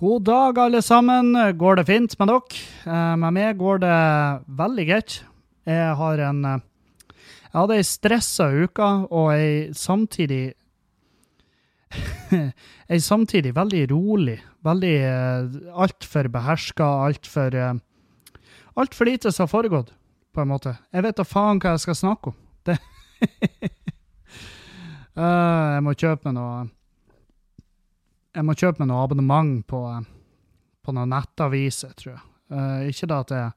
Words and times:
God 0.00 0.22
dag, 0.24 0.58
alle 0.58 0.80
sammen. 0.82 1.34
Går 1.60 1.76
det 1.76 1.82
fint 1.84 2.14
med 2.16 2.30
dere? 2.30 2.60
Eh, 2.88 3.16
med 3.20 3.34
meg 3.36 3.58
går 3.60 3.82
det 3.82 3.96
veldig 4.56 4.86
greit. 4.88 5.18
Jeg 5.68 5.90
har 5.98 6.22
en 6.24 6.40
eh, 6.48 6.62
Jeg 7.50 7.58
hadde 7.58 7.76
ei 7.76 7.84
stressa 7.84 8.46
uke, 8.48 8.88
og 9.12 9.28
ei 9.34 9.74
samtidig 9.76 10.56
Ei 12.88 13.00
samtidig 13.04 13.52
veldig 13.52 13.92
rolig. 13.92 14.40
Veldig 14.64 14.96
uh, 15.04 15.60
altfor 15.84 16.32
beherska, 16.32 16.88
altfor 17.04 17.52
uh, 17.60 17.76
Altfor 18.80 19.04
lite 19.04 19.28
som 19.28 19.44
har 19.44 19.52
foregått, 19.52 19.92
på 20.32 20.40
en 20.40 20.48
måte. 20.48 20.80
Jeg 20.94 21.04
vet 21.04 21.20
da 21.20 21.28
faen 21.28 21.60
hva 21.60 21.76
jeg 21.76 21.84
skal 21.84 22.00
snakke 22.06 22.32
om. 22.32 22.40
Det 22.64 22.80
Jeg 25.20 25.84
må 25.84 25.92
kjøpe 25.92 26.24
meg 26.30 26.40
noe 26.40 26.70
jeg 28.30 28.46
må 28.46 28.54
kjøpe 28.54 28.82
meg 28.82 28.90
noe 28.90 29.04
abonnement 29.04 29.54
på, 29.68 29.80
på 30.84 30.94
noen 30.94 31.14
nettaviser, 31.14 31.94
tror 31.98 32.14
jeg. 32.14 32.26
Uh, 32.50 32.90
ikke 32.90 33.08
da 33.10 33.22
at 33.24 33.32
jeg 33.34 33.48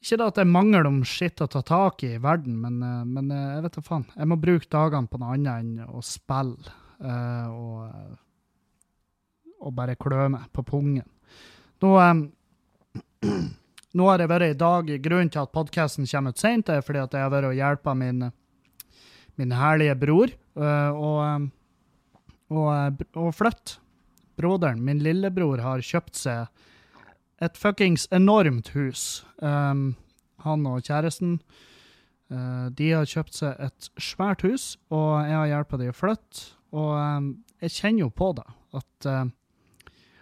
ikke 0.00 0.16
da 0.16 0.26
at 0.30 0.36
det 0.38 0.42
er 0.46 0.48
mangel 0.54 0.86
om 0.88 1.00
skitt 1.04 1.42
å 1.44 1.48
ta 1.50 1.60
tak 1.66 2.04
i 2.06 2.14
i 2.14 2.20
verden, 2.22 2.54
men, 2.62 2.78
uh, 2.80 3.02
men 3.04 3.30
uh, 3.34 3.56
jeg 3.56 3.64
vet 3.66 3.76
da 3.76 3.84
faen. 3.84 4.06
Jeg 4.16 4.30
må 4.30 4.38
bruke 4.40 4.70
dagene 4.72 5.10
på 5.10 5.20
noe 5.20 5.36
annet 5.36 5.64
enn 5.64 5.90
å 5.90 6.02
spille 6.04 6.78
og, 7.00 7.86
og 9.64 9.70
bare 9.72 9.94
klø 9.96 10.26
meg 10.28 10.50
på 10.52 10.60
pungen. 10.68 11.06
Nå, 11.80 11.92
nå 13.96 14.08
har 14.10 14.20
jeg 14.20 14.28
vært 14.28 14.52
i 14.52 14.58
dag 14.60 14.90
Grunnen 15.06 15.30
til 15.32 15.40
at 15.40 15.54
podkasten 15.54 16.04
kommer 16.10 16.34
ut 16.34 16.42
seint, 16.42 16.68
er 16.68 16.84
fordi 16.84 17.00
at 17.00 17.16
jeg 17.16 17.24
har 17.24 17.32
vært 17.32 17.48
og 17.48 17.56
hjulpet 17.56 18.00
min, 18.02 18.26
min 19.40 19.56
herlige 19.56 19.96
bror. 20.02 20.34
og 20.60 21.48
og, 22.50 23.02
og 23.14 23.32
flytte. 23.36 23.78
Broderen, 24.40 24.80
min 24.84 25.02
lillebror, 25.04 25.60
har 25.60 25.82
kjøpt 25.84 26.16
seg 26.16 26.62
et 27.44 27.58
fuckings 27.60 28.06
enormt 28.12 28.72
hus. 28.76 29.24
Um, 29.40 29.94
han 30.44 30.64
og 30.68 30.84
kjæresten 30.86 31.38
uh, 32.32 32.68
de 32.76 32.92
har 32.94 33.08
kjøpt 33.08 33.36
seg 33.36 33.60
et 33.60 33.90
svært 34.00 34.44
hus, 34.46 34.74
og 34.92 35.20
jeg 35.28 35.36
har 35.36 35.50
hjulpet 35.54 35.82
dem 35.82 35.92
å 35.92 35.98
flytte. 35.98 36.46
Og 36.76 36.94
um, 36.96 37.28
jeg 37.60 37.76
kjenner 37.76 38.06
jo 38.06 38.14
på 38.14 38.32
det 38.38 38.48
at 38.80 39.10
uh, 39.10 39.26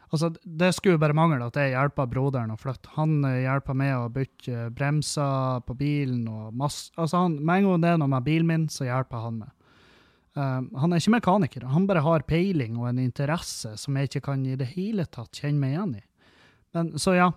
Altså, 0.09 0.31
det 0.41 0.71
skulle 0.73 0.95
jo 0.97 1.01
bare 1.03 1.13
mangle 1.13 1.45
at 1.51 1.57
jeg 1.61 1.75
hjelper 1.75 2.07
broderen 2.09 2.55
å 2.55 2.57
flytte. 2.57 2.95
Han 2.95 3.19
hjelper 3.29 3.77
meg 3.77 3.91
å 3.93 4.07
bytte 4.09 4.71
bremser 4.73 5.61
på 5.69 5.77
bilen 5.77 6.23
og 6.33 6.55
masse 6.57 6.95
Altså, 6.97 7.27
han, 7.27 7.35
med 7.45 7.61
en 7.61 7.67
gang 7.69 7.83
det 7.83 7.91
er 7.91 8.01
noe 8.01 8.13
med 8.15 8.25
bilen 8.25 8.49
min, 8.49 8.65
så 8.73 8.87
hjelper 8.89 9.27
han 9.27 9.43
meg. 9.43 9.53
Uh, 10.37 10.61
han 10.81 10.93
er 10.93 11.01
ikke 11.01 11.17
mekaniker, 11.17 11.67
han 11.73 11.87
bare 11.89 12.05
har 12.05 12.27
peiling 12.29 12.77
og 12.79 12.91
en 12.91 13.01
interesse 13.03 13.73
som 13.81 13.97
jeg 13.97 14.11
ikke 14.11 14.27
kan 14.29 14.45
i 14.47 14.57
det 14.61 14.71
hele 14.75 15.07
tatt 15.09 15.41
kjenne 15.41 15.63
meg 15.63 15.75
igjen 15.75 15.95
i. 15.99 16.03
Men 16.77 16.91
Så 17.01 17.17
ja, 17.17 17.31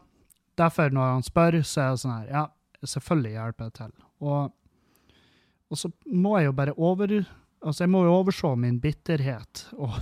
derfor 0.59 0.91
når 0.93 1.13
han 1.15 1.25
spør, 1.25 1.61
så 1.63 1.81
er 1.81 1.93
det 1.93 2.01
sånn 2.03 2.17
her, 2.17 2.31
ja, 2.31 2.43
selvfølgelig 2.83 3.35
hjelper 3.37 3.69
jeg 3.69 3.75
til. 3.79 3.93
Og, 4.21 4.51
og, 5.71 5.79
så 5.79 5.91
må 6.11 6.35
jeg 6.37 6.51
jo 6.51 6.57
bare 6.57 6.77
over 6.77 7.21
Altså, 7.61 7.83
jeg 7.83 7.91
må 7.93 7.99
jo 8.07 8.13
overse 8.17 8.49
min 8.57 8.79
bitterhet 8.81 9.67
og 9.77 9.99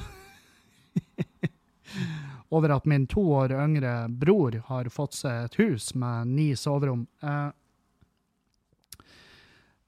over 2.56 2.72
at 2.72 2.86
min 2.88 3.04
to 3.12 3.20
år 3.36 3.52
yngre 3.52 4.08
bror 4.08 4.56
har 4.70 4.88
fått 4.88 5.18
seg 5.18 5.50
et 5.50 5.58
hus 5.60 5.90
med 5.92 6.32
ni 6.38 6.46
soverom. 6.56 7.02
Uh, 7.20 7.52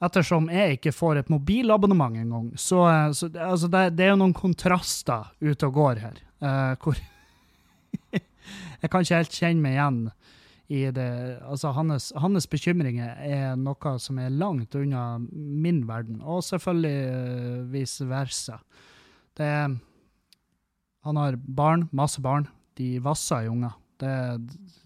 ettersom 0.01 0.49
jeg 0.51 0.77
ikke 0.77 0.93
får 0.95 1.21
et 1.21 1.29
mobilabonnement 1.31 2.17
engang. 2.17 2.49
Så, 2.59 2.81
eh, 2.89 3.11
så 3.17 3.29
altså 3.37 3.69
det, 3.71 3.83
det, 3.97 4.07
er 4.07 4.13
jo 4.15 4.21
noen 4.23 4.35
kontraster 4.37 5.29
ute 5.41 5.69
og 5.69 5.77
går 5.77 6.01
her. 6.01 6.21
Uh, 6.41 6.73
hvor 6.81 6.97
Jeg 8.81 8.89
kan 8.89 9.03
ikke 9.03 9.19
helt 9.19 9.35
kjenne 9.37 9.61
meg 9.61 9.75
igjen 9.75 9.99
i 10.71 10.79
det 10.95 11.11
Altså, 11.45 11.69
hans, 11.75 12.07
hans, 12.17 12.47
bekymringer 12.49 13.19
er 13.21 13.59
noe 13.59 13.91
som 14.01 14.17
er 14.17 14.33
langt 14.33 14.73
unna 14.79 15.19
min 15.21 15.83
verden, 15.89 16.21
og 16.23 16.41
selvfølgelig 16.47 16.97
uh, 17.11 17.61
vice 17.73 18.07
versa. 18.09 18.57
Det 19.37 19.51
Han 21.05 21.17
har 21.17 21.37
barn, 21.37 21.87
masse 21.91 22.21
barn. 22.21 22.47
De 22.77 22.97
vasser 23.03 23.45
i 23.45 23.51
unger. 23.51 23.77
Det, 24.01 24.09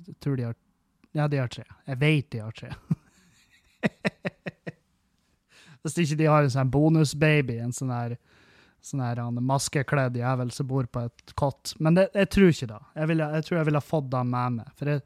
jeg 0.08 0.20
tror 0.20 0.36
de 0.36 0.48
har 0.50 0.56
Ja, 1.16 1.28
de 1.32 1.40
har 1.40 1.48
tre. 1.48 1.64
Jeg 1.88 2.00
vet 2.00 2.32
de 2.32 2.44
har 2.44 2.52
tre. 2.52 2.74
Hvis 5.86 6.00
ikke 6.02 6.18
de 6.18 6.32
har 6.32 6.46
en 6.46 6.54
sånn 6.54 6.74
bonusbaby, 6.74 7.60
en 7.62 7.76
sånn 7.76 7.94
her 7.94 8.18
sånn 8.86 9.02
her 9.02 9.22
maskekledd 9.42 10.18
jævel 10.20 10.52
som 10.54 10.68
bor 10.70 10.86
på 10.86 11.06
et 11.08 11.34
kott. 11.40 11.74
Men 11.82 11.98
det, 11.98 12.10
jeg 12.14 12.30
tror 12.34 12.52
ikke 12.52 12.70
det. 12.70 12.82
Jeg, 13.00 13.10
vil, 13.12 13.24
jeg 13.24 13.46
tror 13.48 13.58
jeg 13.58 13.70
ville 13.70 13.82
fått 13.82 14.12
det 14.14 14.22
med 14.30 14.60
meg. 14.60 14.74
For 14.78 14.92
jeg, 14.92 15.06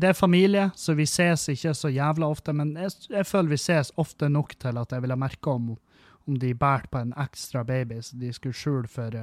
det 0.00 0.10
er 0.10 0.16
familie, 0.16 0.66
så 0.76 0.96
vi 0.96 1.06
ses 1.08 1.48
ikke 1.52 1.74
så 1.76 1.92
jævla 1.92 2.28
ofte. 2.32 2.54
Men 2.56 2.74
jeg, 2.80 2.94
jeg 3.12 3.28
føler 3.28 3.54
vi 3.54 3.60
ses 3.60 3.92
ofte 4.00 4.28
nok 4.32 4.54
til 4.60 4.80
at 4.80 4.92
jeg 4.92 5.04
ville 5.04 5.18
merka 5.20 5.56
om, 5.56 5.74
om 6.28 6.38
de 6.40 6.54
bærte 6.56 6.92
på 6.92 7.02
en 7.02 7.16
ekstra 7.20 7.64
baby 7.68 8.00
så 8.04 8.16
de 8.20 8.32
skulle 8.32 8.56
skjule 8.56 8.88
for, 8.88 9.16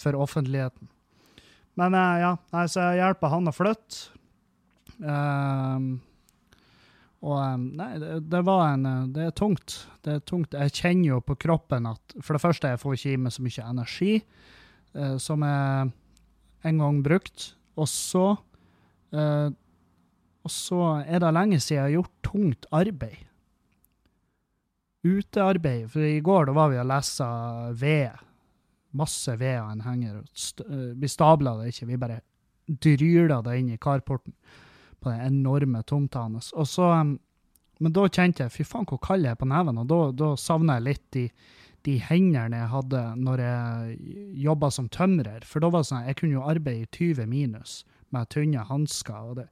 for 0.00 0.20
offentligheten. 0.20 0.90
Men 1.80 1.96
eh, 1.98 2.18
ja, 2.22 2.34
så 2.68 2.90
jeg 2.90 3.00
hjelper 3.02 3.32
han 3.32 3.50
å 3.50 3.54
flytte. 3.54 4.10
Um, 5.00 5.96
og 7.24 7.60
nei, 7.78 7.94
det, 8.02 8.16
det, 8.28 8.40
var 8.44 8.74
en 8.74 9.12
Det 9.14 9.28
er 9.28 9.36
tungt. 9.36 9.78
Det 10.04 10.18
er 10.18 10.24
tungt. 10.28 10.56
Jeg 10.56 10.74
kjenner 10.76 11.14
jo 11.14 11.20
på 11.24 11.38
kroppen 11.40 11.88
at 11.88 12.16
for 12.20 12.36
det 12.36 12.42
første, 12.42 12.72
jeg 12.74 12.80
får 12.82 12.96
ikke 12.98 13.12
i 13.14 13.20
meg 13.24 13.32
så 13.32 13.44
mye 13.44 13.68
energi 13.70 14.14
eh, 14.18 15.14
som 15.22 15.44
jeg 15.46 15.92
en 16.68 16.82
gang 16.82 16.98
brukt. 17.04 17.54
Og 17.80 17.88
så 17.90 18.26
eh, 19.12 19.48
Og 20.44 20.52
så 20.52 20.80
er 21.08 21.22
det 21.24 21.32
lenge 21.32 21.60
siden 21.60 21.78
jeg 21.78 21.86
har 21.86 21.94
gjort 21.94 22.28
tungt 22.28 22.68
arbeid. 22.70 23.24
Utearbeid. 25.04 25.88
For 25.92 26.04
i 26.04 26.20
går 26.24 26.50
da 26.50 26.56
var 26.56 26.70
vi 26.72 26.80
og 26.82 26.90
lessa 26.92 27.30
ved. 27.72 28.20
Masse 28.94 29.32
ved 29.40 29.62
og 29.62 29.72
en 29.72 29.86
henger. 29.88 30.20
Eh, 30.68 30.92
vi 31.00 31.08
stabla 31.08 31.56
det 31.62 31.72
ikke, 31.72 31.88
vi 31.88 32.00
bare 32.04 32.20
dryla 32.64 33.40
det 33.44 33.58
inn 33.60 33.72
i 33.74 33.80
carporten 33.80 34.36
på 35.04 35.12
den 35.12 35.26
enorme 35.28 35.82
tomta 35.86 36.24
hans. 36.26 36.50
Og 36.56 36.68
så, 36.68 36.88
men 37.04 37.94
da 37.94 38.06
kjente 38.08 38.46
jeg 38.46 38.54
fy 38.54 38.66
faen 38.68 38.88
hvor 38.88 39.02
kald 39.04 39.26
jeg 39.26 39.36
er 39.36 39.40
på 39.40 39.48
neven, 39.50 39.80
og 39.82 39.90
da, 39.90 40.00
da 40.24 40.32
savna 40.40 40.78
jeg 40.78 40.86
litt 40.88 41.04
de, 41.16 41.24
de 41.84 41.98
hendene 42.08 42.62
jeg 42.62 42.72
hadde 42.72 43.02
når 43.20 43.44
jeg 43.44 43.96
jobba 44.46 44.70
som 44.72 44.90
tømrer. 44.92 45.44
For 45.48 45.64
da 45.64 45.70
var 45.72 45.84
det 45.84 45.90
sånn 45.92 46.08
jeg 46.08 46.20
kunne 46.20 46.38
jo 46.38 46.46
arbeide 46.48 46.86
i 46.86 46.92
20 46.96 47.28
minus 47.30 47.82
med 48.14 48.30
tynne 48.32 48.64
hansker. 48.68 49.32
og 49.32 49.42
det, 49.42 49.48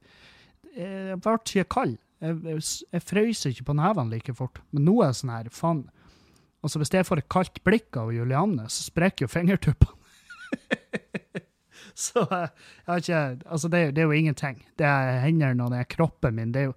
Jeg 0.75 1.19
ble 1.21 1.35
ikke 1.39 1.69
kald. 1.77 1.97
Jeg, 2.23 2.39
jeg, 2.47 2.63
jeg 2.95 3.03
frøs 3.03 3.45
ikke 3.49 3.67
på 3.67 3.75
nevene 3.77 4.15
like 4.15 4.33
fort. 4.37 4.61
Men 4.71 4.87
nå 4.87 5.01
er 5.03 5.11
det 5.11 5.19
sånn 5.21 5.35
her, 5.35 5.51
faen 5.53 5.85
Altså 6.63 6.79
Hvis 6.79 6.93
jeg 6.95 7.03
får 7.03 7.19
et 7.19 7.27
kaldt 7.27 7.57
blikk 7.67 7.97
av 7.99 8.13
Julianne, 8.15 8.69
så 8.71 8.85
sprekker 8.85 9.25
jo 9.25 9.31
fingertuppene. 9.33 9.97
Så 12.05 12.25
jeg 12.29 12.49
har 12.87 13.01
ikke 13.01 13.21
Altså, 13.45 13.67
det, 13.67 13.95
det, 13.95 14.01
er 14.01 14.09
jo 14.09 14.17
ingenting. 14.17 14.65
Det 14.79 14.87
er 14.87 15.19
hendene 15.23 15.63
og 15.63 15.71
det 15.73 15.83
er 15.83 15.89
kroppen 15.95 16.35
min. 16.35 16.53
Det 16.53 16.61
er 16.61 16.71
jo 16.71 16.75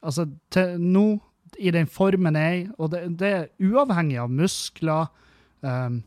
Altså, 0.00 0.24
til 0.50 0.78
nå, 0.80 1.20
i 1.60 1.70
den 1.70 1.88
formen 1.90 2.36
jeg 2.38 2.60
er 2.62 2.68
og 2.78 2.92
det, 2.94 3.02
det, 3.20 3.30
er 3.30 3.48
uavhengig 3.60 4.16
av 4.22 4.30
muskler, 4.32 5.10
um, 5.60 5.98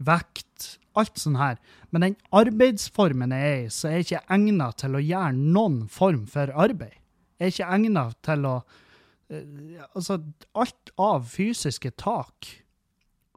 vekt, 0.00 0.78
alt 0.96 1.20
sånn 1.20 1.36
her, 1.36 1.58
men 1.92 2.06
den 2.06 2.16
arbeidsformen 2.32 3.34
jeg 3.36 3.50
er 3.50 3.58
i, 3.58 3.68
så 3.68 3.90
er 3.90 3.98
jeg 3.98 4.06
ikke 4.06 4.22
egnet 4.38 4.80
til 4.80 4.96
å 4.96 5.02
gjøre 5.04 5.34
noen 5.36 5.82
form 5.92 6.24
for 6.32 6.48
arbeid. 6.56 6.96
Jeg 7.36 7.44
er 7.44 7.52
ikke 7.52 7.68
egnet 7.76 8.16
til 8.24 8.48
å 8.48 8.54
uh, 8.62 9.84
Altså, 9.92 10.16
alt 10.56 10.94
av 10.96 11.28
fysiske 11.28 11.92
tak 12.00 12.48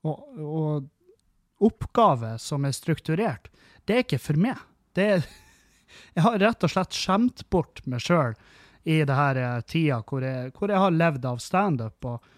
og, 0.08 0.24
og 0.40 0.88
oppgave 1.64 2.38
som 2.42 2.64
er 2.64 2.76
strukturert, 2.76 3.52
det 3.88 3.96
er 3.96 4.06
ikke 4.06 4.22
for 4.22 4.40
meg. 4.40 4.60
Det 4.96 5.08
er, 5.16 5.26
jeg 6.16 6.26
har 6.26 6.40
rett 6.42 6.66
og 6.66 6.74
slett 6.74 6.98
skjemt 6.98 7.46
bort 7.54 7.84
meg 7.90 8.04
sjøl 8.04 8.38
i 8.84 9.00
det 9.08 9.16
her 9.16 9.40
eh, 9.40 9.62
tida 9.68 10.02
hvor 10.08 10.26
jeg, 10.26 10.52
hvor 10.58 10.72
jeg 10.72 10.84
har 10.84 10.96
levd 10.96 11.28
av 11.30 11.40
standup. 11.44 12.10
Og, 12.10 12.34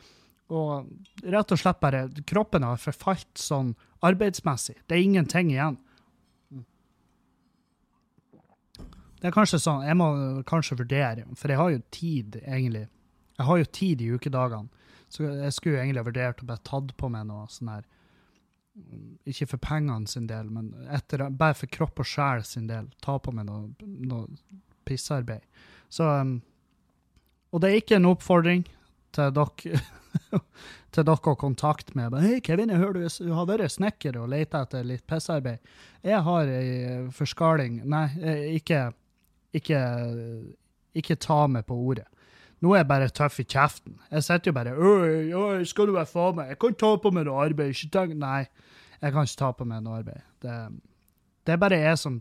og 0.53 1.25
rett 1.35 1.55
og 1.55 1.61
slett 1.61 1.81
bare 1.81 2.05
Kroppen 2.27 2.67
har 2.67 2.81
forfalt 2.81 3.31
sånn 3.41 3.73
arbeidsmessig. 4.05 4.77
Det 4.85 4.97
er 4.97 5.07
ingenting 5.07 5.51
igjen. 5.53 5.79
Det 9.25 9.31
er 9.31 9.33
kanskje 9.33 9.57
sånn, 9.57 9.85
Jeg 9.87 9.97
må 9.97 10.07
kanskje 10.45 10.77
vurdere, 10.77 11.23
for 11.33 11.49
jeg 11.49 11.57
har 11.57 11.71
jo 11.73 11.79
tid, 11.89 12.35
egentlig. 12.43 12.83
Jeg 13.39 13.45
har 13.47 13.57
jo 13.57 13.67
tid 13.73 14.01
i 14.03 14.09
ukedagene, 14.13 14.85
så 15.09 15.23
jeg 15.25 15.53
skulle 15.55 15.79
egentlig 15.79 15.89
egentlig 15.95 16.11
vurdert 16.11 16.43
å 16.43 16.49
bare 16.51 16.65
tatt 16.67 16.91
på 16.99 17.09
meg 17.09 17.25
noe 17.31 17.47
sånn 17.49 17.71
her 17.73 17.87
ikke 19.25 19.47
for 19.53 19.61
pengene 19.63 20.07
sin 20.09 20.27
del, 20.29 20.49
men 20.51 20.71
etter, 20.93 21.25
bare 21.31 21.55
for 21.57 21.71
kropp 21.71 22.01
og 22.03 22.09
sjel 22.09 22.43
sin 22.45 22.67
del. 22.69 22.89
Ta 23.03 23.17
på 23.19 23.33
meg 23.35 23.47
noe, 23.47 23.71
noe 23.81 24.27
pissarbeid. 24.85 25.45
Så 25.89 26.07
um, 26.07 26.39
Og 27.53 27.61
det 27.61 27.69
er 27.69 27.79
ikke 27.79 27.99
en 27.99 28.09
oppfordring 28.09 28.65
til 29.15 29.31
dere 29.35 29.79
til 30.95 31.07
dere 31.07 31.31
å 31.31 31.39
kontakte 31.39 31.95
meg. 31.97 32.15
Hei, 32.23 32.39
Kevin, 32.43 32.71
jeg 32.71 32.81
hører 32.81 33.07
du 33.07 33.31
har 33.35 33.47
vært 33.49 33.73
snekker 33.73 34.19
og 34.21 34.29
leter 34.31 34.65
etter 34.65 34.85
litt 34.87 35.05
pissarbeid. 35.07 35.63
Jeg 36.05 36.21
har 36.27 36.51
ei 36.51 36.99
forskaling 37.15 37.81
Nei, 37.91 38.05
eh, 38.21 38.43
ikke, 38.59 38.89
ikke, 39.55 39.81
ikke 40.95 41.19
ta 41.19 41.45
meg 41.51 41.67
på 41.67 41.77
ordet. 41.79 42.07
Nå 42.63 42.71
er 42.73 42.81
jeg 42.83 42.87
bare 42.89 43.11
tøff 43.11 43.39
i 43.41 43.45
kjeften. 43.45 43.97
Jeg 44.11 44.23
sitter 44.23 44.49
jo 44.51 44.55
bare 44.55 44.73
Øy, 44.75 45.31
øy, 45.35 45.63
skal 45.67 45.89
du 45.89 45.95
være 45.95 46.09
faen 46.09 46.35
meg? 46.39 46.53
Jeg 46.53 46.59
kan 46.63 46.77
ta 46.79 46.91
på 47.01 47.11
meg 47.13 47.27
noe 47.27 47.45
arbeid. 47.45 47.73
Ikke 47.75 47.91
tenk 47.93 48.17
Nei, 48.19 48.45
jeg 49.01 49.13
kan 49.13 49.27
ikke 49.27 49.41
ta 49.41 49.51
på 49.51 49.67
meg 49.69 49.83
noe 49.83 50.01
arbeid. 50.01 50.23
Det, 50.41 50.57
det 51.45 51.55
er 51.55 51.61
bare 51.61 51.81
jeg 51.81 51.97
som 52.01 52.19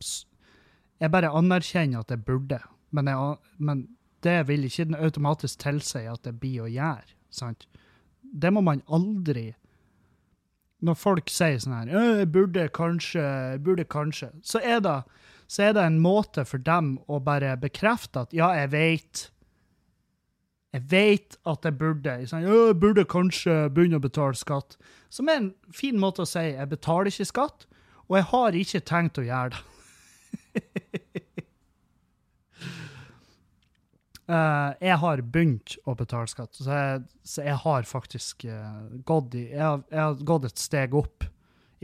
Jeg 1.01 1.11
bare 1.11 1.31
anerkjenner 1.31 2.05
at 2.05 2.11
jeg 2.11 2.25
burde, 2.25 2.61
men, 2.91 3.09
jeg, 3.09 3.37
men 3.59 3.89
det 4.25 4.49
vil 4.49 4.65
ikke 4.65 4.85
den 4.85 4.95
automatisk 4.95 5.59
tilsi 5.59 6.07
at 6.09 6.25
det 6.25 6.39
blir 6.41 6.65
å 6.65 6.71
gjøre. 6.71 7.15
sant? 7.31 7.67
Det 8.23 8.53
må 8.53 8.61
man 8.61 8.83
aldri 8.89 9.53
Når 10.85 10.97
folk 10.99 11.31
sier 11.33 11.59
sånn 11.59 11.75
her 11.75 11.93
jeg 11.93 12.31
burde 12.33 12.69
kanskje, 12.69 13.23
jeg 13.23 13.61
burde 13.65 13.85
kanskje, 13.85 14.31
så 14.43 14.61
er, 14.61 14.81
det, 14.85 14.99
så 15.49 15.63
er 15.69 15.73
det 15.73 15.85
en 15.85 16.01
måte 16.03 16.45
for 16.45 16.59
dem 16.59 16.99
å 17.09 17.21
bare 17.25 17.57
bekrefte 17.57 18.27
at 18.27 18.35
ja, 18.37 18.51
jeg 18.59 18.71
vet. 18.75 19.23
Jeg 20.75 20.83
vet 20.91 21.37
at 21.47 21.67
jeg 21.69 21.77
burde. 21.79 22.17
Sånn, 22.27 22.43
jeg 22.49 22.75
burde 22.83 23.05
kanskje 23.07 23.69
begynne 23.75 24.01
å 24.01 24.03
betale 24.03 24.35
skatt. 24.35 24.75
Som 25.13 25.31
er 25.31 25.39
en 25.39 25.53
fin 25.75 26.01
måte 26.03 26.25
å 26.25 26.27
si 26.27 26.43
jeg 26.49 26.71
betaler 26.73 27.13
ikke 27.13 27.29
skatt, 27.31 27.69
og 28.09 28.19
jeg 28.19 28.27
har 28.33 28.59
ikke 28.59 28.81
tenkt 28.89 29.21
å 29.23 29.27
gjøre 29.29 29.55
det. 29.55 29.63
Uh, 34.25 34.73
jeg 34.89 34.99
har 35.05 35.23
begynt 35.23 35.77
å 35.87 35.95
betale 35.99 36.33
skatt, 36.33 36.59
så 36.59 36.67
jeg, 36.67 37.05
så 37.23 37.47
jeg 37.47 37.61
har 37.63 37.87
faktisk 37.87 38.49
uh, 38.49 38.83
gått 39.07 39.37
i 39.39 39.45
jeg 39.53 39.63
jeg 39.93 40.01
har, 40.01 40.19
gått 40.27 40.49
et 40.51 40.59
steg 40.59 40.99
opp. 40.99 41.29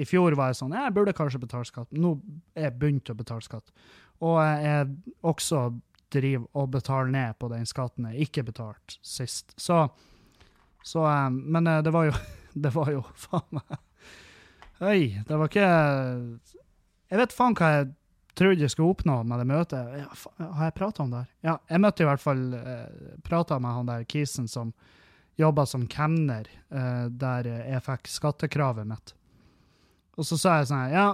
I 0.01 0.07
fjor 0.09 0.33
var 0.39 0.49
jeg 0.51 0.63
sånn 0.63 0.73
Jeg 0.73 0.95
burde 0.97 1.13
kanskje 1.15 1.43
betale 1.43 1.69
skatt. 1.69 1.91
Nå 1.93 2.17
er 2.57 2.71
jeg 2.71 2.79
begynt 2.81 3.11
å 3.13 3.19
betale 3.19 3.45
skatt. 3.45 3.71
Og 4.25 4.39
jeg 4.41 4.71
er 4.73 4.91
også 5.27 5.69
driver 6.13 6.47
og 6.59 6.73
betaler 6.75 7.13
ned 7.15 7.39
på 7.39 7.51
den 7.53 7.69
skatten 7.69 8.09
jeg 8.11 8.29
ikke 8.29 8.47
betalte 8.51 8.99
sist. 9.03 9.55
Så, 9.61 9.85
så 10.83 11.07
um, 11.07 11.41
Men 11.53 11.71
det 11.85 11.95
var 11.95 12.11
jo 12.11 12.19
Det 12.65 12.73
var 12.75 12.91
jo 12.91 13.05
faen 13.15 13.47
meg 13.55 13.79
Oi, 14.81 15.21
det 15.29 15.37
var 15.37 15.51
ikke 15.51 15.67
Jeg 17.13 17.21
vet 17.21 17.35
faen 17.37 17.57
hva 17.59 17.73
jeg 17.75 17.91
trodde 18.39 18.65
jeg 18.65 18.73
skulle 18.73 18.95
oppnå 18.95 19.19
med 19.29 19.43
det 19.43 19.47
møtet. 19.51 19.89
Ja, 20.01 20.07
har 20.57 20.71
jeg 20.71 20.77
prata 20.79 21.03
om 21.03 21.11
det 21.13 21.19
her? 21.21 21.31
Ja, 21.45 21.55
jeg 21.69 21.83
møtte 21.83 22.05
i 22.05 22.09
hvert 22.09 22.23
fall 22.23 22.45
eh, 22.57 23.11
prata 23.27 23.59
med 23.61 23.75
han 23.77 23.91
der 23.91 24.07
kisen 24.09 24.47
som 24.49 24.71
jobba 25.41 25.67
som 25.67 25.87
kemner 25.91 26.49
eh, 26.49 27.07
der 27.11 27.49
jeg 27.51 27.83
fikk 27.87 28.11
skattekravet 28.11 28.89
mitt. 28.89 29.15
Og 30.19 30.27
så 30.29 30.39
sa 30.41 30.59
jeg 30.61 30.71
sånn 30.71 30.95
Ja, 30.95 31.07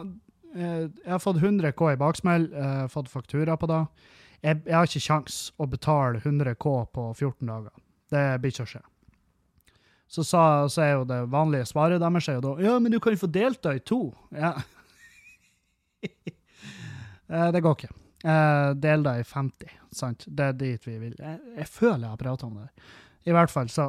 eh, 0.55 0.85
jeg 0.87 1.13
har 1.13 1.23
fått 1.23 1.43
100 1.43 1.75
K 1.79 1.93
i 1.93 1.99
baksmell, 2.01 2.49
eh, 2.53 2.85
fått 2.93 3.11
faktura 3.13 3.57
på 3.59 3.71
det. 3.71 3.83
Jeg, 4.43 4.61
jeg 4.67 4.77
har 4.77 4.89
ikke 4.89 5.07
kjangs 5.07 5.39
å 5.57 5.67
betale 5.71 6.21
100 6.23 6.55
K 6.61 6.75
på 6.93 7.07
14 7.15 7.49
dager. 7.49 7.73
Det 8.13 8.25
blir 8.43 8.55
ikke 8.55 8.67
å 8.67 8.73
skje. 8.75 8.83
Så, 10.07 10.23
sa, 10.25 10.43
så 10.71 10.83
er 10.85 10.93
jo 10.93 11.07
det 11.09 11.19
vanlige 11.33 11.67
svaret 11.67 11.99
deres 11.99 12.29
er 12.31 12.37
jo 12.39 12.43
da 12.45 12.53
Ja, 12.63 12.77
men 12.79 12.95
du 12.95 13.01
kan 13.03 13.17
jo 13.17 13.25
få 13.25 13.31
delta 13.33 13.75
i 13.75 13.83
to. 13.85 14.03
Ja. 14.35 14.55
Eh, 17.27 17.49
det 17.51 17.59
går 17.59 17.73
ikke. 17.75 17.89
Eh, 18.23 18.69
del 18.79 19.03
deg 19.03 19.19
i 19.19 19.25
50, 19.27 19.71
sant? 19.99 20.29
Det 20.31 20.45
er 20.47 20.53
dit 20.61 20.85
vi 20.87 20.93
vil. 21.01 21.17
Jeg, 21.19 21.41
jeg 21.57 21.67
føler 21.67 22.05
jeg 22.05 22.13
har 22.13 22.21
prata 22.21 22.47
om 22.47 22.61
det. 22.61 22.69
I 23.27 23.35
hvert 23.35 23.51
fall, 23.51 23.67
så 23.67 23.89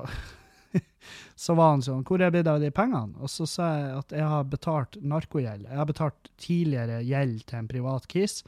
Så 1.36 1.54
var 1.54 1.76
han 1.76 1.84
sånn 1.86 2.04
'Hvor 2.04 2.22
er 2.22 2.32
blitt 2.34 2.50
av 2.50 2.60
de 2.62 2.72
pengene?' 2.74 3.18
Og 3.22 3.30
så 3.32 3.48
sa 3.50 3.68
jeg 3.78 3.92
at 4.00 4.16
jeg 4.20 4.30
har 4.32 4.50
betalt 4.50 4.98
narkogjeld. 5.02 5.68
Jeg 5.70 5.78
har 5.78 5.90
betalt 5.90 6.32
tidligere 6.42 7.04
gjeld 7.06 7.46
til 7.46 7.60
en 7.60 7.70
privat 7.70 8.08
kis. 8.12 8.42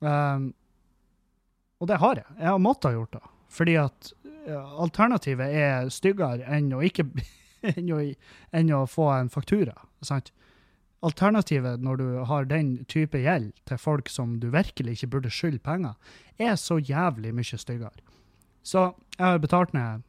Um, 0.00 0.52
og 1.80 1.88
det 1.88 2.00
har 2.02 2.20
jeg. 2.20 2.36
Jeg 2.38 2.48
har 2.48 2.62
måttet 2.62 2.96
gjort 2.96 3.16
det. 3.16 3.22
Fordi 3.50 3.76
at 3.80 4.12
alternativet 4.80 5.54
er 5.56 5.88
styggere 5.92 6.46
enn 6.48 6.70
å 6.76 6.82
ikke 6.86 7.06
enn 7.72 7.90
å, 7.92 8.02
enn 8.56 8.74
å 8.74 8.84
få 8.88 9.08
en 9.14 9.32
faktura. 9.32 9.74
sant? 10.04 10.30
Alternativet 11.00 11.80
når 11.80 11.96
du 11.96 12.06
har 12.28 12.44
den 12.48 12.84
type 12.84 13.18
gjeld 13.18 13.54
til 13.68 13.80
folk 13.80 14.10
som 14.12 14.36
du 14.40 14.50
virkelig 14.52 14.98
ikke 14.98 15.12
burde 15.16 15.32
skylde 15.32 15.62
penger, 15.64 15.96
er 16.36 16.56
så 16.60 16.76
jævlig 16.76 17.32
mye 17.36 17.60
styggere. 17.60 18.04
Så 18.62 18.90
jeg 19.16 19.24
har 19.24 19.40
betalt 19.40 19.72
ned 19.72 20.06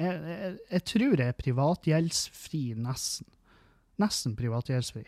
Jeg, 0.00 0.16
jeg, 0.24 0.54
jeg 0.72 0.82
tror 0.88 1.20
jeg 1.20 1.28
er 1.28 1.36
privatgjeldsfri, 1.36 2.62
nesten. 2.80 3.26
Nesten 4.00 4.32
privatgjeldsfri. 4.34 5.04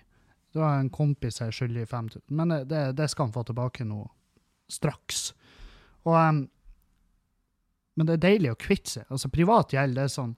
Har 0.54 0.76
jeg 0.76 0.84
en 0.84 0.90
kompis 0.92 1.40
jeg 1.40 1.54
skylder 1.56 1.88
5000, 1.88 2.22
men 2.30 2.52
det, 2.68 2.82
det, 2.94 3.08
skal 3.10 3.26
han 3.26 3.34
få 3.34 3.42
tilbake 3.48 3.86
nå 3.88 4.04
straks. 4.70 5.32
Og, 6.04 6.14
um, 6.14 6.40
men 7.94 8.08
det 8.08 8.18
er 8.18 8.24
deilig 8.26 8.52
å 8.52 8.60
kvitte 8.60 8.98
seg. 8.98 9.06
Altså, 9.08 9.30
privat 9.32 9.72
gjeld 9.74 9.96
det 9.96 10.08
er 10.08 10.12
sånn 10.12 10.34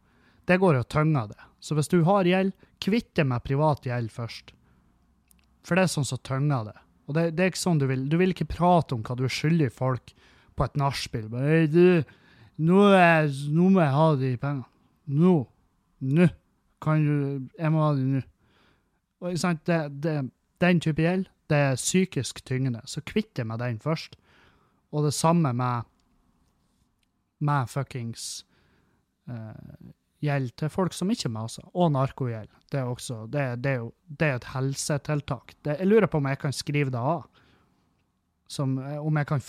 det 0.46 0.60
går 0.62 0.78
å 0.78 0.86
tynger 0.86 1.30
det. 1.32 1.42
Så 1.58 1.74
hvis 1.74 1.90
du 1.90 2.02
har 2.06 2.26
gjeld, 2.28 2.54
kvitt 2.82 3.08
deg 3.18 3.26
med 3.26 3.42
privat 3.42 3.86
gjeld 3.86 4.12
først. 4.14 4.52
For 5.66 5.74
det 5.74 5.86
er 5.86 5.90
sånn 5.90 6.06
som 6.06 6.20
tynger 6.22 6.68
det. 6.68 6.76
Og 7.06 7.16
det, 7.16 7.24
det, 7.34 7.42
er 7.42 7.52
ikke 7.52 7.62
sånn 7.62 7.80
du 7.82 7.86
vil. 7.90 8.06
Du 8.10 8.16
vil 8.20 8.34
ikke 8.34 8.48
prate 8.50 8.94
om 8.94 9.02
hva 9.06 9.16
du 9.18 9.24
er 9.26 9.32
skyldig 9.32 9.72
folk 9.74 10.14
på 10.56 10.66
et 10.66 10.78
nachspiel. 10.78 11.26
Hey, 11.34 11.66
du, 11.70 12.02
nå, 12.62 12.86
er, 12.94 13.30
nå 13.50 13.70
må 13.74 13.82
jeg 13.82 13.96
ha 13.96 14.08
de 14.22 14.32
pengene. 14.42 14.70
Nå. 15.18 15.36
Nå. 16.06 16.30
Kan 16.82 17.06
du 17.06 17.48
Jeg 17.56 17.72
må 17.72 17.82
ha 17.82 17.92
de 17.96 18.06
nå. 18.16 18.22
Og 19.24 19.38
sant, 19.40 19.62
det, 19.66 19.80
det, 20.04 20.18
Den 20.60 20.80
type 20.82 21.02
gjeld, 21.02 21.30
det 21.50 21.58
er 21.70 21.78
psykisk 21.78 22.42
tyngende. 22.46 22.82
Så 22.86 23.02
kvitt 23.06 23.32
deg 23.38 23.48
med 23.48 23.62
den 23.62 23.80
først. 23.82 24.18
Og 24.96 25.04
det 25.04 25.14
samme 25.14 25.52
med 25.52 25.84
med 27.38 27.70
fuckings 27.70 28.44
uh, 29.28 29.92
gjeld 30.24 30.54
til 30.58 30.70
folk 30.72 30.94
som 30.96 31.10
ikke 31.12 31.30
maser, 31.32 31.66
og 31.74 31.92
narkogjeld. 31.94 32.50
Det 32.72 32.80
er, 32.80 32.88
også, 32.88 33.24
det, 33.30 33.44
det, 33.64 33.76
er 33.76 33.84
jo, 33.84 33.90
det 34.08 34.28
er 34.28 34.38
et 34.38 34.52
helsetiltak. 34.54 35.56
Det, 35.64 35.76
jeg 35.80 35.90
lurer 35.90 36.10
på 36.10 36.22
om 36.22 36.30
jeg 36.30 36.40
kan 36.40 36.56
skrive 36.56 36.94
det 36.94 37.02
av. 37.02 37.26
Som, 38.48 38.78
eh, 38.78 38.98
om 39.02 39.16
jeg 39.18 39.28
kan 39.28 39.42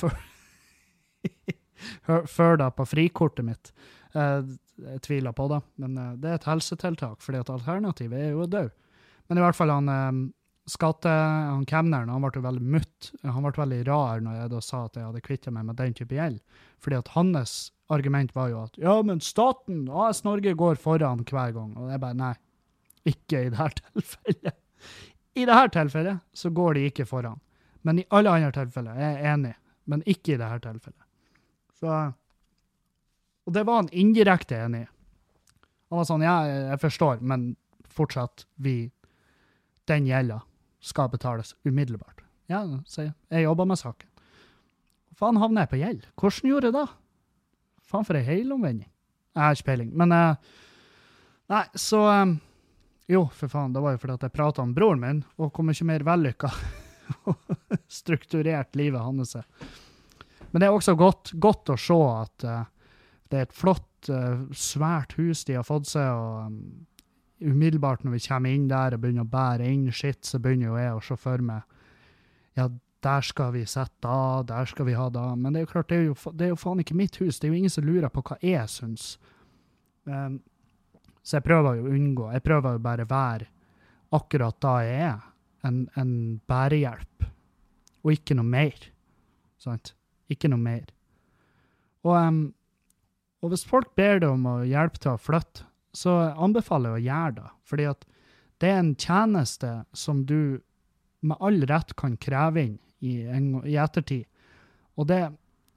føre 2.35 2.57
det 2.59 2.69
på 2.77 2.87
frikortet 2.89 3.47
mitt. 3.47 3.71
Jeg, 4.13 4.43
eh, 4.43 4.55
jeg 4.77 5.01
tviler 5.07 5.33
på 5.33 5.47
det, 5.49 5.57
men 5.81 5.95
det 6.21 6.29
er 6.29 6.35
et 6.37 6.45
helsetiltak, 6.45 7.23
fordi 7.25 7.39
at 7.41 7.49
alternativet 7.49 8.19
er 8.19 8.35
jo 8.35 8.43
å 8.43 8.51
dø. 8.51 8.67
Men 9.25 9.39
i 9.39 9.41
hvert 9.41 9.57
fall 9.57 9.71
han 9.73 9.89
skatte... 10.67 11.09
Han 11.09 11.65
kemneren 11.65 12.09
han 12.11 12.23
ble 12.23 12.43
veldig 12.43 12.67
mutt. 12.75 13.11
Han 13.23 13.45
ble 13.45 13.53
veldig 13.55 13.81
rar 13.87 14.21
når 14.23 14.41
jeg 14.41 14.51
da 14.53 14.61
sa 14.63 14.83
at 14.85 14.99
jeg 14.99 15.07
hadde 15.07 15.23
kvittet 15.25 15.55
meg 15.55 15.67
med 15.69 15.79
den 15.79 15.95
type 15.97 16.15
gjeld. 16.15 16.39
Fordi 16.83 16.99
at 16.99 17.11
hans 17.15 17.55
argument 17.93 18.33
var 18.35 18.51
jo 18.51 18.63
at 18.65 18.79
ja, 18.81 18.97
men 19.05 19.21
staten, 19.23 19.85
AS 19.87 20.23
Norge, 20.27 20.53
går 20.59 20.79
foran 20.81 21.23
hver 21.27 21.55
gang. 21.55 21.71
Og 21.79 21.91
jeg 21.91 22.03
bare 22.03 22.19
nei, 22.19 22.33
ikke 23.07 23.45
i 23.47 23.53
dette 23.53 23.83
tilfellet. 23.93 24.59
I 25.37 25.45
dette 25.47 25.73
tilfellet 25.77 26.23
så 26.35 26.51
går 26.51 26.77
de 26.77 26.87
ikke 26.91 27.07
foran. 27.07 27.39
Men 27.87 28.01
i 28.01 28.07
alle 28.11 28.33
andre 28.33 28.51
tilfeller 28.55 28.99
jeg 28.99 29.15
er 29.15 29.33
enig, 29.35 29.53
men 29.87 30.03
ikke 30.09 30.35
i 30.35 30.41
dette 30.41 30.59
tilfellet. 30.65 31.03
Så, 31.77 31.95
og 33.47 33.53
det 33.55 33.63
var 33.69 33.83
han 33.83 33.91
indirekte 33.95 34.59
enig 34.65 34.83
i. 34.83 34.91
Han 35.87 36.01
var 36.01 36.07
sånn, 36.09 36.25
ja, 36.25 36.37
jeg 36.73 36.81
forstår, 36.81 37.21
men 37.23 37.53
fortsatt, 37.87 38.43
vi 38.59 38.91
Den 39.87 40.03
gjelda 40.03 40.41
skal 40.83 41.09
betales 41.09 41.55
umiddelbart. 41.65 42.21
Ja, 42.51 42.61
sier 42.87 43.09
jeg. 43.09 43.15
Jeg 43.33 43.47
jobber 43.47 43.67
med 43.67 43.79
saken. 43.79 44.09
Faen 45.17 45.39
havner 45.41 45.65
jeg 45.65 45.71
på 45.71 45.81
gjeld? 45.81 46.05
Hvordan 46.19 46.51
gjorde 46.51 46.69
jeg 46.69 46.75
det? 46.77 46.87
Faen, 47.87 48.05
for 48.07 48.19
ei 48.19 48.25
helomvending. 48.27 48.89
Jeg 49.33 49.43
har 49.43 49.57
ikke 49.57 49.69
peiling. 49.71 49.91
Men 49.97 50.13
uh, 50.13 50.55
Nei, 51.47 51.63
så 51.79 52.01
um, 52.11 52.37
Jo, 53.07 53.23
for 53.31 53.47
faen, 53.51 53.71
det 53.71 53.81
var 53.83 53.95
jo 53.95 54.01
fordi 54.01 54.17
at 54.17 54.25
jeg 54.27 54.35
prata 54.35 54.63
om 54.63 54.73
broren 54.75 54.99
min, 54.99 55.19
og 55.39 55.53
hvor 55.55 55.63
mye 55.63 55.85
mer 55.87 56.03
vellykka 56.03 56.49
og 57.31 57.53
strukturert 57.87 58.75
livet 58.75 58.99
hans 58.99 59.37
er. 59.39 59.45
Men 60.51 60.59
det 60.59 60.67
er 60.67 60.75
også 60.75 60.95
godt, 60.99 61.31
godt 61.39 61.71
å 61.71 61.77
se 61.79 61.99
at 62.11 62.47
uh, 62.47 62.65
det 63.31 63.39
er 63.39 63.47
et 63.47 63.55
flott, 63.55 64.09
uh, 64.11 64.43
svært 64.51 65.15
hus 65.19 65.45
de 65.47 65.55
har 65.55 65.67
fått 65.67 65.87
seg. 65.93 66.07
og 66.11 66.51
um, 66.51 66.59
Umiddelbart 67.43 68.03
når 68.03 68.15
vi 68.17 68.23
kommer 68.27 68.53
inn 68.53 68.67
der 68.71 68.95
og 68.95 69.01
begynner 69.03 69.27
å 69.27 69.31
bære 69.31 69.67
inn 69.69 69.87
skitt, 69.93 70.25
så 70.25 70.39
begynner 70.41 70.71
jo 70.71 70.77
jeg 70.79 70.93
å 70.95 71.03
se 71.05 71.17
for 71.21 71.43
meg 71.45 71.61
ja, 72.57 72.65
der 73.05 73.21
skal 73.21 73.51
vi 73.53 73.63
sette 73.69 74.01
da, 74.01 74.41
der 74.47 74.65
skal 74.65 74.87
vi 74.87 74.95
ha 74.97 75.07
da. 75.13 75.29
Men 75.37 75.53
det 75.53 75.61
er 75.61 75.67
jo 75.67 75.71
klart, 75.75 75.89
det 75.91 75.97
er 75.99 76.07
jo, 76.07 76.15
det 76.33 76.47
er 76.47 76.53
jo 76.55 76.59
faen 76.59 76.81
ikke 76.81 76.97
mitt 76.97 77.19
hus. 77.21 77.37
Det 77.37 77.47
er 77.47 77.53
jo 77.53 77.59
ingen 77.59 77.73
som 77.73 77.85
lurer 77.85 78.09
på 78.09 78.23
hva 78.25 78.39
jeg 78.41 78.65
syns. 78.73 79.11
Um, 80.09 80.39
så 81.21 81.37
jeg 81.37 81.45
prøver 81.45 81.77
jo 81.77 81.85
å 81.85 81.93
unngå. 81.93 82.31
Jeg 82.33 82.45
prøver 82.47 82.77
jo 82.77 82.83
bare 82.87 83.05
å 83.05 83.11
være 83.11 83.49
akkurat 84.17 84.57
da 84.63 84.73
jeg 84.87 84.99
er. 85.11 85.23
En, 85.67 85.79
en 85.99 86.11
bærehjelp. 86.49 87.25
Og 88.05 88.13
ikke 88.15 88.37
noe 88.37 88.47
mer. 88.47 88.89
Sant? 89.61 89.93
Ikke 90.31 90.49
noe 90.49 90.61
mer. 90.61 90.85
Og, 92.07 92.13
um, 92.15 92.43
Og 93.45 93.51
hvis 93.53 93.67
folk 93.69 93.91
ber 93.93 94.23
deg 94.23 94.31
om 94.31 94.45
å 94.49 94.55
hjelpe 94.65 94.97
til 94.97 95.13
å 95.13 95.21
flytte, 95.21 95.67
så 95.95 96.15
anbefaler 96.35 96.95
jeg 96.95 96.99
å 96.99 97.05
gjøre 97.07 97.35
det. 97.39 97.49
Fordi 97.69 97.87
at 97.91 98.05
det 98.61 98.71
er 98.71 98.79
en 98.81 98.95
tjeneste 98.95 99.71
som 99.93 100.25
du 100.25 100.59
med 101.25 101.37
all 101.43 101.63
rett 101.69 101.93
kan 101.97 102.17
kreve 102.21 102.63
inn 102.63 102.77
i, 102.99 103.21
en, 103.25 103.51
i 103.65 103.77
ettertid. 103.79 104.25
Og 104.97 105.09
det, 105.09 105.21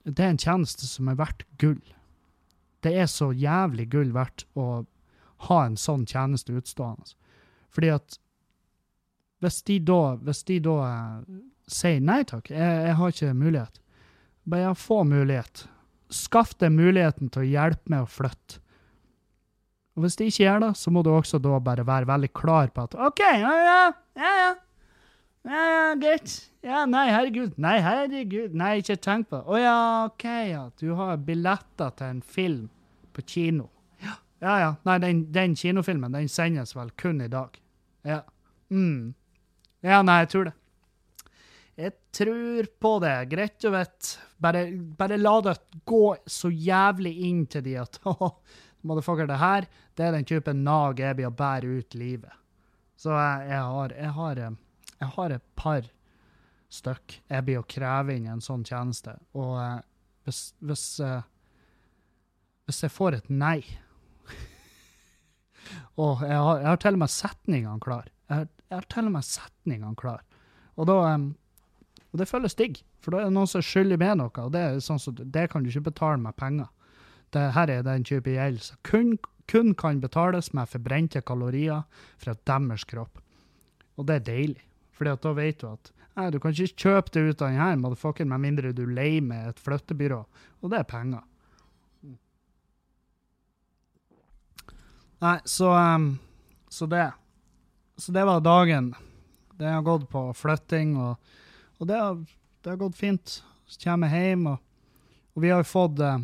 det 0.05 0.25
er 0.25 0.33
en 0.33 0.41
tjeneste 0.41 0.87
som 0.89 1.09
er 1.11 1.19
verdt 1.19 1.45
gull. 1.61 1.81
Det 2.81 2.93
er 2.97 3.09
så 3.09 3.29
jævlig 3.33 3.87
gull 3.93 4.13
verdt 4.15 4.47
å 4.57 4.83
ha 5.47 5.59
en 5.65 5.77
sånn 5.77 6.07
tjeneste 6.09 6.53
utstående. 6.57 7.13
Fordi 7.71 7.91
at 7.93 8.17
hvis 9.41 9.61
de 9.65 9.77
da, 9.85 10.01
hvis 10.21 10.43
de 10.49 10.59
da 10.65 10.77
eh, 10.85 11.37
sier 11.71 12.01
nei 12.05 12.21
takk, 12.29 12.51
jeg, 12.53 12.81
jeg 12.87 12.97
har 12.97 13.13
ikke 13.13 13.37
mulighet, 13.37 13.79
bare 14.49 14.73
få 14.77 15.01
mulighet. 15.07 15.65
Skaff 16.11 16.53
deg 16.61 16.73
muligheten 16.75 17.31
til 17.31 17.45
å 17.45 17.49
hjelpe 17.49 17.93
meg 17.93 18.05
å 18.05 18.11
flytte. 18.11 18.61
Og 19.95 20.05
hvis 20.05 20.15
de 20.19 20.27
ikke 20.29 20.45
gjør 20.45 20.61
det, 20.63 20.71
så 20.79 20.91
må 20.93 21.03
du 21.03 21.11
også 21.11 21.39
da 21.43 21.57
bare 21.63 21.85
være 21.87 22.07
veldig 22.07 22.29
klar 22.37 22.71
på 22.71 22.85
at 22.87 22.95
OK, 22.95 23.23
ja, 23.23 23.55
ja, 23.67 23.79
ja, 24.19 24.35
ja. 24.41 24.51
Ja, 25.41 25.61
ja, 25.65 25.93
greit. 25.97 26.33
Ja, 26.61 26.83
nei, 26.85 27.07
herregud. 27.09 27.55
Nei, 27.61 27.79
herregud. 27.81 28.53
Nei, 28.57 28.75
ikke 28.83 28.99
tenk 29.01 29.31
på 29.31 29.39
det. 29.39 29.45
Å 29.49 29.57
ja, 29.57 29.77
OK, 30.05 30.25
ja. 30.51 30.61
Du 30.77 30.91
har 30.99 31.17
billetter 31.25 31.95
til 31.97 32.13
en 32.13 32.21
film 32.21 32.67
på 33.15 33.25
kino. 33.25 33.65
Ja, 34.03 34.15
ja. 34.43 34.55
ja. 34.61 34.71
Nei, 34.85 34.99
den, 35.01 35.23
den 35.33 35.57
kinofilmen, 35.57 36.13
den 36.13 36.29
sendes 36.29 36.75
vel 36.77 36.93
kun 36.93 37.23
i 37.25 37.29
dag. 37.31 37.57
Ja. 38.05 38.21
Mm. 38.69 39.15
Ja, 39.81 40.03
nei, 40.05 40.21
jeg 40.23 40.33
tror 40.35 40.51
det. 40.51 40.55
Jeg 41.81 41.95
tror 42.13 42.67
på 42.83 42.91
det. 43.01 43.15
Greit 43.31 43.57
du 43.63 43.71
vet. 43.73 44.11
Bare, 44.41 44.67
bare 44.97 45.17
la 45.17 45.35
det 45.47 45.57
gå 45.89 46.05
så 46.29 46.51
jævlig 46.53 47.15
inn 47.31 47.47
til 47.49 47.65
de 47.65 47.79
at 47.81 47.97
motherfucker, 48.87 49.29
det 49.29 49.39
her 49.41 49.67
det 49.97 50.05
er 50.05 50.15
den 50.15 50.27
typen 50.27 50.63
nag 50.65 50.99
jeg 50.99 51.17
blir 51.17 51.29
å 51.29 51.35
bære 51.35 51.79
ut 51.79 51.97
livet. 51.97 52.33
Så 52.99 53.13
jeg, 53.15 53.49
jeg, 53.49 53.61
har, 53.73 53.95
jeg, 53.97 54.13
har, 54.17 54.41
eh, 54.45 54.55
jeg 54.99 55.11
har 55.15 55.35
et 55.35 55.47
par 55.57 55.89
stykk 56.71 57.17
jeg 57.27 57.45
blir 57.47 57.61
å 57.61 57.67
kreve 57.67 58.15
inn 58.15 58.29
en 58.31 58.43
sånn 58.43 58.63
tjeneste. 58.67 59.17
Og 59.35 59.55
uh, 59.57 59.79
hvis, 60.27 60.41
hvis, 60.63 60.85
uh, 61.03 61.23
hvis 62.69 62.83
jeg 62.85 62.93
får 62.93 63.17
et 63.17 63.31
nei 63.33 63.59
Og 66.01 66.23
jeg 66.23 66.37
har, 66.37 66.61
jeg 66.61 66.69
har, 66.69 66.79
til 66.81 66.97
og 66.97 67.03
med 67.03 67.13
setningene 67.13 67.83
klar. 67.83 68.07
Jeg 68.29 68.37
har, 68.37 68.47
jeg 68.69 68.77
har 68.77 68.87
til 68.93 69.09
og 69.09 69.15
med 69.17 69.27
setningene 69.27 69.99
klar. 69.99 70.23
Og 70.79 70.87
da 70.87 70.97
og 72.11 72.19
det 72.19 72.27
føles 72.27 72.57
digg, 72.59 72.81
for 72.99 73.13
da 73.13 73.21
er 73.21 73.29
det 73.29 73.35
noen 73.37 73.49
som 73.49 73.63
skylder 73.63 73.99
med 73.99 74.19
noe, 74.19 74.43
og 74.43 74.51
det, 74.51 74.65
sånn 74.83 74.99
så, 74.99 75.13
det 75.15 75.47
kan 75.51 75.63
du 75.63 75.71
ikke 75.71 75.87
betale 75.91 76.19
med 76.19 76.35
penger. 76.39 76.67
Det 77.31 77.51
her 77.55 77.71
er 77.71 77.85
den 77.85 78.03
type 78.07 78.33
gjeld 78.33 78.59
som 78.63 78.79
kun, 78.87 79.15
kun, 79.51 79.73
kan 79.75 80.01
betales 80.03 80.51
med 80.53 80.69
forbrente 80.69 81.21
kalorier 81.23 81.83
fra 82.19 82.35
deres 82.47 82.85
kropp. 82.87 83.21
Og 83.97 84.07
det 84.07 84.19
er 84.19 84.27
deilig, 84.27 84.63
for 84.91 85.07
da 85.07 85.33
vet 85.37 85.61
du 85.61 85.67
at 85.71 85.91
nei, 86.17 86.29
du 86.31 86.39
kan 86.43 86.55
ikke 86.55 86.85
kjøpe 86.85 87.13
det 87.15 87.23
ut 87.29 87.43
av 87.43 87.53
denne 87.53 87.81
motherfucker 87.83 88.27
med 88.27 88.43
mindre 88.43 88.73
du 88.75 88.83
leier 88.85 89.23
med 89.23 89.53
et 89.53 89.61
flyttebyrå, 89.61 90.23
og 90.61 90.73
det 90.73 90.81
er 90.81 90.89
penger. 90.89 91.27
Nei, 95.21 95.37
så, 95.45 95.69
um, 95.69 96.15
så 96.69 96.87
det. 96.89 97.11
Så 98.01 98.11
det 98.11 98.23
var 98.25 98.41
dagen. 98.41 98.95
Det 99.53 99.69
har 99.69 99.83
gått 99.85 100.07
på 100.09 100.23
flytting 100.33 100.95
og 100.97 101.19
og 101.81 101.87
det 101.87 101.97
har, 101.97 102.19
det 102.61 102.69
har 102.69 102.77
gått 102.77 102.97
fint. 102.97 103.39
Så 103.65 103.79
kommer 103.81 104.11
jeg 104.13 104.31
hjem, 104.31 104.45
og, 104.51 104.59
og, 105.33 105.41
vi 105.41 105.49
har 105.49 105.63
jo 105.63 105.65
fått 105.65 106.01
eh, 106.05 106.19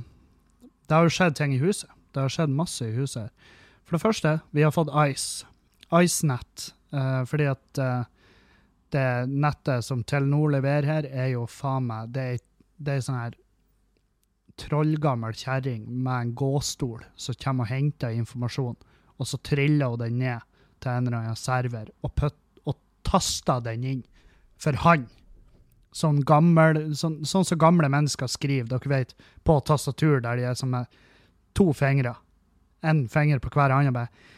Det 0.88 0.96
har 0.96 1.08
jo 1.08 1.14
skjedd 1.14 1.38
ting 1.38 1.54
i 1.56 1.62
huset. 1.62 1.90
Det 2.16 2.24
har 2.24 2.32
skjedd 2.32 2.54
masse 2.54 2.86
i 2.86 2.96
huset. 2.96 3.32
For 3.86 3.98
det 3.98 4.04
første, 4.04 4.38
vi 4.56 4.64
har 4.64 4.74
fått 4.76 4.92
Ice. 5.08 5.48
IceNet. 5.92 6.72
Uh, 6.92 7.24
fordi 7.28 7.50
at 7.52 7.82
uh, 7.84 8.08
det 8.96 9.08
nettet 9.28 9.84
som 9.86 10.04
Telenor 10.08 10.54
leverer 10.56 10.88
her, 10.88 11.08
er 11.12 11.34
jo 11.34 11.44
faen 11.52 11.90
meg 11.90 12.14
Det 12.16 12.24
er, 12.24 12.42
det 12.78 13.02
sånn 13.04 13.20
her 13.20 13.36
trollgammel 14.58 15.36
kjerring 15.38 15.86
med 15.86 16.14
en 16.14 16.34
gåstol 16.38 17.04
som 17.20 17.38
kommer 17.42 17.68
og 17.68 17.72
henter 17.72 18.16
informasjon, 18.16 18.78
og 19.18 19.30
så 19.30 19.40
triller 19.46 19.94
hun 19.94 20.02
den 20.02 20.20
ned 20.22 20.46
til 20.82 20.94
en 20.94 21.10
eller 21.10 21.20
annen 21.20 21.40
server 21.40 21.92
og, 22.02 22.14
putt, 22.18 22.38
og 22.66 22.78
taster 23.06 23.62
den 23.66 23.86
inn 23.86 24.04
for 24.62 24.78
han 24.86 25.06
sånn 25.98 26.22
gammel, 26.28 26.80
sånn, 26.98 27.20
sånn 27.26 27.46
som 27.48 27.60
gamle 27.62 27.90
mennesker 27.90 28.30
skriver, 28.30 28.70
dere 28.70 28.92
vet, 28.92 29.16
på 29.48 29.58
tastatur, 29.66 30.20
der 30.22 30.40
de 30.40 30.48
er 30.52 30.58
som 30.58 30.72
med 30.74 30.90
to 31.58 31.72
fingre. 31.74 32.14
En 32.86 33.08
finger 33.10 33.42
på 33.42 33.52
hver 33.54 33.74
hånd. 33.74 33.94
bare 33.96 34.36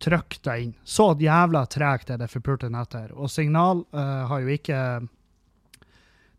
Trykk 0.00 0.38
deg 0.46 0.64
inn. 0.64 0.74
Så 0.84 1.12
jævla 1.20 1.66
tregt 1.68 2.10
er 2.10 2.18
det 2.18 2.30
forpulte 2.32 2.70
nettet 2.72 3.02
her. 3.02 3.14
Og 3.14 3.30
Signal 3.30 3.84
uh, 3.92 4.26
har 4.30 4.40
jo 4.40 4.54
ikke 4.54 4.78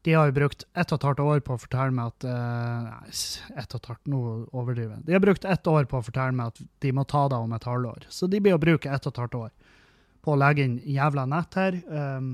De 0.01 0.15
har 0.17 0.31
jo 0.31 0.33
brukt 0.33 0.65
ett 0.73 0.91
og 0.91 0.97
et 0.97 1.05
halvt 1.05 1.21
år 1.21 1.43
på 1.45 1.53
å 1.53 1.61
fortelle 1.61 1.93
meg 1.93 2.09
at 2.09 2.25
uh, 2.25 2.87
Nei, 2.89 3.11
ett 3.61 3.75
og 3.75 3.77
et 3.77 3.89
halvt, 3.91 4.07
nå 4.09 4.21
overdriver 4.49 4.95
jeg. 4.95 5.05
De 5.05 5.13
har 5.13 5.23
brukt 5.23 5.45
ett 5.45 5.67
år 5.69 5.85
på 5.85 5.99
å 5.99 6.05
fortelle 6.09 6.33
meg 6.33 6.55
at 6.55 6.63
de 6.81 6.93
må 6.97 7.05
ta 7.05 7.27
det 7.29 7.37
om 7.37 7.53
et 7.53 7.69
halvår. 7.69 8.07
Så 8.09 8.27
de 8.27 8.41
blir 8.41 8.57
å 8.57 8.63
bruke 8.63 8.89
ett 8.89 9.05
og 9.05 9.13
et 9.13 9.21
halvt 9.23 9.41
år 9.43 9.51
på 10.21 10.33
å 10.33 10.39
legge 10.41 10.65
inn 10.65 10.79
jævla 10.85 11.27
nett 11.29 11.57
her. 11.57 11.77
Um, 11.85 12.33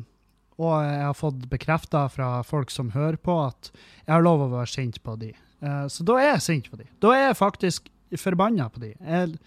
og 0.57 0.73
jeg 0.81 1.03
har 1.05 1.17
fått 1.17 1.45
bekrefta 1.51 2.07
fra 2.09 2.31
folk 2.45 2.71
som 2.73 2.89
hører 2.95 3.19
på, 3.21 3.35
at 3.45 3.69
jeg 4.05 4.13
har 4.15 4.25
lov 4.25 4.47
å 4.47 4.51
være 4.55 4.71
sint 4.71 4.97
på 5.05 5.13
de. 5.21 5.31
Uh, 5.61 5.85
så 5.91 6.05
da 6.05 6.17
er 6.21 6.31
jeg 6.31 6.45
sint 6.47 6.69
på 6.71 6.79
de. 6.79 6.87
Da 7.03 7.13
er 7.13 7.27
jeg 7.27 7.39
faktisk 7.39 7.91
forbanna 8.17 8.69
på 8.73 8.81
de. 8.81 8.93
Jeg, 8.97 9.37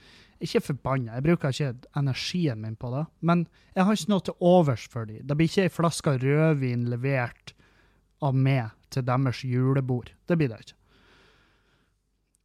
ikke 0.41 0.63
forbanna, 0.71 1.17
jeg 1.19 1.27
bruker 1.27 1.55
ikke 1.55 1.99
energien 1.99 2.61
min 2.63 2.77
på 2.79 2.93
det. 2.95 3.05
Men 3.27 3.47
jeg 3.75 3.87
har 3.87 3.99
ikke 3.99 4.13
noe 4.13 4.27
til 4.29 4.47
overs 4.53 4.87
for 4.93 5.09
de. 5.09 5.19
Det 5.23 5.37
blir 5.37 5.51
ikke 5.51 5.67
ei 5.67 5.73
flaske 5.73 6.15
rødvin 6.23 6.87
levert 6.93 7.55
av 8.25 8.37
meg 8.37 8.71
til 8.95 9.07
deres 9.07 9.43
julebord. 9.47 10.13
Det 10.29 10.39
blir 10.39 10.53
det 10.53 10.61
ikke. 10.63 10.79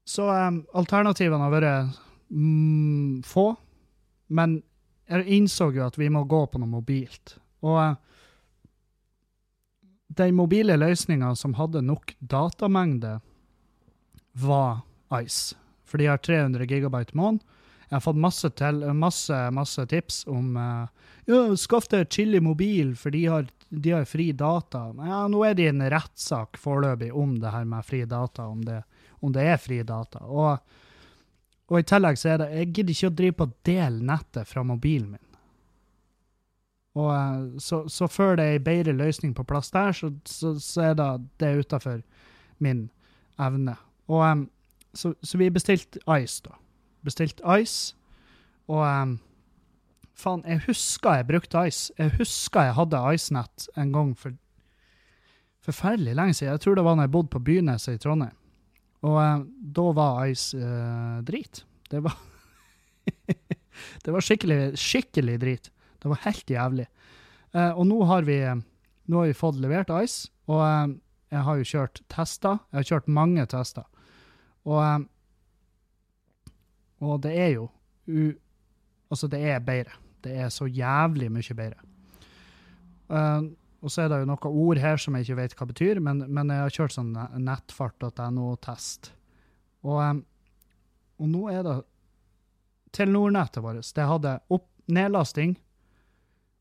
Så 0.06 0.26
um, 0.30 0.62
alternativene 0.78 1.46
har 1.48 1.54
vært 1.54 2.02
mm, 2.30 3.22
få. 3.26 3.52
Men 4.34 4.60
jeg 5.10 5.26
innså 5.38 5.72
jo 5.74 5.86
at 5.86 5.98
vi 5.98 6.10
må 6.14 6.26
gå 6.30 6.44
på 6.50 6.62
noe 6.62 6.70
mobilt. 6.70 7.38
Og 7.66 7.80
uh, 7.80 8.15
den 10.20 10.36
mobile 10.38 10.78
løsninga 10.80 11.34
som 11.36 11.56
hadde 11.60 11.84
nok 11.86 12.16
datamengde, 12.20 13.20
var 14.36 14.82
Ice. 15.22 15.56
For 15.86 16.02
de 16.02 16.10
har 16.10 16.18
300 16.18 16.66
gigabyte 16.68 17.16
måned. 17.18 17.44
Jeg 17.86 17.96
har 17.96 18.02
fått 18.02 18.18
masse, 18.20 18.50
til, 18.58 18.82
masse, 18.98 19.38
masse 19.54 19.84
tips 19.88 20.24
om 20.28 20.56
uh, 20.58 20.88
ja, 21.30 21.42
skaff 21.60 21.86
deg 21.92 22.10
chili 22.12 22.42
mobil, 22.42 22.96
for 22.98 23.14
de 23.14 23.26
har, 23.30 23.46
de 23.70 23.94
har, 23.94 24.08
fri 24.10 24.32
data. 24.34 24.88
Ja, 24.98 25.26
nå 25.30 25.44
er 25.46 25.54
det 25.58 25.70
en 25.70 25.86
rettssak 25.94 26.58
foreløpig 26.62 27.12
om 27.14 27.38
det 27.42 27.54
her 27.54 27.68
med 27.70 27.86
fri 27.86 28.02
data, 28.10 28.48
om 28.50 28.66
det, 28.66 28.82
om 29.22 29.36
det 29.36 29.46
er 29.54 29.62
fri 29.62 29.84
data. 29.86 30.24
Og, 30.26 30.58
og, 31.70 31.78
i 31.80 31.86
tillegg 31.86 32.18
så 32.22 32.34
er 32.34 32.42
det 32.42 32.50
Jeg 32.56 32.72
gidder 32.74 32.98
ikke 32.98 33.12
å 33.12 33.16
drive 33.22 33.38
på 33.38 33.48
å 33.48 33.56
dele 33.70 34.10
nettet 34.12 34.50
fra 34.50 34.66
mobilen 34.66 35.14
min. 35.14 35.25
Og 36.96 37.12
eh, 37.12 37.60
så, 37.60 37.84
så, 37.92 38.08
før 38.08 38.38
det 38.40 38.46
er 38.46 38.58
ei 38.58 38.64
bedre 38.64 38.96
løsning 38.96 39.36
på 39.36 39.44
plass 39.44 39.72
der, 39.72 39.92
så, 39.92 40.12
så, 40.26 40.56
så 40.60 40.90
er 40.92 40.94
det, 41.00 41.10
det 41.40 41.58
utafor 41.66 42.00
min 42.64 42.88
evne. 43.40 43.76
Og 44.08 44.24
um, 44.32 44.46
så, 44.96 45.14
vi 45.38 45.50
bestilte 45.52 46.00
Ice, 46.22 46.42
da. 46.46 46.56
Bestilte 47.04 47.44
Ice, 47.62 47.96
og 48.72 48.86
um, 48.88 49.18
Faen, 50.16 50.46
jeg 50.48 50.62
husker 50.70 51.18
jeg 51.20 51.28
brukte 51.28 51.68
Ice. 51.68 51.92
Jeg 52.00 52.14
husker 52.16 52.70
jeg 52.70 52.78
hadde 52.78 53.02
Ice-nett 53.14 53.68
en 53.76 53.92
gang 53.92 54.14
for 54.18 54.32
forferdelig 55.66 56.16
lenge 56.16 56.34
siden. 56.38 56.54
Jeg 56.54 56.62
tror 56.64 56.78
det 56.78 56.86
var 56.86 56.96
da 56.96 57.04
jeg 57.04 57.12
bodde 57.12 57.34
på 57.34 57.42
Byneset 57.44 57.98
i 57.98 58.00
Trondheim. 58.00 58.38
Og 59.04 59.18
um, 59.20 59.44
da 59.76 59.86
var 59.98 60.26
Ice 60.32 60.56
uh, 60.58 61.20
drit. 61.28 61.66
Det 61.92 62.04
var 62.04 62.16
Det 64.06 64.14
var 64.14 64.24
skikkelig, 64.24 64.78
skikkelig 64.80 65.36
drit. 65.42 65.72
Det 66.06 66.10
var 66.12 66.20
helt 66.22 66.52
jævlig. 66.54 66.84
Eh, 67.58 67.72
og 67.74 67.88
nå 67.90 67.96
har, 68.06 68.28
vi, 68.28 68.38
nå 69.10 69.18
har 69.18 69.26
vi 69.26 69.34
fått 69.34 69.58
levert 69.58 69.90
Ice, 70.04 70.28
og 70.46 70.60
eh, 70.62 70.92
jeg 71.34 71.42
har 71.48 71.58
jo 71.58 71.66
kjørt 71.66 72.02
tester. 72.14 72.60
Jeg 72.70 72.78
har 72.78 72.86
kjørt 72.92 73.10
mange 73.10 73.46
tester. 73.50 73.88
Og, 74.70 74.84
eh, 74.84 75.00
og 77.02 77.24
det 77.26 77.34
er 77.34 77.50
jo 77.56 77.70
u, 78.06 78.34
Altså, 79.10 79.30
det 79.30 79.40
er 79.50 79.66
bedre. 79.66 79.98
Det 80.22 80.38
er 80.46 80.50
så 80.50 80.66
jævlig 80.66 81.32
mye 81.32 81.56
bedre. 81.58 81.82
og 83.82 83.92
så 83.92 84.02
er 84.02 84.08
det 84.10 84.18
jo 84.20 84.26
noen 84.26 84.56
ord 84.66 84.78
her 84.82 84.98
som 84.98 85.16
jeg 85.16 85.28
ikke 85.28 85.38
vet 85.38 85.54
hva 85.56 85.68
betyr, 85.70 86.00
men, 86.02 86.24
men 86.28 86.50
jeg 86.50 86.64
har 86.64 86.74
kjørt 86.74 86.96
sånn 86.96 87.12
nettfart.no-test. 87.46 89.12
Og, 89.86 90.24
og 91.22 91.30
nå 91.30 91.44
er 91.54 91.62
det 91.66 91.76
Telenor-nettet 92.98 93.62
vårt. 93.64 93.94
Det 93.94 94.10
hadde 94.10 94.40
opp, 94.50 94.66
nedlasting 94.90 95.54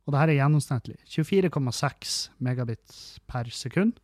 og 0.05 0.13
det 0.13 0.21
her 0.21 0.33
er 0.33 0.41
gjennomsnittlig. 0.43 0.99
24,6 1.09 2.17
megabit 2.45 2.97
per 3.31 3.49
sekund. 3.53 3.97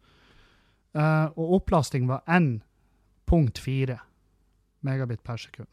Uh, 0.97 1.29
og 1.37 1.61
opplasting 1.61 2.09
var 2.09 2.25
1.4. 2.27 3.99
megabit 4.87 5.23
per 5.23 5.43
sekund. 5.43 5.69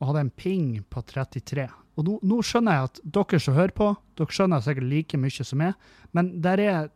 Og 0.00 0.10
hadde 0.10 0.26
en 0.26 0.34
ping 0.36 0.82
på 0.92 1.02
33. 1.08 1.66
Og 1.96 2.06
nå, 2.06 2.18
nå 2.22 2.40
skjønner 2.44 2.76
jeg 2.76 2.90
at 2.90 3.00
dere 3.16 3.40
som 3.40 3.56
hører 3.56 3.74
på, 3.76 3.88
dere 4.20 4.36
skjønner 4.36 4.64
sikkert 4.64 4.90
like 4.90 5.20
mye 5.20 5.46
som 5.48 5.60
meg, 5.60 5.88
men 6.16 6.34
der 6.44 6.62
er 6.62 6.90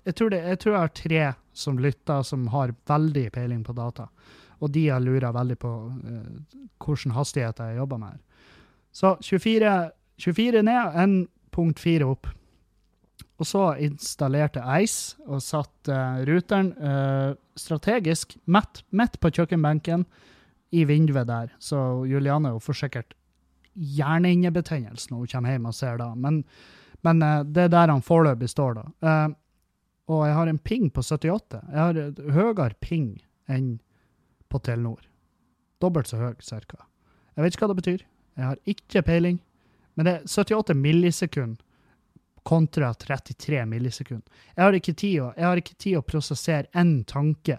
jeg 0.00 0.16
tror, 0.16 0.30
det, 0.32 0.38
jeg 0.48 0.58
tror 0.62 0.72
jeg 0.72 0.80
har 0.80 0.92
tre 0.96 1.24
som 1.52 1.78
lytter, 1.78 2.22
som 2.24 2.46
har 2.54 2.72
veldig 2.88 3.26
peiling 3.34 3.60
på 3.66 3.74
data. 3.76 4.06
Og 4.64 4.70
de 4.72 4.86
har 4.88 5.02
lura 5.02 5.28
veldig 5.34 5.56
på 5.60 5.72
uh, 5.90 6.60
hvilken 6.80 7.12
hastighet 7.12 7.60
jeg 7.60 7.76
jobber 7.76 8.00
med. 8.00 8.14
her. 8.14 8.46
Så 8.92 9.16
24, 9.20 9.90
24 10.20 10.62
ned, 10.66 10.98
1.4 11.56 12.06
opp. 12.08 12.28
Og 13.40 13.48
så 13.48 13.62
installerte 13.80 14.60
Ice 14.84 15.16
og 15.24 15.40
satte 15.44 15.94
uh, 15.94 16.20
ruteren 16.28 16.74
uh, 16.76 17.32
strategisk 17.56 18.36
midt, 18.44 19.16
på 19.20 19.32
kjøkkenbenken 19.32 20.04
i 20.76 20.84
vinduet 20.84 21.28
der. 21.28 21.54
Så 21.58 22.04
Juliane 22.08 22.52
får 22.60 22.82
sikkert 22.82 23.16
hjernehinnebetennelse 23.74 25.08
når 25.10 25.22
hun 25.22 25.32
kommer 25.32 25.54
hjem 25.54 25.70
og 25.70 25.76
ser 25.76 26.00
det. 26.02 26.10
Men, 26.20 26.42
men 27.06 27.24
uh, 27.24 27.40
det 27.48 27.68
er 27.68 27.72
der 27.72 27.94
han 27.94 28.04
foreløpig 28.04 28.52
står, 28.52 28.82
da. 28.82 29.16
Og 30.10 30.24
jeg 30.26 30.34
har 30.34 30.50
en 30.50 30.58
ping 30.58 30.88
på 30.90 31.04
78. 31.06 31.60
Jeg 31.70 31.80
har 31.80 32.32
høyere 32.34 32.74
ping 32.82 33.12
enn 33.48 33.78
på 34.50 34.58
Telenor. 34.66 35.04
Dobbelt 35.80 36.10
så 36.10 36.18
høy, 36.18 36.34
cirka. 36.44 36.82
Jeg 37.36 37.44
vet 37.44 37.54
ikke 37.54 37.64
hva 37.64 37.72
det 37.72 37.78
betyr. 37.78 38.02
Jeg 38.36 38.48
har 38.48 38.58
ikke 38.68 39.04
peiling. 39.06 39.38
Men 39.94 40.06
det 40.06 40.12
er 40.12 40.26
78 40.26 40.76
millisekund 40.78 41.62
kontra 42.42 42.94
33 42.94 43.66
millisekund. 43.66 44.22
Jeg 44.54 44.64
har 44.64 44.76
ikke 44.76 44.94
tid 44.96 45.20
å, 45.22 45.32
tid 45.76 45.98
å 45.98 46.06
prosessere 46.06 46.70
én 46.72 47.02
tanke 47.04 47.58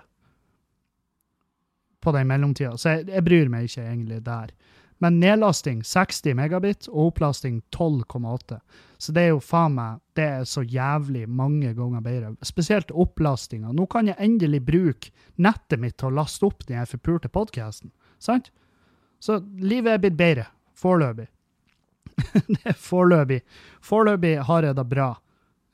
på 2.02 2.14
den 2.16 2.28
mellomtida, 2.28 2.74
så 2.82 2.96
jeg, 2.96 3.12
jeg 3.14 3.26
bryr 3.28 3.52
meg 3.54 3.68
ikke 3.70 3.86
egentlig 3.86 4.24
der. 4.26 4.54
Men 5.02 5.20
nedlasting 5.22 5.80
60 5.86 6.36
megabit 6.38 6.88
og 6.92 7.12
opplasting 7.12 7.62
12,8. 7.74 8.60
Så 9.02 9.14
det 9.16 9.24
er 9.24 9.32
jo 9.32 9.40
faen 9.42 9.74
meg 9.74 10.02
det 10.18 10.28
er 10.28 10.44
så 10.46 10.62
jævlig 10.62 11.24
mange 11.26 11.72
ganger 11.74 12.04
bedre. 12.06 12.36
Spesielt 12.46 12.94
opplastinga. 12.94 13.74
Nå 13.74 13.88
kan 13.90 14.12
jeg 14.12 14.20
endelig 14.22 14.60
bruke 14.68 15.10
nettet 15.42 15.82
mitt 15.82 15.98
til 15.98 16.12
å 16.12 16.20
laste 16.20 16.46
opp 16.46 16.68
den 16.70 16.86
forpulte 16.86 17.32
podkasten. 17.34 17.90
Sant? 18.22 18.52
Så 19.18 19.40
livet 19.58 19.96
er 19.96 20.04
blitt 20.04 20.20
bedre. 20.20 20.46
Foreløpig. 20.78 21.32
det 22.56 22.62
er 22.64 22.78
foreløpig. 22.78 23.42
Foreløpig 23.86 24.36
har 24.48 24.68
jeg 24.68 24.78
det 24.78 24.88
bra. 24.90 25.10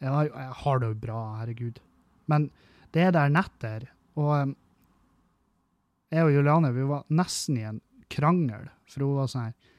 Jeg 0.02 0.14
har, 0.14 0.30
jeg 0.30 0.56
har 0.62 0.80
det 0.82 0.90
jo 0.92 0.98
bra, 1.02 1.22
herregud. 1.40 1.80
Men 2.30 2.50
det 2.94 3.08
er 3.08 3.16
der 3.16 3.34
netter. 3.34 3.88
Og 4.18 4.32
um, 4.36 4.56
jeg 6.14 6.28
og 6.28 6.34
Juliane 6.34 6.72
vi 6.76 6.86
var 6.88 7.08
nesten 7.14 7.60
i 7.60 7.66
en 7.68 7.82
krangel, 8.14 8.70
for 8.88 9.04
hun 9.04 9.18
var 9.20 9.32
sånn 9.32 9.50
her 9.50 9.74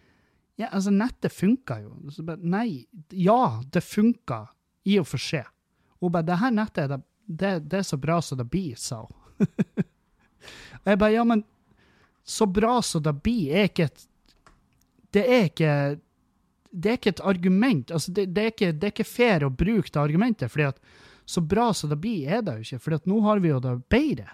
Ja, 0.58 0.72
altså, 0.74 0.90
nettet 0.90 1.32
funka 1.32 1.78
jo. 1.84 1.92
Så 2.10 2.24
bare, 2.26 2.42
nei, 2.42 2.88
ja, 3.14 3.60
det 3.70 3.84
funka, 3.86 4.42
i 4.90 4.96
og 4.98 5.06
for 5.06 5.22
seg. 5.22 5.46
Hun 6.02 6.12
bare 6.14 6.26
Det 6.26 6.40
her 6.40 6.54
nettet, 6.54 6.90
det, 6.90 6.98
det, 7.26 7.52
det 7.70 7.78
er 7.78 7.86
så 7.86 7.98
bra 8.00 8.18
som 8.22 8.40
det 8.40 8.48
blir, 8.50 8.74
sa 8.74 9.04
hun. 9.04 9.14
og 10.82 10.90
jeg 10.90 10.98
bare 10.98 11.14
Ja, 11.14 11.24
men 11.24 11.44
så 12.28 12.44
bra 12.50 12.80
som 12.82 13.04
det 13.06 13.14
blir, 13.22 13.54
er 13.54 13.70
ikke 13.70 13.86
et 13.88 14.04
Det 15.14 15.22
er 15.24 15.46
ikke 15.48 15.72
det 16.70 16.90
er 16.90 16.98
ikke 16.98 17.14
et 17.16 17.24
argument. 17.24 17.90
altså 17.90 18.12
det, 18.12 18.26
det, 18.34 18.42
er 18.42 18.52
ikke, 18.52 18.72
det, 18.72 18.86
er 18.86 18.94
ikke, 18.96 19.04
fair 19.08 19.44
å 19.44 19.50
bruke 19.50 19.90
det 19.92 20.00
argumentet. 20.00 20.50
fordi 20.52 20.68
at 20.68 20.82
så 21.28 21.40
bra 21.44 21.72
som 21.76 21.90
det 21.90 22.00
blir, 22.00 22.28
er 22.28 22.42
det 22.42 22.56
jo 22.56 22.66
ikke. 22.66 22.82
fordi 22.84 23.00
at 23.02 23.06
nå 23.06 23.20
har 23.24 23.40
vi 23.44 23.48
jo 23.48 23.60
det 23.60 23.76
bedre. 23.88 24.28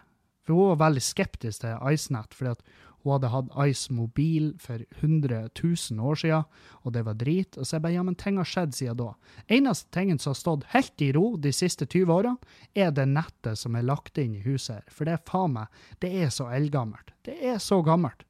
For 0.44 0.54
hun 0.54 0.74
var 0.74 0.88
veldig 0.88 1.02
skeptisk 1.02 1.64
til 1.64 1.78
IceNet. 1.92 2.34
fordi 2.34 2.50
at 2.50 2.62
hun 3.04 3.12
hadde 3.12 3.28
hatt 3.28 3.50
Ice 3.68 3.92
mobil 3.92 4.54
for 4.58 4.80
100 5.00 5.48
000 5.62 6.00
år 6.00 6.14
siden, 6.14 6.44
og 6.82 6.92
det 6.92 7.02
var 7.04 7.18
drit. 7.20 7.58
Og 7.58 7.66
så 7.66 7.76
jeg 7.76 7.82
bare, 7.84 7.92
ja, 7.92 8.02
men 8.02 8.14
ting 8.16 8.38
har 8.40 8.48
skjedd 8.48 8.72
siden 8.74 8.96
da. 8.96 9.10
Eneste 9.52 9.90
tingen 9.92 10.18
som 10.18 10.32
har 10.32 10.38
stått 10.40 10.64
helt 10.72 11.04
i 11.04 11.10
ro 11.12 11.36
de 11.36 11.52
siste 11.52 11.84
20 11.84 12.14
årene, 12.14 12.54
er 12.72 12.94
det 12.96 13.04
nettet 13.12 13.60
som 13.60 13.76
er 13.76 13.84
lagt 13.84 14.18
inn 14.18 14.38
i 14.38 14.44
huset 14.46 14.78
her. 14.78 14.86
For 14.88 15.04
det 15.04 15.18
er 15.18 15.26
faen 15.28 15.52
meg, 15.58 15.82
det 16.00 16.14
er 16.24 16.32
så 16.32 16.48
eldgammelt. 16.48 17.12
Det 17.28 17.36
er 17.44 17.60
så 17.60 17.82
gammelt. 17.84 18.24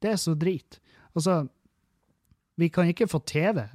Det 0.00 0.14
er 0.14 0.20
så 0.20 0.32
drit. 0.36 0.80
Altså, 1.12 1.44
vi 2.56 2.68
kan 2.68 2.88
ikke 2.90 3.08
få 3.10 3.20
TV, 3.26 3.66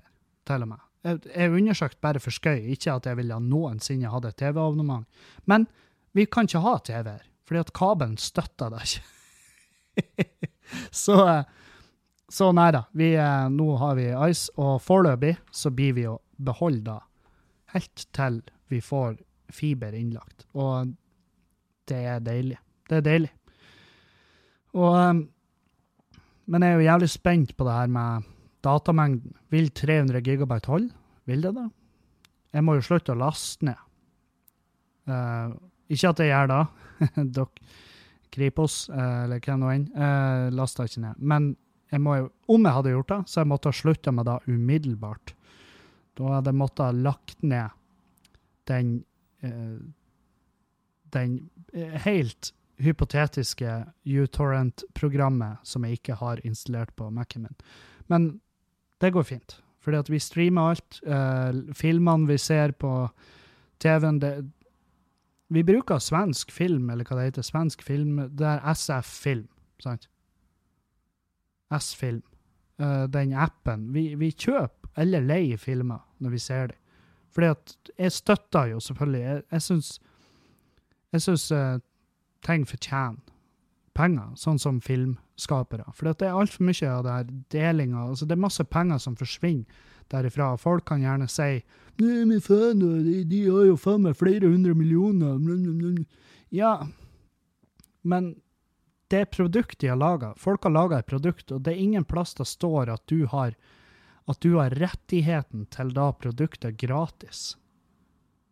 til 0.48 0.66
og 0.66 0.72
med. 0.72 0.82
Jeg, 1.04 1.20
jeg 1.32 1.52
undersøkte 1.56 2.02
bare 2.02 2.20
for 2.20 2.36
skøy, 2.36 2.72
ikke 2.74 2.94
at 2.94 3.08
jeg 3.08 3.18
ville 3.20 3.40
noensinne 3.44 4.12
hatt 4.12 4.28
et 4.28 4.38
TV-abonnement. 4.40 5.08
Men 5.48 5.68
vi 6.18 6.26
kan 6.26 6.48
ikke 6.50 6.64
ha 6.64 6.76
TV 6.84 7.08
her, 7.08 7.24
fordi 7.48 7.60
at 7.64 7.74
kabelen 7.74 8.18
støtter 8.18 8.74
det 8.74 8.84
ikke. 8.88 9.06
så, 11.04 11.18
eh, 11.28 11.44
så 12.32 12.52
nei 12.56 12.70
da. 12.76 12.86
Vi, 12.98 13.14
eh, 13.16 13.48
nå 13.54 13.70
har 13.82 13.96
vi 14.00 14.10
Ice, 14.30 14.52
og 14.58 14.82
foreløpig 14.84 15.38
så 15.52 15.72
blir 15.76 15.96
vi 15.98 16.08
å 16.10 16.20
beholde 16.40 16.88
det 16.92 17.00
helt 17.76 18.08
til 18.16 18.42
vi 18.70 18.82
får 18.82 19.20
fiber 19.54 19.96
innlagt. 19.98 20.46
Og 20.54 20.94
det 21.90 22.02
er 22.06 22.20
deilig. 22.24 22.58
Det 22.90 23.00
er 23.00 23.06
deilig. 23.06 23.32
Og 24.78 24.96
eh, 25.00 25.26
Men 26.50 26.64
jeg 26.66 26.74
er 26.74 26.80
jo 26.80 26.86
jævlig 26.90 27.10
spent 27.10 27.52
på 27.58 27.66
det 27.68 27.74
her 27.74 27.90
med 27.94 28.30
datamengden. 28.66 29.36
Vil 29.54 29.70
300 29.76 30.22
gigabyte 30.26 30.72
holde? 30.72 30.94
Vil 31.30 31.44
det 31.46 31.54
det? 31.58 31.68
Jeg 32.56 32.66
må 32.66 32.76
jo 32.78 32.86
slutte 32.86 33.14
å 33.14 33.20
laste 33.20 33.68
ned. 33.70 33.86
Uh, 35.10 35.54
ikke 35.90 36.12
at 36.12 36.22
jeg 36.24 36.32
gjør 36.32 36.52
det. 36.52 36.62
Dere 37.38 37.68
Kripos, 38.30 38.84
uh, 38.94 39.26
eller 39.26 39.42
hvem 39.42 39.62
nå 39.62 39.70
enn, 39.74 39.86
uh, 39.98 40.50
lasta 40.54 40.86
ikke 40.86 41.04
ned. 41.06 41.22
Men 41.22 41.52
jeg 41.90 42.04
må 42.06 42.16
jo, 42.20 42.32
om 42.54 42.66
jeg 42.66 42.78
hadde 42.78 42.94
gjort 42.94 43.14
det, 43.14 43.22
så 43.30 43.42
jeg 43.42 43.50
måtte 43.50 43.72
ha 43.72 43.78
slutta 43.80 44.14
med 44.14 44.30
det 44.30 44.40
umiddelbart. 44.50 45.34
Da 46.20 46.36
hadde 46.36 46.54
jeg 46.54 46.60
måttet 46.62 46.84
ha 46.86 46.92
lagt 47.10 47.42
ned 47.42 47.78
den 48.70 49.00
uh, 49.46 49.80
den 51.12 51.50
eh, 51.74 52.02
helt 52.06 52.54
hypotetiske 52.80 53.86
uTorrent-programmet 54.08 55.66
som 55.68 55.84
jeg 55.86 56.00
ikke 56.00 56.20
har 56.22 56.42
installert 56.48 56.94
på 56.96 57.10
Mac-en 57.12 57.48
min. 57.48 57.58
Men 58.08 58.30
det 59.02 59.14
går 59.14 59.24
fint, 59.24 59.64
fordi 59.80 59.98
at 59.98 60.10
vi 60.12 60.20
streamer 60.20 60.74
alt. 60.74 61.02
Uh, 61.08 61.74
filmene 61.74 62.28
vi 62.28 62.38
ser 62.38 62.72
på 62.72 62.94
TV-en, 63.80 64.22
vi 65.50 65.64
bruker 65.64 65.98
svensk 66.00 66.52
film, 66.52 66.90
eller 66.90 67.08
hva 67.08 67.18
det 67.18 67.30
heter, 67.32 67.46
svensk 67.48 67.82
film, 67.84 68.20
det 68.38 68.48
er 68.48 68.74
SF-film, 68.74 69.48
sant? 69.82 70.10
S-film. 71.80 72.24
Uh, 72.82 73.08
den 73.12 73.34
appen. 73.34 73.94
Vi, 73.94 74.16
vi, 74.16 74.32
kjøper 74.32 74.80
eller 74.98 75.24
leier 75.24 75.58
filmer 75.58 76.00
når 76.20 76.30
vi 76.30 76.38
ser 76.38 76.68
dem. 76.68 76.78
Fordi 77.32 77.48
at 77.48 77.76
jeg 77.98 78.12
støtter 78.12 78.66
jo 78.66 78.80
selvfølgelig 78.80 79.22
Jeg, 79.22 79.42
jeg 79.52 79.62
syns 79.62 80.00
jeg 81.12 81.22
syns 81.22 81.52
uh, 81.52 81.80
ting 82.46 82.68
fortjener 82.68 83.18
penger, 83.94 84.34
sånn 84.36 84.60
som 84.62 84.82
filmskapere. 85.40 85.86
For 85.94 86.12
det 86.12 86.26
er 86.28 86.36
altfor 86.36 86.64
mye 86.66 86.90
av 86.90 87.04
det 87.04 87.12
her 87.12 87.30
delinga. 87.50 88.10
Altså, 88.10 88.26
det 88.26 88.36
er 88.36 88.44
masse 88.44 88.64
penger 88.64 89.00
som 89.00 89.16
forsvinner 89.16 89.66
derifra. 90.10 90.58
Folk 90.58 90.86
kan 90.86 91.02
gjerne 91.02 91.28
si 91.28 91.64
Nei, 92.00 92.26
men 92.26 92.40
faen, 92.40 92.80
de, 92.80 93.26
de 93.28 93.50
har 93.50 93.66
jo 93.68 93.76
faen 93.76 94.06
meg 94.06 94.16
flere 94.16 94.48
hundre 94.48 94.74
millioner. 94.74 95.36
Ja, 96.50 96.88
men 98.04 98.38
det 99.12 99.20
er 99.20 99.26
produkt 99.26 99.82
de 99.82 99.90
har 99.90 99.98
laga. 99.98 100.34
Folk 100.38 100.64
har 100.64 100.72
laga 100.72 101.00
et 101.00 101.10
produkt, 101.10 101.52
og 101.52 101.62
det 101.66 101.74
er 101.74 101.82
ingen 101.84 102.06
plass 102.06 102.34
det 102.36 102.48
står 102.48 102.90
at 102.90 103.04
du 103.08 103.26
har 103.28 103.56
at 104.30 104.40
du 104.42 104.60
har 104.60 104.70
rettigheten 104.78 105.66
til 105.74 105.92
da 105.92 106.12
produktet 106.14 106.78
gratis. 106.78 107.58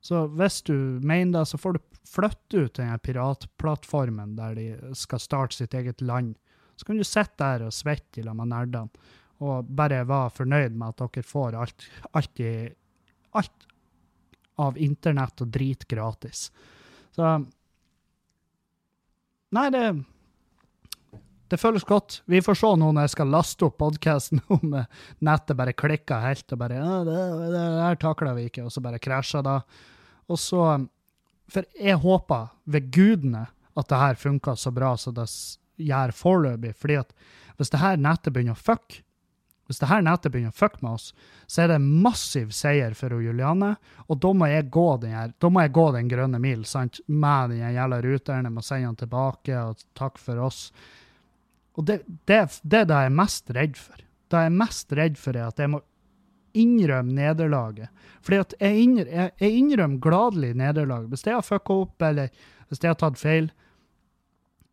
Så 0.02 0.26
hvis 0.28 0.64
du 0.66 0.74
mener 1.06 1.40
det, 1.40 1.46
så 1.46 1.58
får 1.58 1.78
du 1.78 1.80
flytte 2.10 2.66
ut 2.66 2.80
den 2.80 3.00
piratplattformen 3.00 4.36
der 4.36 4.56
de 4.58 4.96
skal 4.98 5.22
starte 5.22 5.56
sitt 5.56 5.78
eget 5.78 6.02
land. 6.02 6.36
Så 6.78 6.86
kan 6.86 7.00
du 7.00 7.06
sitte 7.08 7.42
der 7.42 7.68
og 7.68 7.76
svette 7.76 8.24
sammen 8.24 8.46
med 8.46 8.54
nerdene 8.54 9.14
og 9.46 9.70
bare 9.70 10.02
være 10.08 10.34
fornøyd 10.34 10.78
med 10.78 10.94
at 10.96 11.02
dere 11.04 11.26
får 11.26 11.58
alt, 11.62 11.88
alt, 12.18 12.40
i, 12.42 12.52
alt 13.38 13.68
av 14.62 14.78
internett 14.82 15.44
og 15.46 15.52
drit 15.54 15.86
gratis. 15.90 16.48
Så 17.14 17.38
Nei, 19.56 19.70
det 19.72 19.84
det 21.48 21.60
føles 21.62 21.86
godt. 21.88 22.22
Vi 22.28 22.42
får 22.44 22.58
se 22.60 22.70
nå 22.80 22.90
når 22.92 23.06
jeg 23.06 23.14
skal 23.14 23.30
laste 23.32 23.68
opp 23.68 23.78
podkasten, 23.80 24.42
om 24.56 24.74
nettet 25.24 25.58
bare 25.58 25.76
klikker 25.78 26.26
helt 26.26 26.52
og 26.52 26.60
bare 26.60 26.80
ja, 26.80 26.98
det, 27.08 27.22
det 27.54 27.62
her 27.86 28.00
takler 28.02 28.36
vi 28.38 28.48
ikke, 28.50 28.66
og 28.68 28.74
så 28.74 28.84
bare 28.84 29.00
krasjer 29.00 29.46
da. 29.48 29.62
Og 30.28 30.40
så 30.42 30.66
For 31.48 31.64
jeg 31.80 31.96
håper 32.04 32.50
ved 32.68 32.90
gudene 32.92 33.46
at 33.78 33.88
det 33.88 34.02
her 34.02 34.20
funker 34.20 34.58
så 34.60 34.74
bra 34.76 34.96
som 35.00 35.16
det 35.16 35.30
gjør 35.78 36.14
foreløpig. 36.16 36.76
fordi 36.76 36.96
at 37.02 37.14
hvis 37.58 37.74
det 37.74 37.82
her 37.82 37.98
nettet 37.98 38.34
begynner 38.34 38.58
å 38.58 38.66
fucke, 38.70 39.04
Hvis 39.68 39.82
det 39.82 39.90
her 39.90 40.00
nettet 40.00 40.32
begynner 40.32 40.54
å 40.54 40.56
fucke 40.56 40.80
med 40.80 40.94
oss, 40.96 41.14
så 41.44 41.66
er 41.66 41.74
det 41.74 41.82
massiv 41.84 42.54
seier 42.56 42.94
for 42.96 43.12
Juliane, 43.20 43.74
og 44.08 44.22
da 44.24 44.30
må 44.32 44.48
jeg 44.48 44.70
gå 44.72 44.86
den, 45.02 45.12
her, 45.12 45.34
da 45.44 45.50
må 45.52 45.66
jeg 45.66 45.74
gå 45.76 45.84
den 45.92 46.08
grønne 46.08 46.40
mil 46.40 46.64
sant? 46.64 47.02
med 47.08 47.50
den 47.52 47.76
jævla 47.76 48.00
ruteren. 48.02 48.48
Jeg 48.48 48.56
må 48.56 48.64
sende 48.64 48.88
den 48.88 48.96
tilbake, 49.02 49.60
og 49.60 49.84
takk 49.94 50.24
for 50.24 50.40
oss. 50.40 50.72
Og 51.76 51.84
det, 51.84 52.00
det, 52.32 52.40
det 52.64 52.80
er 52.80 52.88
det 52.88 53.02
jeg 53.02 53.12
er 53.12 53.20
mest 53.20 53.52
redd 53.60 53.76
for. 53.76 54.00
Det 54.32 54.40
jeg 54.40 54.54
er 54.54 54.58
mest 54.64 54.96
redd 55.02 55.20
for, 55.20 55.36
er 55.36 55.52
at 55.52 55.60
jeg 55.60 55.74
må 55.76 55.84
innrømme 56.58 57.14
nederlaget. 57.20 57.92
Fordi 58.24 58.40
at 58.46 58.56
jeg, 58.62 58.82
innrømmer, 58.86 59.14
jeg, 59.20 59.36
jeg 59.44 59.60
innrømmer 59.66 60.04
gladelig 60.08 60.56
nederlag. 60.64 61.12
Hvis 61.12 61.28
jeg 61.28 61.36
har 61.36 61.46
fucka 61.46 61.82
opp, 61.84 62.08
eller 62.08 62.32
hvis 62.70 62.82
jeg 62.84 62.96
har 62.96 63.02
tatt 63.04 63.20
feil, 63.20 63.52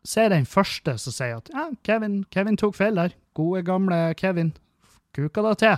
så 0.05 0.25
er 0.25 0.29
den 0.35 0.45
første 0.45 0.97
som 1.01 1.13
sier 1.15 1.39
at 1.39 1.49
ja, 1.53 1.69
Kevin, 1.85 2.19
Kevin 2.33 2.57
tok 2.61 2.75
feil 2.77 2.95
der. 2.99 3.15
Gode, 3.35 3.63
gamle 3.65 4.13
Kevin. 4.17 4.53
Kuka 5.15 5.41
da 5.41 5.53
til. 5.59 5.77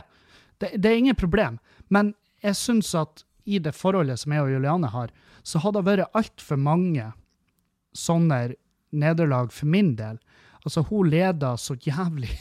Det, 0.59 0.73
det 0.75 0.91
er 0.91 0.99
ingen 0.99 1.15
problem. 1.17 1.59
Men 1.89 2.13
jeg 2.43 2.55
syns 2.59 2.93
at 2.97 3.23
i 3.47 3.59
det 3.63 3.75
forholdet 3.75 4.19
som 4.19 4.33
jeg 4.35 4.43
og 4.43 4.51
Juliane 4.51 4.89
har, 4.91 5.13
så 5.47 5.61
har 5.63 5.71
det 5.77 5.85
vært 5.87 6.17
altfor 6.17 6.59
mange 6.59 7.11
sånne 7.95 8.55
nederlag 8.91 9.53
for 9.55 9.69
min 9.71 9.95
del. 9.95 10.19
Altså, 10.65 10.83
hun 10.89 11.09
leder 11.09 11.55
så 11.61 11.77
jævlig 11.79 12.33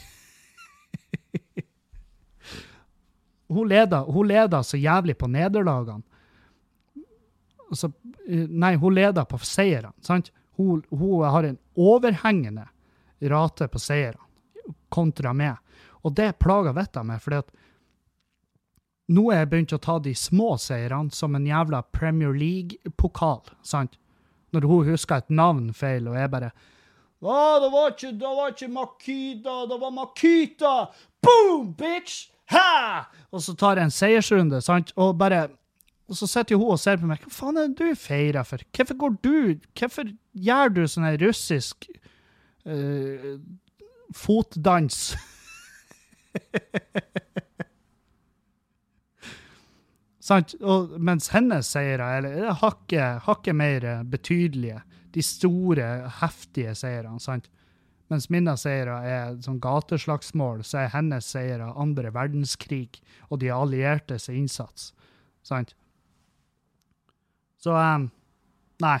Hun 3.47 3.69
leder, 3.71 4.03
hun 4.11 4.27
leder 4.27 4.61
så 4.61 4.77
jævlig 4.77 5.15
på 5.17 5.27
nederlagene. 5.31 6.03
Altså, 7.71 7.89
nei, 8.27 8.75
hun 8.75 8.93
leder 8.95 9.23
på 9.23 9.37
seirene, 9.39 9.93
sant? 10.03 10.33
Hun, 10.57 10.81
hun, 10.89 11.23
har 11.23 11.43
en 11.43 11.59
overhengende 11.77 12.67
rate 13.21 13.67
på 13.69 13.81
seirene 13.81 14.23
kontra 14.89 15.33
meg. 15.33 15.57
Og 16.05 16.13
det 16.17 16.37
plager 16.41 16.75
vettet 16.75 17.01
av 17.01 17.07
meg, 17.07 17.23
at 17.37 17.51
nå 19.07 19.29
er 19.31 19.43
jeg 19.43 19.49
begynt 19.51 19.75
å 19.75 19.79
ta 19.83 19.97
de 20.03 20.13
små 20.17 20.55
seirene 20.59 21.15
som 21.15 21.35
en 21.37 21.45
jævla 21.47 21.83
Premier 21.95 22.33
League-pokal, 22.35 23.43
sant? 23.63 23.95
Når 24.55 24.67
hun 24.67 24.89
husker 24.91 25.21
et 25.21 25.29
navn 25.31 25.69
feil, 25.75 26.07
og 26.07 26.17
jeg 26.19 26.31
bare 26.31 26.51
Å, 27.17 27.35
det 27.63 27.69
var 27.73 27.93
ikke, 27.93 28.11
det 28.13 28.31
var 28.39 28.51
ikke 28.53 28.67
Makita, 28.71 29.55
det 29.67 29.77
var 29.81 29.93
Makita! 29.95 30.73
Boom, 31.23 31.71
bitch! 31.77 32.27
Ha! 32.53 33.07
Og 33.31 33.43
så 33.43 33.55
tar 33.59 33.79
jeg 33.79 33.89
en 33.89 33.95
seiersrunde, 33.95 34.61
sant, 34.63 34.93
og 34.95 35.17
bare 35.19 35.47
og 36.07 36.15
så 36.15 36.27
sitter 36.29 36.55
jo 36.55 36.61
hun 36.61 36.73
og 36.75 36.79
ser 36.79 36.97
på 37.01 37.07
meg. 37.09 37.19
Hva 37.23 37.31
faen 37.35 37.57
er 37.59 37.67
det 37.67 37.77
du 37.81 37.99
feirer 37.99 38.45
for? 38.47 38.59
Hvorfor 38.75 38.95
går 39.01 39.11
du 39.25 39.35
Hvorfor 39.75 40.05
gjør 40.47 40.67
du 40.75 40.81
sånn 40.87 41.09
russisk 41.23 41.89
uh, 42.67 43.35
fotdans? 44.15 44.97
Sant? 50.27 50.55
Og 50.59 50.95
mens 50.99 51.29
hennes 51.31 51.67
seire 51.71 52.03
er 52.17 52.25
hakket, 52.61 53.23
hakket 53.27 53.55
mer 53.55 53.85
betydelige. 54.11 54.81
De 55.15 55.23
store, 55.23 56.11
heftige 56.19 56.73
seirene. 56.75 57.19
sant? 57.23 57.47
Mens 58.11 58.29
mine 58.31 58.53
seire 58.59 58.97
er 59.07 59.37
sånn 59.43 59.59
gateslagsmål, 59.63 60.63
så 60.67 60.83
er 60.83 60.93
hennes 60.93 61.27
seire 61.31 61.71
andre 61.79 62.11
verdenskrig 62.15 62.99
og 63.29 63.39
de 63.43 63.51
alliertes 63.51 64.29
innsats. 64.31 64.91
Sant? 65.47 65.75
Så 67.57 67.73
um, 67.73 68.09
Nei. 68.83 68.99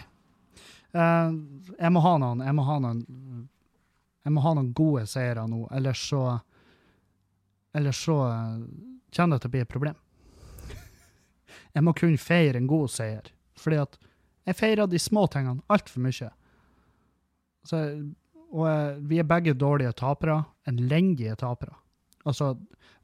Uh, 0.95 1.29
jeg 1.77 1.93
må 1.93 2.01
ha 2.01 2.15
noen 2.17 2.41
Jeg 2.41 2.55
må 2.57 2.65
ha 2.65 2.79
noen 2.81 3.05
jeg 4.27 4.33
må 4.35 4.41
ha 4.43 4.51
noen 4.57 4.73
gode 4.75 5.05
seire 5.07 5.45
nå, 5.47 5.61
ellers 5.71 6.01
så 6.09 6.21
Ellers 7.77 7.99
så 8.03 8.15
uh, 8.27 8.57
kommer 9.15 9.37
det 9.37 9.43
til 9.43 9.49
å 9.49 9.53
bli 9.53 9.61
et 9.61 9.69
problem. 9.71 9.97
jeg 11.75 11.85
må 11.85 11.93
kunne 11.95 12.19
feire 12.19 12.57
en 12.57 12.67
god 12.67 12.89
seier, 12.89 13.27
fordi 13.59 13.77
at 13.83 13.99
jeg 14.49 14.57
feirer 14.57 14.89
de 14.89 14.99
små 14.99 15.27
tingene 15.29 15.61
altfor 15.71 16.01
mye. 16.01 16.31
Så, 17.67 17.81
og 18.49 18.63
uh, 18.65 18.97
vi 19.05 19.19
er 19.21 19.29
begge 19.29 19.53
dårlige 19.53 19.93
tapere, 19.99 20.39
elendige 20.67 21.35
tapere. 21.37 21.75
Altså, 22.25 22.55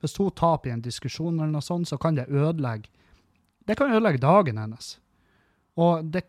hvis 0.02 0.18
hun 0.18 0.34
taper 0.36 0.72
i 0.72 0.74
en 0.74 0.84
diskusjon, 0.84 1.38
eller 1.38 1.54
noe 1.54 1.64
sånt, 1.64 1.92
så 1.92 2.00
kan 2.02 2.18
det 2.18 2.32
ødelegge 2.32 2.90
det 3.68 3.78
kan 3.80 3.92
ødelegge 3.92 4.20
dagen 4.20 4.58
hennes. 4.60 4.98
Og 5.82 6.06
det, 6.14 6.24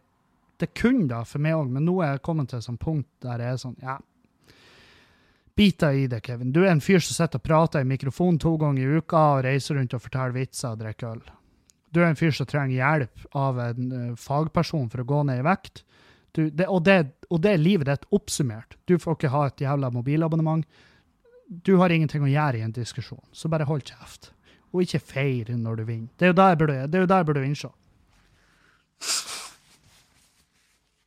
det 0.60 0.72
kunne 0.76 1.08
da 1.10 1.22
for 1.28 1.42
meg 1.44 1.58
òg, 1.58 1.70
men 1.70 1.84
nå 1.84 1.98
er 2.00 2.14
jeg 2.14 2.24
kommet 2.24 2.50
til 2.50 2.60
et 2.60 2.66
sånt 2.66 2.80
punkt 2.80 3.08
der 3.24 3.42
jeg 3.42 3.56
er 3.56 3.60
sånn 3.60 3.78
Ja, 3.82 3.98
bit 5.54 5.78
deg 5.80 5.98
i 5.98 6.06
det, 6.10 6.20
Kevin. 6.26 6.52
Du 6.52 6.62
er 6.64 6.72
en 6.72 6.82
fyr 6.82 7.02
som 7.02 7.14
sitter 7.14 7.40
og 7.40 7.46
prater 7.46 7.84
i 7.84 7.88
mikrofon 7.88 8.38
to 8.42 8.56
ganger 8.60 8.82
i 8.82 9.00
uka 9.00 9.22
og 9.36 9.44
reiser 9.46 9.78
rundt 9.78 9.94
og 9.94 10.02
forteller 10.02 10.34
vitser 10.34 10.74
og 10.74 10.80
drikker 10.82 11.12
øl. 11.12 11.20
Du 11.94 12.00
er 12.02 12.08
en 12.10 12.18
fyr 12.18 12.34
som 12.34 12.48
trenger 12.50 12.80
hjelp 12.80 13.26
av 13.38 13.60
en 13.68 13.92
uh, 13.92 14.16
fagperson 14.18 14.88
for 14.90 15.04
å 15.04 15.06
gå 15.06 15.20
ned 15.28 15.44
i 15.44 15.46
vekt. 15.46 15.84
Du, 16.34 16.48
det, 16.50 16.66
og, 16.66 16.82
det, 16.82 16.96
og, 17.28 17.38
det, 17.44 17.52
er 17.54 17.62
livet 17.62 17.86
ditt 17.86 18.08
oppsummert. 18.10 18.74
Du 18.90 18.96
får 18.98 19.14
ikke 19.14 19.30
ha 19.30 19.44
et 19.46 19.62
jævla 19.62 19.92
mobilabonnement. 19.94 20.66
Du 21.46 21.76
har 21.78 21.94
ingenting 21.94 22.24
å 22.26 22.32
gjøre 22.32 22.58
i 22.58 22.64
en 22.66 22.74
diskusjon, 22.74 23.22
så 23.30 23.50
bare 23.52 23.68
hold 23.68 23.84
kjeft. 23.86 24.32
Og 24.74 24.82
ikke 24.82 24.98
feir 24.98 25.52
når 25.54 25.78
du 25.78 25.84
vinner. 25.86 26.10
Det 26.18 26.26
er 26.26 26.32
jo 26.32 26.38
der 26.40 26.58
burde, 26.58 26.78
det 26.90 26.98
er 26.98 27.04
jo 27.04 27.12
der 27.12 27.28
burde 27.28 27.46
innse. 27.46 27.70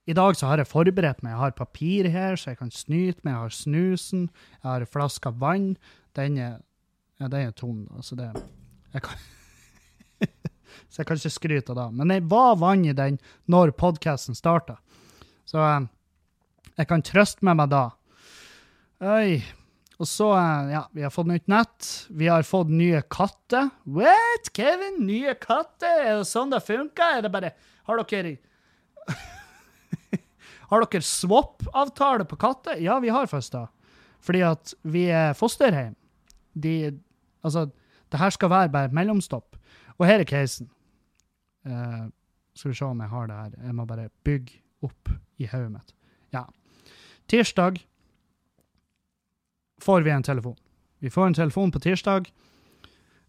I 0.08 0.16
dag 0.16 0.38
så 0.40 0.48
har 0.48 0.62
jeg 0.62 0.70
forberedt 0.72 1.20
meg. 1.20 1.34
Jeg 1.34 1.42
har 1.42 1.58
papir 1.58 2.08
her, 2.12 2.38
så 2.40 2.54
jeg 2.54 2.62
kan 2.62 2.72
snyte 2.72 3.26
meg. 3.26 3.34
Jeg 3.34 3.42
har 3.42 3.56
snusen. 3.56 4.22
Jeg 4.62 4.68
har 4.70 4.86
en 4.86 4.92
flaske 4.94 5.34
vann. 5.42 5.74
Den 6.16 6.38
er, 6.40 6.62
ja, 7.20 7.28
den 7.28 7.50
er 7.50 7.52
tom, 7.58 7.84
da, 7.90 8.04
så 8.06 8.16
det 8.16 8.30
jeg 8.94 9.04
kan, 9.04 9.26
Så 10.88 11.02
jeg 11.02 11.10
kan 11.10 11.20
ikke 11.20 11.34
skryte 11.34 11.74
av 11.74 11.80
det. 11.82 11.90
Men 12.00 12.14
det 12.14 12.22
var 12.32 12.56
vann 12.62 12.86
i 12.88 12.96
den 12.96 13.20
når 13.52 13.76
podkasten 13.78 14.38
starta. 14.38 14.78
Så 15.48 15.60
eh, 15.60 15.88
jeg 16.80 16.90
kan 16.90 17.04
trøste 17.04 17.44
med 17.48 17.60
meg 17.60 17.72
da. 17.76 17.84
Oi. 19.04 19.42
Og 19.98 20.08
så, 20.08 20.32
eh, 20.40 20.74
ja, 20.78 20.86
vi 20.96 21.04
har 21.04 21.12
fått 21.12 21.32
nytt 21.34 21.52
nett. 21.52 21.92
Vi 22.10 22.32
har 22.32 22.48
fått 22.48 22.72
nye 22.72 23.04
katter. 23.12 23.74
What, 23.84 24.54
Kevin? 24.56 25.02
Nye 25.04 25.36
katter? 25.36 26.00
Er 26.06 26.22
det 26.22 26.30
sånn 26.32 26.56
det 26.56 26.64
funker? 26.64 27.20
Er 27.20 27.28
det 27.28 27.34
bare 27.36 27.58
Har 27.88 28.00
dere 28.08 28.38
har 30.68 30.84
dere 30.84 31.06
swap-avtale 31.06 32.26
på 32.28 32.40
katter? 32.40 32.80
Ja, 32.84 33.00
vi 33.00 33.12
har 33.14 33.28
faktisk 33.28 33.54
det. 33.56 33.68
Fordi 34.20 34.42
at 34.44 34.74
vi 34.84 35.06
er 35.14 35.34
fosterhjem. 35.38 35.96
De, 36.54 37.00
altså, 37.44 37.70
det 38.12 38.20
her 38.20 38.30
skal 38.30 38.50
være 38.50 38.72
bare 38.74 38.92
mellomstopp. 38.92 39.56
Og 39.98 40.06
her 40.06 40.20
er 40.20 40.28
casen. 40.28 40.70
Uh, 41.68 42.10
skal 42.56 42.72
vi 42.72 42.76
se 42.76 42.86
om 42.86 43.02
jeg 43.02 43.10
har 43.10 43.28
det 43.28 43.36
her. 43.36 43.52
Jeg 43.64 43.76
må 43.76 43.86
bare 43.86 44.10
bygge 44.24 44.62
opp 44.84 45.12
i 45.38 45.48
hodet 45.48 45.72
mitt. 45.72 45.94
Ja. 46.34 46.44
Tirsdag 47.28 47.80
får 49.82 50.02
vi 50.02 50.12
en 50.12 50.24
telefon. 50.24 50.58
Vi 51.00 51.10
får 51.10 51.28
en 51.28 51.34
telefon 51.34 51.72
på 51.72 51.80
tirsdag. 51.80 52.32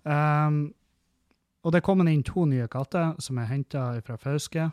Um, 0.03 0.75
og 1.63 1.73
det 1.73 1.83
kommer 1.85 2.09
inn 2.09 2.23
to 2.25 2.47
nye 2.49 2.69
katter 2.71 3.13
som 3.21 3.39
er 3.39 3.51
henta 3.51 3.91
fra 4.07 4.17
Fauske. 4.17 4.71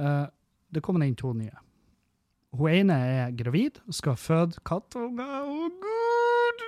Uh, 0.00 0.26
det 0.74 0.82
kommer 0.82 1.06
inn 1.06 1.16
to 1.18 1.32
nye. 1.36 1.63
Hun 2.54 2.70
ene 2.70 2.94
er 2.94 3.32
gravid, 3.34 3.80
og 3.88 3.96
skal 3.96 4.16
føde 4.20 4.60
kattunger. 4.66 5.42
Å, 5.42 5.68
gud! 5.82 6.64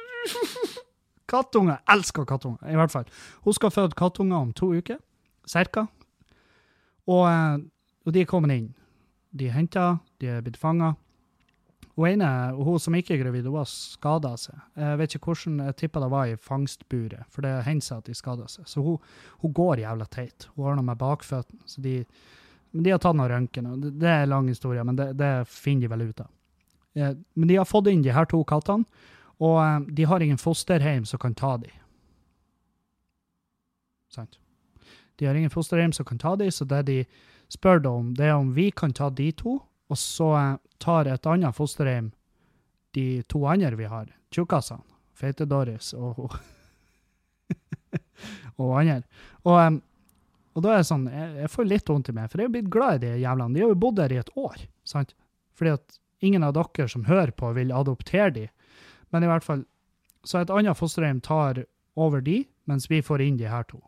kattunger! 1.33 1.79
Elsker 1.95 2.27
kattunger, 2.27 2.63
i 2.67 2.79
hvert 2.79 2.95
fall. 2.95 3.07
Hun 3.47 3.55
skal 3.55 3.75
føde 3.75 3.99
kattunger 3.99 4.41
om 4.41 4.53
to 4.57 4.73
uker, 4.75 4.99
cirka. 5.47 5.87
Og, 7.07 7.23
eh, 7.31 7.59
og 8.07 8.15
de 8.15 8.23
er 8.23 8.31
kommet 8.31 8.57
inn. 8.57 8.71
De 9.37 9.47
er 9.47 9.55
henta, 9.55 9.99
de 10.19 10.31
er 10.33 10.43
blitt 10.43 10.59
fanga. 10.59 10.95
Hun 11.97 12.11
ene, 12.11 12.29
hun 12.59 12.81
som 12.83 12.97
ikke 12.99 13.15
er 13.15 13.23
gravid, 13.23 13.47
hun 13.49 13.61
har 13.61 13.69
skada 13.71 14.35
seg. 14.41 14.57
Jeg 14.77 14.99
vet 15.01 15.15
ikke 15.17 15.31
hvordan, 15.31 15.61
jeg 15.65 15.77
tipper 15.81 16.03
det 16.03 16.11
var 16.13 16.29
i 16.29 16.41
fangstburet, 16.49 17.29
for 17.33 17.47
det 17.47 17.55
hender 17.65 17.87
seg 17.87 18.03
at 18.03 18.11
de 18.11 18.17
skader 18.17 18.51
seg. 18.53 18.67
Så 18.69 18.83
hun, 18.85 18.99
hun 19.41 19.55
går 19.57 19.81
jævla 19.81 20.09
teit. 20.13 20.49
Hun 20.57 20.67
har 20.67 20.77
noe 20.77 20.91
med 20.91 21.01
bakføttene. 21.01 21.63
så 21.65 21.81
de 21.85 22.03
men 22.77 22.85
de 22.85 22.93
har 22.93 23.01
tatt 23.01 23.17
noen 23.17 23.33
røntgen. 23.33 23.69
Det, 23.89 24.05
er 24.05 24.27
en 24.27 24.35
lang 24.35 24.49
historie, 24.53 24.83
men 24.85 24.99
det, 24.99 25.15
det, 25.17 25.31
finner 25.49 25.87
de 25.87 25.93
vel 25.95 26.09
ut 26.11 26.19
av. 26.21 26.33
Eh, 26.95 27.15
men 27.33 27.49
de 27.49 27.57
har 27.57 27.69
fått 27.69 27.89
inn 27.89 28.03
de 28.05 28.13
her 28.13 28.29
to 28.29 28.43
kattene, 28.45 28.85
og 29.41 29.57
eh, 29.63 29.79
de 29.97 30.09
har 30.11 30.21
ingen 30.21 30.41
fosterhjem 30.41 31.07
som 31.09 31.23
kan 31.23 31.37
ta 31.39 31.55
dem. 31.63 31.73
Sant? 34.13 34.37
De 35.17 35.25
har 35.25 35.35
ingen 35.35 35.53
fosterhjem 35.53 35.95
som 35.97 36.05
kan 36.05 36.21
ta 36.21 36.35
dem, 36.37 36.53
så 36.53 36.69
det 36.69 36.83
de 36.91 36.99
spør 37.49 37.81
om, 37.89 38.13
det 38.19 38.29
er 38.29 38.37
om 38.37 38.53
vi 38.53 38.69
kan 38.77 38.93
ta 38.93 39.09
de 39.09 39.31
to, 39.33 39.57
og 39.89 40.01
så 40.01 40.29
eh, 40.37 40.53
tar 40.83 41.09
et 41.09 41.31
annet 41.33 41.57
fosterhjem 41.57 42.13
de 42.97 43.23
to 43.29 43.41
andre 43.49 43.73
vi 43.81 43.89
har, 43.89 44.13
tjukkasene, 44.33 44.85
Feite-Doris 45.17 45.95
og 45.97 46.37
og 48.61 48.73
andre. 48.81 49.03
Og 49.49 49.81
og 50.57 50.65
da 50.65 50.73
er 50.73 50.81
det 50.81 50.89
sånn, 50.89 51.07
jeg, 51.13 51.33
jeg 51.43 51.53
får 51.53 51.69
litt 51.69 51.91
vondt 51.93 52.09
i 52.09 52.17
meg, 52.17 52.31
for 52.33 52.41
jeg 52.41 52.49
er 52.49 52.55
blitt 52.55 52.73
glad 52.73 52.99
i 52.99 53.11
de 53.11 53.21
jævlene. 53.21 53.53
De 53.53 53.61
har 53.63 53.73
jo 53.75 53.81
bodd 53.83 53.99
her 54.01 54.15
i 54.15 54.21
et 54.23 54.31
år, 54.41 54.63
sant? 54.89 55.13
Fordi 55.57 55.75
at 55.77 55.99
ingen 56.25 56.47
av 56.47 56.55
dere 56.57 56.89
som 56.89 57.05
hører 57.05 57.35
på, 57.37 57.51
vil 57.59 57.75
adoptere 57.77 58.31
de. 58.33 58.47
Men 59.13 59.27
i 59.27 59.29
hvert 59.29 59.45
fall, 59.45 59.67
så 60.27 60.41
et 60.41 60.53
annet 60.53 60.79
fosterhjem 60.79 61.21
tar 61.25 61.67
over 61.97 62.25
de, 62.25 62.41
mens 62.65 62.89
vi 62.91 63.03
får 63.05 63.25
inn 63.27 63.37
de 63.37 63.51
her 63.53 63.69
to. 63.69 63.83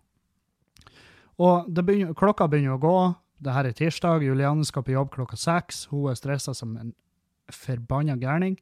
Og 1.40 1.70
begynner, 1.72 2.12
klokka 2.18 2.48
begynner 2.50 2.76
å 2.76 2.82
gå. 2.82 2.98
Det 3.44 3.54
her 3.54 3.68
er 3.68 3.76
tirsdag. 3.78 4.24
Julianne 4.26 4.66
skal 4.66 4.84
på 4.84 4.92
jobb 4.92 5.12
klokka 5.14 5.38
seks. 5.38 5.86
Hun 5.92 6.10
er 6.10 6.18
stressa 6.18 6.54
som 6.56 6.74
en 6.76 6.92
forbanna 7.54 8.18
gærning. 8.18 8.58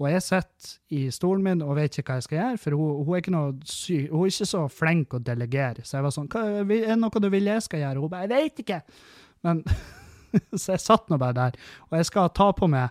Og 0.00 0.08
jeg 0.10 0.22
sitter 0.26 0.70
i 0.96 1.02
stolen 1.14 1.44
min 1.44 1.60
og 1.62 1.76
vet 1.78 2.00
ikke 2.00 2.10
hva 2.10 2.18
jeg 2.18 2.26
skal 2.26 2.38
gjøre, 2.40 2.60
for 2.64 2.78
hun, 2.78 3.02
hun, 3.06 3.14
er, 3.14 3.20
ikke 3.22 3.70
sy, 3.70 3.98
hun 4.10 4.24
er 4.24 4.32
ikke 4.32 4.48
så 4.50 4.62
flink 4.72 5.14
å 5.14 5.20
delegere. 5.22 5.84
Så 5.86 5.98
jeg 5.98 6.06
var 6.06 6.14
sånn 6.14 6.30
Er 6.40 6.64
det 6.66 6.96
noe 6.98 7.22
du 7.22 7.28
vil 7.30 7.52
jeg 7.52 7.62
skal 7.66 7.84
gjøre? 7.84 8.02
Hun 8.02 8.10
bare 8.10 8.26
Jeg 8.26 8.34
vet 8.34 8.64
ikke. 8.64 8.80
Men 9.46 9.62
Så 10.58 10.74
jeg 10.74 10.82
satt 10.82 11.10
nå 11.10 11.18
bare 11.20 11.36
der. 11.36 11.60
Og 11.90 11.98
jeg 12.00 12.08
skal 12.10 12.32
ta 12.34 12.50
på 12.56 12.68
meg 12.70 12.90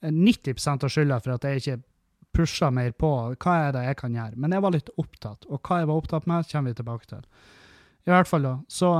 90% 0.00 0.86
av 0.86 0.92
skylda 0.92 1.20
for 1.20 1.34
at 1.34 1.44
jeg 1.44 1.62
ikke 1.62 1.78
pusha 2.38 2.70
mer 2.72 2.92
på. 2.96 3.10
Hva 3.42 3.56
er 3.66 3.76
det 3.76 3.84
jeg 3.88 4.00
kan 4.02 4.16
gjøre? 4.16 4.40
Men 4.40 4.54
jeg 4.54 4.64
var 4.64 4.74
litt 4.74 4.90
opptatt, 4.96 5.48
og 5.48 5.60
hva 5.60 5.80
jeg 5.80 5.90
var 5.90 6.02
opptatt 6.02 6.28
med, 6.30 6.48
kommer 6.50 6.72
vi 6.72 6.80
tilbake 6.80 7.10
til. 7.10 7.24
I 8.08 8.12
hvert 8.14 8.30
fall, 8.30 8.46
da. 8.46 8.54
Så, 8.72 8.92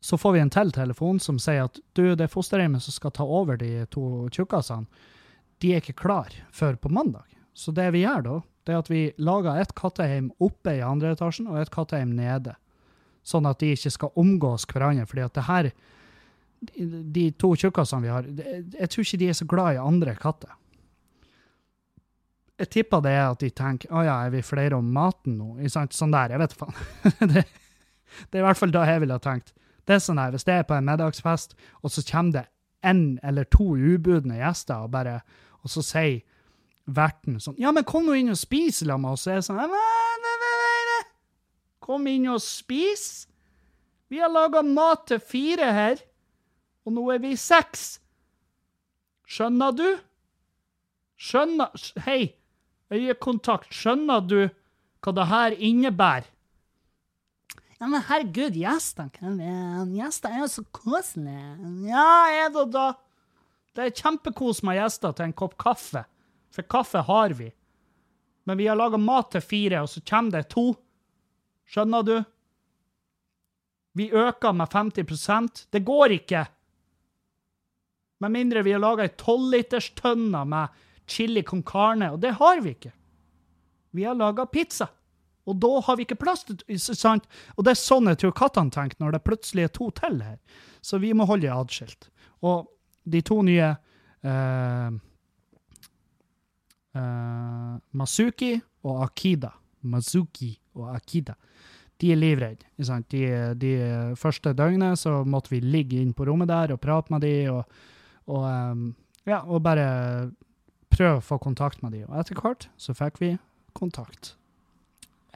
så 0.00 0.18
får 0.20 0.36
vi 0.36 0.44
en 0.44 0.54
til 0.54 0.72
telefon 0.72 1.20
som 1.20 1.40
sier 1.42 1.66
at 1.66 1.80
du, 1.98 2.06
det 2.14 2.28
er 2.28 2.32
fosterhjemmet 2.32 2.84
som 2.84 2.94
skal 2.94 3.12
ta 3.16 3.26
over 3.26 3.58
de 3.60 3.72
to 3.92 4.06
tjukkasene 4.32 5.12
de 5.62 5.72
er 5.72 5.82
ikke 5.82 6.00
klar 6.04 6.34
før 6.52 6.76
på 6.80 6.92
mandag. 6.92 7.24
Så 7.56 7.72
det 7.72 7.88
vi 7.94 8.04
gjør 8.04 8.24
da, 8.26 8.36
det 8.66 8.74
er 8.74 8.82
at 8.82 8.90
vi 8.90 9.02
lager 9.22 9.60
et 9.60 9.74
katteheim 9.78 10.30
oppe 10.42 10.74
i 10.76 10.84
andre 10.84 11.14
etasjen 11.14 11.48
og 11.48 11.60
et 11.60 11.72
katteheim 11.72 12.12
nede. 12.18 12.56
Sånn 13.26 13.46
at 13.48 13.60
de 13.62 13.72
ikke 13.74 13.92
skal 13.94 14.18
omgås 14.18 14.66
hverandre. 14.68 15.06
fordi 15.06 15.24
at 15.24 15.34
det 15.34 15.46
her, 15.46 15.70
de 17.16 17.30
to 17.38 17.54
tjukkasene 17.56 18.02
vi 18.02 18.12
har, 18.12 18.26
jeg 18.26 18.90
tror 18.90 19.06
ikke 19.06 19.20
de 19.22 19.28
er 19.28 19.38
så 19.38 19.46
glad 19.48 19.74
i 19.74 19.82
andre 19.82 20.14
katter. 20.18 20.52
Jeg 22.56 22.70
tipper 22.72 23.02
det 23.04 23.12
er 23.12 23.26
at 23.28 23.40
de 23.40 23.50
tenker 23.52 23.92
å 23.92 24.02
ja, 24.04 24.16
er 24.24 24.32
vi 24.32 24.42
flere 24.42 24.78
om 24.78 24.86
maten 24.92 25.36
nå? 25.36 25.68
Sånn 25.68 26.14
der, 26.14 26.32
jeg 26.32 26.40
vet 26.40 26.56
faen. 26.56 26.76
det, 27.32 27.44
det 28.30 28.38
er 28.38 28.44
i 28.44 28.46
hvert 28.48 28.60
fall 28.60 28.72
da 28.74 28.86
jeg 28.88 29.02
ville 29.04 29.16
ha 29.18 29.22
tenkt. 29.22 29.52
Det 29.86 29.96
er 29.96 30.02
sånn 30.02 30.18
her, 30.18 30.32
Hvis 30.34 30.46
det 30.48 30.54
er 30.54 30.66
på 30.66 30.74
en 30.74 30.86
middagsfest, 30.88 31.54
og 31.84 31.92
så 31.92 32.02
kommer 32.08 32.40
det 32.40 32.46
en 32.86 33.18
eller 33.22 33.46
to 33.50 33.74
ubudne 33.76 34.38
gjester 34.38 34.86
og 34.86 34.94
bare 34.94 35.20
og 35.66 35.72
så 35.72 35.82
sier 35.84 36.22
verten 36.86 37.40
sånn 37.42 37.58
Ja, 37.58 37.72
men 37.74 37.86
kom 37.86 38.06
nå 38.06 38.14
inn 38.14 38.30
og 38.30 38.38
spis 38.38 38.84
la 38.86 38.98
meg. 39.00 39.16
Og 39.16 39.20
så 39.20 39.32
er 39.32 39.40
jeg 39.40 39.48
sånn 39.48 39.58
nei, 39.58 39.66
nei, 39.66 40.34
nei, 40.42 40.58
nei. 40.92 41.00
Kom 41.82 42.06
inn 42.10 42.28
og 42.30 42.42
spis. 42.42 43.26
Vi 44.10 44.20
har 44.22 44.30
laga 44.30 44.62
mat 44.62 45.08
til 45.10 45.18
fire 45.22 45.72
her, 45.74 46.02
og 46.86 46.94
nå 46.94 47.06
er 47.14 47.22
vi 47.22 47.34
seks. 47.38 47.96
Skjønner 49.26 49.74
du? 49.74 49.88
Skjønner 51.18 51.74
Hei, 52.06 52.36
øyekontakt. 52.94 53.74
Skjønner 53.74 54.22
du 54.22 54.40
hva 55.02 55.14
det 55.14 55.26
her 55.30 55.56
innebærer? 55.58 56.30
Ja, 57.76 57.90
men 57.92 58.00
herregud, 58.08 58.54
gjestene 58.56 59.10
Gjester 59.92 60.32
er 60.32 60.44
jo 60.44 60.46
så 60.48 60.62
koselige. 60.72 61.56
Ja, 61.90 62.06
er 62.32 62.54
det 62.54 62.70
da? 62.72 62.86
Det 63.76 63.84
er 63.84 63.92
kjempekos 63.92 64.62
med 64.64 64.78
gjester 64.78 65.12
til 65.12 65.28
en 65.28 65.36
kopp 65.36 65.56
kaffe, 65.60 66.06
for 66.54 66.64
kaffe 66.64 67.02
har 67.04 67.34
vi. 67.36 67.50
Men 68.48 68.56
vi 68.56 68.68
har 68.70 68.78
laga 68.78 68.96
mat 68.96 69.34
til 69.34 69.44
fire, 69.44 69.82
og 69.84 69.90
så 69.92 70.00
kommer 70.00 70.38
det 70.38 70.48
to. 70.54 70.70
Skjønner 71.68 72.06
du? 72.06 72.16
Vi 73.96 74.10
øker 74.12 74.52
med 74.52 74.68
50% 74.68 75.66
Det 75.72 75.84
går 75.84 76.12
ikke! 76.20 76.46
Med 78.20 78.32
mindre 78.32 78.62
vi 78.62 78.72
har 78.72 78.80
laga 78.80 79.04
ei 79.04 79.12
tolvliterstønne 79.12 80.44
med 80.48 80.76
chili 81.06 81.42
con 81.42 81.62
carne, 81.62 82.12
og 82.12 82.20
det 82.20 82.36
har 82.38 82.62
vi 82.64 82.72
ikke. 82.72 82.92
Vi 83.92 84.04
har 84.04 84.16
laga 84.16 84.46
pizza, 84.46 84.88
og 85.44 85.60
da 85.60 85.80
har 85.84 85.96
vi 85.96 86.06
ikke 86.06 86.18
plass 86.20 86.46
til 86.48 86.78
sant? 86.80 87.26
Og 87.56 87.64
det 87.64 87.74
er 87.74 87.80
sånn 87.80 88.08
jeg 88.08 88.22
tror 88.22 88.32
kattene 88.40 88.72
tenker 88.72 89.04
når 89.04 89.18
det 89.18 89.24
plutselig 89.26 89.66
er 89.66 89.74
to 89.74 89.90
til 90.00 90.22
her. 90.24 90.38
Så 90.80 90.98
vi 91.02 91.12
må 91.12 91.28
holde 91.28 91.44
det 91.44 91.52
atskilt. 91.52 92.08
Og 92.40 92.64
de 93.06 93.22
to 93.26 93.40
nye 93.46 93.70
uh, 94.26 94.90
uh, 96.98 97.74
Masuki 97.96 98.54
og 98.86 99.02
Akida. 99.06 99.52
Mazuki 99.86 100.50
og 100.76 100.90
Akida. 100.96 101.36
De 101.96 102.10
er 102.12 102.18
livredde. 102.20 102.66
De, 103.08 103.22
de 103.56 103.72
første 104.20 104.52
døgnet 104.52 105.00
så 105.00 105.22
måtte 105.24 105.54
vi 105.54 105.62
ligge 105.64 106.00
inn 106.02 106.12
på 106.16 106.26
rommet 106.28 106.50
der 106.50 106.74
og 106.74 106.82
prate 106.82 107.14
med 107.14 107.24
de 107.24 107.34
og, 107.52 107.78
og, 108.28 108.42
um, 108.44 108.90
ja, 109.24 109.40
og 109.46 109.62
bare 109.64 109.86
prøve 110.92 111.20
å 111.20 111.24
få 111.24 111.38
kontakt 111.40 111.80
med 111.84 111.96
de. 111.96 112.04
Og 112.08 112.18
etter 112.20 112.36
hvert 112.40 112.68
så 112.80 112.94
fikk 112.96 113.22
vi 113.22 113.30
kontakt. 113.76 114.34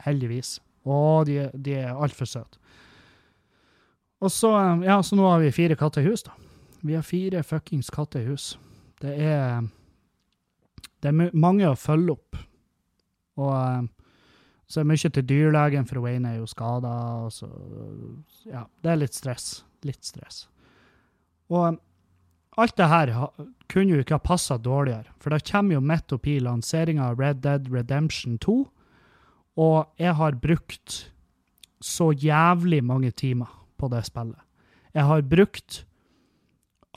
Heldigvis. 0.05 0.59
Og 0.85 1.25
de, 1.29 1.47
de 1.53 1.77
er 1.81 1.93
altfor 1.93 2.29
søte. 2.29 2.61
Og 4.21 4.29
så, 4.29 4.51
ja, 4.85 4.99
så 5.01 5.17
nå 5.17 5.25
har 5.25 5.41
vi 5.41 5.53
fire 5.53 5.77
katter 5.77 6.05
i 6.05 6.11
hus, 6.11 6.25
da. 6.27 6.35
Vi 6.81 6.95
har 6.97 7.05
fire 7.05 7.43
fuckings 7.43 7.89
katter 7.93 8.21
i 8.21 8.31
hus. 8.31 8.57
Det 9.01 9.15
er 9.17 9.67
Det 11.01 11.09
er 11.09 11.31
mange 11.33 11.65
å 11.65 11.75
følge 11.75 12.13
opp. 12.13 12.37
Og 13.41 13.53
eh, 13.57 13.87
så 14.67 14.79
er 14.79 14.83
det 14.85 14.91
mye 14.91 15.09
til 15.09 15.25
dyrlegen, 15.27 15.87
for 15.89 15.99
Wayne 15.99 16.29
er 16.29 16.37
jo 16.37 16.45
skada. 16.47 16.91
Ja, 18.45 18.67
det 18.83 18.91
er 18.91 18.99
litt 19.01 19.17
stress. 19.17 19.63
Litt 19.83 20.05
stress. 20.05 20.45
Og 21.49 21.79
alt 22.61 22.77
det 22.77 22.87
her 22.87 23.11
kunne 23.71 23.95
jo 23.95 24.03
ikke 24.03 24.19
ha 24.19 24.23
passa 24.23 24.57
dårligere, 24.61 25.11
for 25.19 25.33
det 25.33 25.45
kommer 25.49 25.75
jo 25.75 25.83
midt 25.83 26.13
oppi 26.15 26.37
lanseringa 26.39 27.09
av 27.09 27.19
Red 27.19 27.41
Dead 27.43 27.67
Redemption 27.71 28.37
2, 28.43 28.55
og 29.59 29.77
jeg 29.99 30.15
har 30.15 30.39
brukt 30.39 30.97
så 31.81 32.11
jævlig 32.11 32.83
mange 32.85 33.11
timer 33.11 33.49
på 33.79 33.89
det 33.91 34.05
spillet. 34.07 34.39
Jeg 34.93 35.07
har 35.07 35.23
brukt 35.25 35.85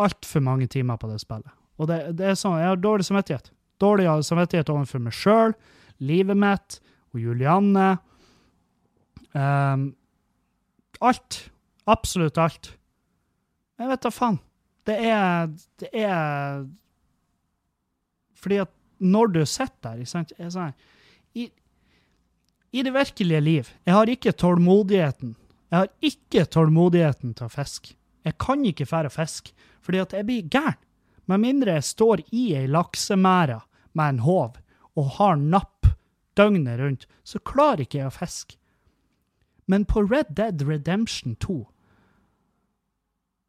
altfor 0.00 0.42
mange 0.44 0.68
timer 0.70 0.98
på 1.00 1.10
det 1.10 1.20
spillet. 1.22 1.50
Og 1.78 1.90
det, 1.90 1.98
det, 2.18 2.30
er 2.30 2.38
sånn, 2.38 2.58
jeg 2.60 2.70
har 2.70 2.80
dårlig 2.80 3.06
samvittighet. 3.08 3.50
Dårlig 3.82 4.06
samvittighet 4.26 4.70
overfor 4.70 5.02
meg 5.02 5.16
sjøl, 5.16 5.54
livet 6.02 6.38
mitt 6.38 6.78
og 7.14 7.22
Julianne. 7.22 7.88
Um, 9.34 9.88
alt. 11.02 11.40
Absolutt 11.90 12.38
alt. 12.40 12.70
Jeg 13.78 13.90
vet 13.90 14.04
da 14.04 14.12
faen. 14.14 14.38
Det 14.84 14.94
er 15.00 15.50
Det 15.80 15.88
er 15.96 16.66
Fordi 18.36 18.56
at 18.62 18.70
når 19.00 19.26
du 19.32 19.40
sitter 19.48 19.96
der 19.96 20.04
sant, 20.04 20.32
sånn, 20.48 20.74
i, 21.34 21.48
I 22.72 22.82
det 22.84 22.92
virkelige 22.94 23.40
liv 23.40 23.70
Jeg 23.84 23.94
har 23.94 24.08
ikke 24.08 24.32
tålmodigheten. 24.32 25.34
Jeg 25.70 25.78
har 25.78 25.88
ikke 26.00 26.44
tålmodigheten 26.44 27.34
til 27.34 27.48
å 27.48 27.52
fiske. 27.52 27.96
Jeg 28.24 28.38
kan 28.40 28.64
ikke 28.64 28.86
fære 28.86 29.10
og 29.12 29.52
fordi 29.80 29.98
at 29.98 30.12
jeg 30.12 30.26
blir 30.26 30.48
gæren. 30.48 30.80
Med 31.26 31.38
mindre 31.38 31.72
jeg 31.72 31.84
står 31.84 32.20
i 32.32 32.54
ei 32.54 32.66
laksemære 32.66 33.60
med 33.94 34.08
en 34.08 34.18
håv 34.18 34.56
og 34.96 35.10
har 35.18 35.36
napp 35.36 35.86
døgnet 36.36 36.80
rundt, 36.80 37.06
så 37.24 37.38
klarer 37.38 37.80
ikke 37.84 37.98
jeg 37.98 38.06
å 38.06 38.14
fiske. 38.14 38.56
Men 39.66 39.84
på 39.84 40.02
Red 40.04 40.34
Dead 40.36 40.62
Redemption 40.68 41.36
2 41.36 41.64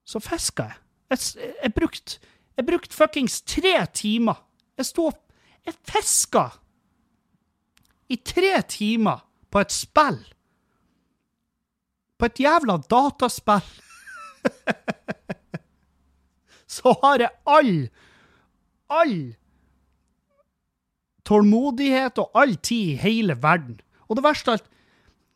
så 0.06 0.22
fiska 0.22 0.70
jeg. 0.70 0.82
Jeg, 1.10 1.52
jeg 1.64 1.74
brukte 1.74 2.20
brukt 2.66 2.94
fuckings 2.94 3.42
tre 3.42 3.86
timer. 3.94 4.40
Jeg 4.78 4.86
sto 4.86 5.12
Jeg 5.66 5.74
fiska 5.90 6.50
i 8.10 8.16
tre 8.22 8.62
timer 8.70 9.24
på 9.50 9.60
et 9.60 9.72
spill. 9.74 10.20
På 12.18 12.26
et 12.30 12.40
jævla 12.40 12.78
dataspill. 12.90 13.66
så 16.77 16.93
har 17.01 17.25
jeg 17.25 17.34
all, 17.45 17.73
all 18.91 19.17
tålmodighet 21.25 22.19
og 22.21 22.38
all 22.38 22.55
tid 22.55 22.93
i 22.93 23.01
hele 23.01 23.38
verden. 23.41 23.79
Og 24.10 24.17
det 24.17 24.25
verste 24.25 24.51
av 24.51 24.60
alt, 24.60 24.69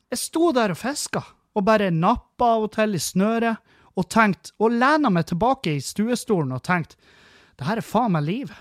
jeg 0.09 0.19
sto 0.21 0.51
der 0.55 0.73
og 0.73 0.79
fiska, 0.79 1.21
og 1.57 1.65
bare 1.65 1.89
nappa 1.93 2.45
av 2.55 2.67
og 2.67 2.73
til 2.75 2.91
i 2.97 3.01
snøret, 3.01 3.57
og 3.99 4.05
tenkte, 4.09 4.53
og 4.61 4.71
lena 4.79 5.09
meg 5.11 5.25
tilbake 5.27 5.69
i 5.75 5.81
stuestolen 5.83 6.51
og 6.55 6.63
tenkte 6.63 6.95
det 7.59 7.67
her 7.67 7.77
er 7.81 7.83
faen 7.83 8.13
meg 8.15 8.23
livet. 8.23 8.55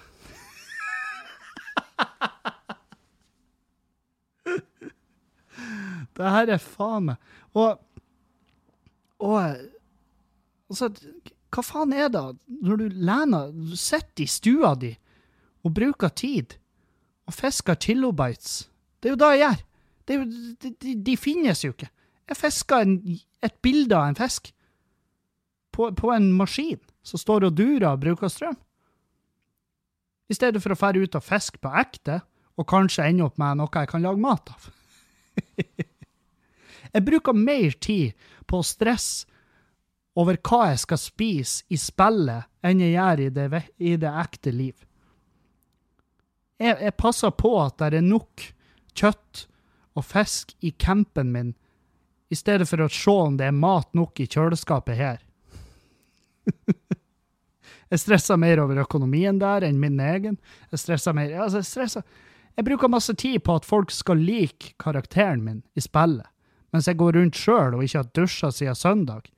det 6.19 6.29
her 6.35 6.51
er 6.51 6.63
faen 6.63 7.05
meg 7.13 7.19
Og, 7.55 7.79
og, 9.23 9.39
og 10.69 10.77
så 10.77 10.91
hva 11.49 11.65
faen 11.65 11.95
er 11.97 12.11
det 12.13 12.23
når 12.61 12.81
du 12.81 12.97
lener 13.09 13.53
Du 13.57 13.77
sitter 13.79 14.25
i 14.25 14.29
stua 14.29 14.75
di 14.77 14.93
og 15.67 15.73
bruker 15.75 16.13
tid 16.15 16.55
og 17.29 17.35
fisker 17.35 17.77
kilobites? 17.77 18.69
Det 19.01 19.11
er 19.11 19.15
jo 19.15 19.21
det 19.21 19.31
jeg 19.33 19.41
gjør. 19.43 19.59
Jo, 20.09 20.23
de, 20.63 20.71
de, 20.81 20.93
de, 21.05 21.17
finnes 21.21 21.61
jo 21.65 21.75
ikke. 21.75 21.91
Jeg 22.31 22.39
fisker 22.39 22.85
en, 22.85 22.95
et 23.45 23.57
bilde 23.65 23.97
av 23.97 24.07
en 24.09 24.17
fisk 24.17 24.49
på, 25.75 25.91
på, 25.93 26.13
en 26.15 26.31
maskin 26.33 26.81
som 27.05 27.21
står 27.21 27.49
og 27.51 27.59
durer 27.59 27.91
og 27.91 28.01
bruker 28.01 28.33
strøm. 28.33 28.57
I 30.29 30.37
stedet 30.37 30.63
for 30.65 30.73
å 30.73 30.79
fære 30.79 31.05
ut 31.05 31.19
og 31.19 31.25
fiske 31.25 31.61
på 31.61 31.73
ekte, 31.81 32.23
og 32.59 32.69
kanskje 32.69 33.07
ende 33.11 33.27
opp 33.27 33.37
med 33.41 33.61
noe 33.61 33.71
jeg 33.83 33.91
kan 33.93 34.05
lage 34.05 34.21
mat 34.21 34.53
av. 34.55 34.71
Jeg 36.89 37.05
bruker 37.05 37.37
mer 37.37 37.75
tid 37.85 38.17
på 38.49 38.63
å 38.63 38.65
stresse 38.65 39.28
over 40.19 40.39
hva 40.43 40.73
jeg 40.73 40.83
skal 40.83 41.01
spise 41.01 41.67
i 41.71 41.79
spillet, 41.79 42.49
enn 42.67 42.83
jeg 42.83 42.97
gjør 42.97 43.23
i 43.23 43.29
det, 43.35 43.63
i 43.79 43.95
det 44.01 44.13
ekte 44.23 44.53
liv. 44.55 44.75
Jeg, 46.59 46.75
jeg, 46.83 46.95
passer 46.99 47.31
på 47.39 47.53
at 47.63 47.79
det 47.79 48.01
er 48.01 48.07
nok 48.07 48.49
kjøtt 48.99 49.45
og 49.99 50.07
fisk 50.07 50.57
i 50.67 50.73
campen 50.75 51.31
min, 51.35 51.53
i 52.29 52.37
stedet 52.37 52.67
for 52.69 52.83
å 52.83 52.91
se 52.93 53.15
om 53.15 53.37
det 53.39 53.47
er 53.49 53.57
mat 53.57 53.95
nok 53.97 54.19
i 54.21 54.27
kjøleskapet 54.29 54.99
her. 54.99 55.21
jeg 57.93 58.03
stresser 58.03 58.41
mer 58.41 58.61
over 58.65 58.83
økonomien 58.83 59.39
der 59.41 59.65
enn 59.69 59.79
min 59.81 60.01
egen. 60.03 60.37
Jeg 60.73 60.83
stresser 60.83 61.15
mer 61.17 61.31
altså 61.45 61.63
jeg, 61.63 61.71
stresser. 61.71 62.05
jeg 62.59 62.67
bruker 62.67 62.91
masse 62.91 63.15
tid 63.17 63.39
på 63.47 63.57
at 63.61 63.69
folk 63.69 63.95
skal 63.95 64.21
like 64.21 64.75
karakteren 64.83 65.47
min 65.47 65.63
i 65.79 65.85
spillet 65.85 66.27
mens 66.75 66.89
jeg 66.89 66.99
går 67.01 67.17
rundt 67.17 67.39
sjøl 67.39 67.77
og 67.77 67.85
ikke 67.85 68.03
har 68.03 68.11
dusja 68.17 68.51
siden 68.53 68.77
søndag, 68.77 69.29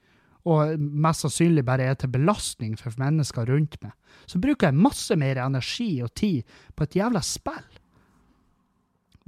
og 0.49 0.81
mest 0.81 1.27
sannsynlig 1.27 1.65
bare 1.67 1.91
er 1.91 1.99
til 2.01 2.13
belastning 2.13 2.77
for 2.81 2.95
mennesker 3.01 3.49
rundt 3.51 3.77
meg, 3.83 3.93
så 4.27 4.41
bruker 4.41 4.71
jeg 4.71 4.81
masse 4.81 5.17
mer 5.21 5.41
energi 5.43 5.91
og 6.05 6.15
tid 6.17 6.57
på 6.77 6.87
et 6.87 6.97
jævla 6.97 7.23
spill. 7.25 7.67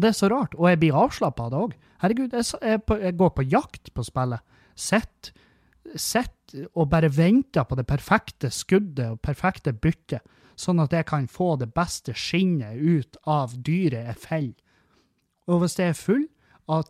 Det 0.01 0.09
er 0.09 0.17
så 0.17 0.31
rart, 0.33 0.57
og 0.57 0.71
jeg 0.71 0.81
blir 0.81 0.97
avslappa 0.97 1.47
av 1.47 1.53
det 1.53 1.61
òg. 1.61 1.75
Herregud, 2.03 2.33
jeg, 2.35 2.81
jeg, 3.03 3.17
går 3.21 3.35
på 3.37 3.45
jakt 3.47 3.93
på 3.95 4.05
spillet. 4.07 4.41
Sitter 4.75 5.35
sitt 5.99 6.55
og 6.73 6.89
bare 6.93 7.11
venter 7.13 7.67
på 7.69 7.77
det 7.77 7.85
perfekte 7.89 8.49
skuddet 8.53 9.13
og 9.13 9.21
perfekte 9.25 9.75
byttet, 9.77 10.25
sånn 10.57 10.81
at 10.83 10.93
jeg 10.95 11.07
kan 11.09 11.29
få 11.29 11.55
det 11.61 11.71
beste 11.75 12.15
skinnet 12.17 12.81
ut 12.81 13.19
av 13.29 13.55
dyret 13.65 14.09
jeg 14.09 14.21
feller. 14.23 14.59
Og 15.51 15.63
hvis 15.63 15.79
jeg 15.81 15.93
er 15.93 15.99
full 15.99 16.27
av 16.71 16.89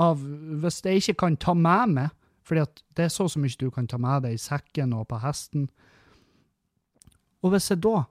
av 0.00 0.20
Hvis 0.62 0.80
jeg 0.84 1.02
ikke 1.02 1.18
kan 1.20 1.34
ta 1.36 1.52
med 1.52 1.90
meg 1.98 2.12
fordi 2.42 2.64
det 2.96 3.06
er 3.06 3.12
så 3.12 3.28
så 3.30 3.40
mye 3.40 3.58
du 3.58 3.70
kan 3.70 3.86
ta 3.86 3.98
med 4.02 4.24
deg 4.26 4.34
i 4.34 4.40
sekken 4.40 4.94
og 4.96 5.06
på 5.10 5.20
hesten. 5.22 5.68
Og 7.42 7.54
hvis 7.54 7.70
jeg 7.70 7.82
da, 7.82 8.04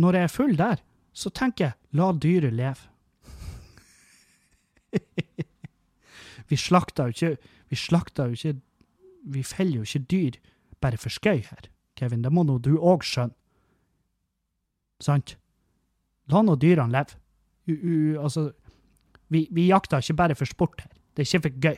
når 0.00 0.18
jeg 0.18 0.28
er 0.28 0.34
full 0.34 0.56
der, 0.58 0.82
så 1.12 1.30
tenker 1.34 1.64
jeg 1.64 1.98
la 1.98 2.12
dyret 2.12 2.54
leve. 2.54 2.86
vi 6.50 6.56
slakter 6.58 7.10
jo 7.10 7.14
ikke 7.14 7.50
Vi 7.70 7.76
slakter 7.78 8.26
jo 8.26 8.34
ikke 8.34 8.60
Vi 9.30 9.42
feller 9.46 9.76
jo 9.76 9.84
ikke 9.86 10.06
dyr 10.10 10.38
bare 10.80 10.98
for 10.98 11.12
skøy 11.12 11.44
her, 11.44 11.68
Kevin. 11.94 12.24
Det 12.24 12.32
må 12.32 12.42
nå 12.42 12.56
du 12.58 12.72
òg 12.78 13.04
skjønne. 13.04 13.36
Sant? 15.00 15.36
La 16.32 16.40
nå 16.42 16.56
dyrene 16.56 16.94
leve. 16.94 17.18
U, 17.68 17.74
u, 17.74 17.96
altså, 18.22 18.46
vi, 19.28 19.44
vi 19.52 19.66
jakter 19.68 20.00
ikke 20.00 20.16
bare 20.16 20.34
for 20.38 20.48
sport 20.48 20.80
her. 20.80 20.90
Det 21.12 21.22
er 21.22 21.28
ikke 21.28 21.44
for 21.44 21.60
gøy. 21.66 21.76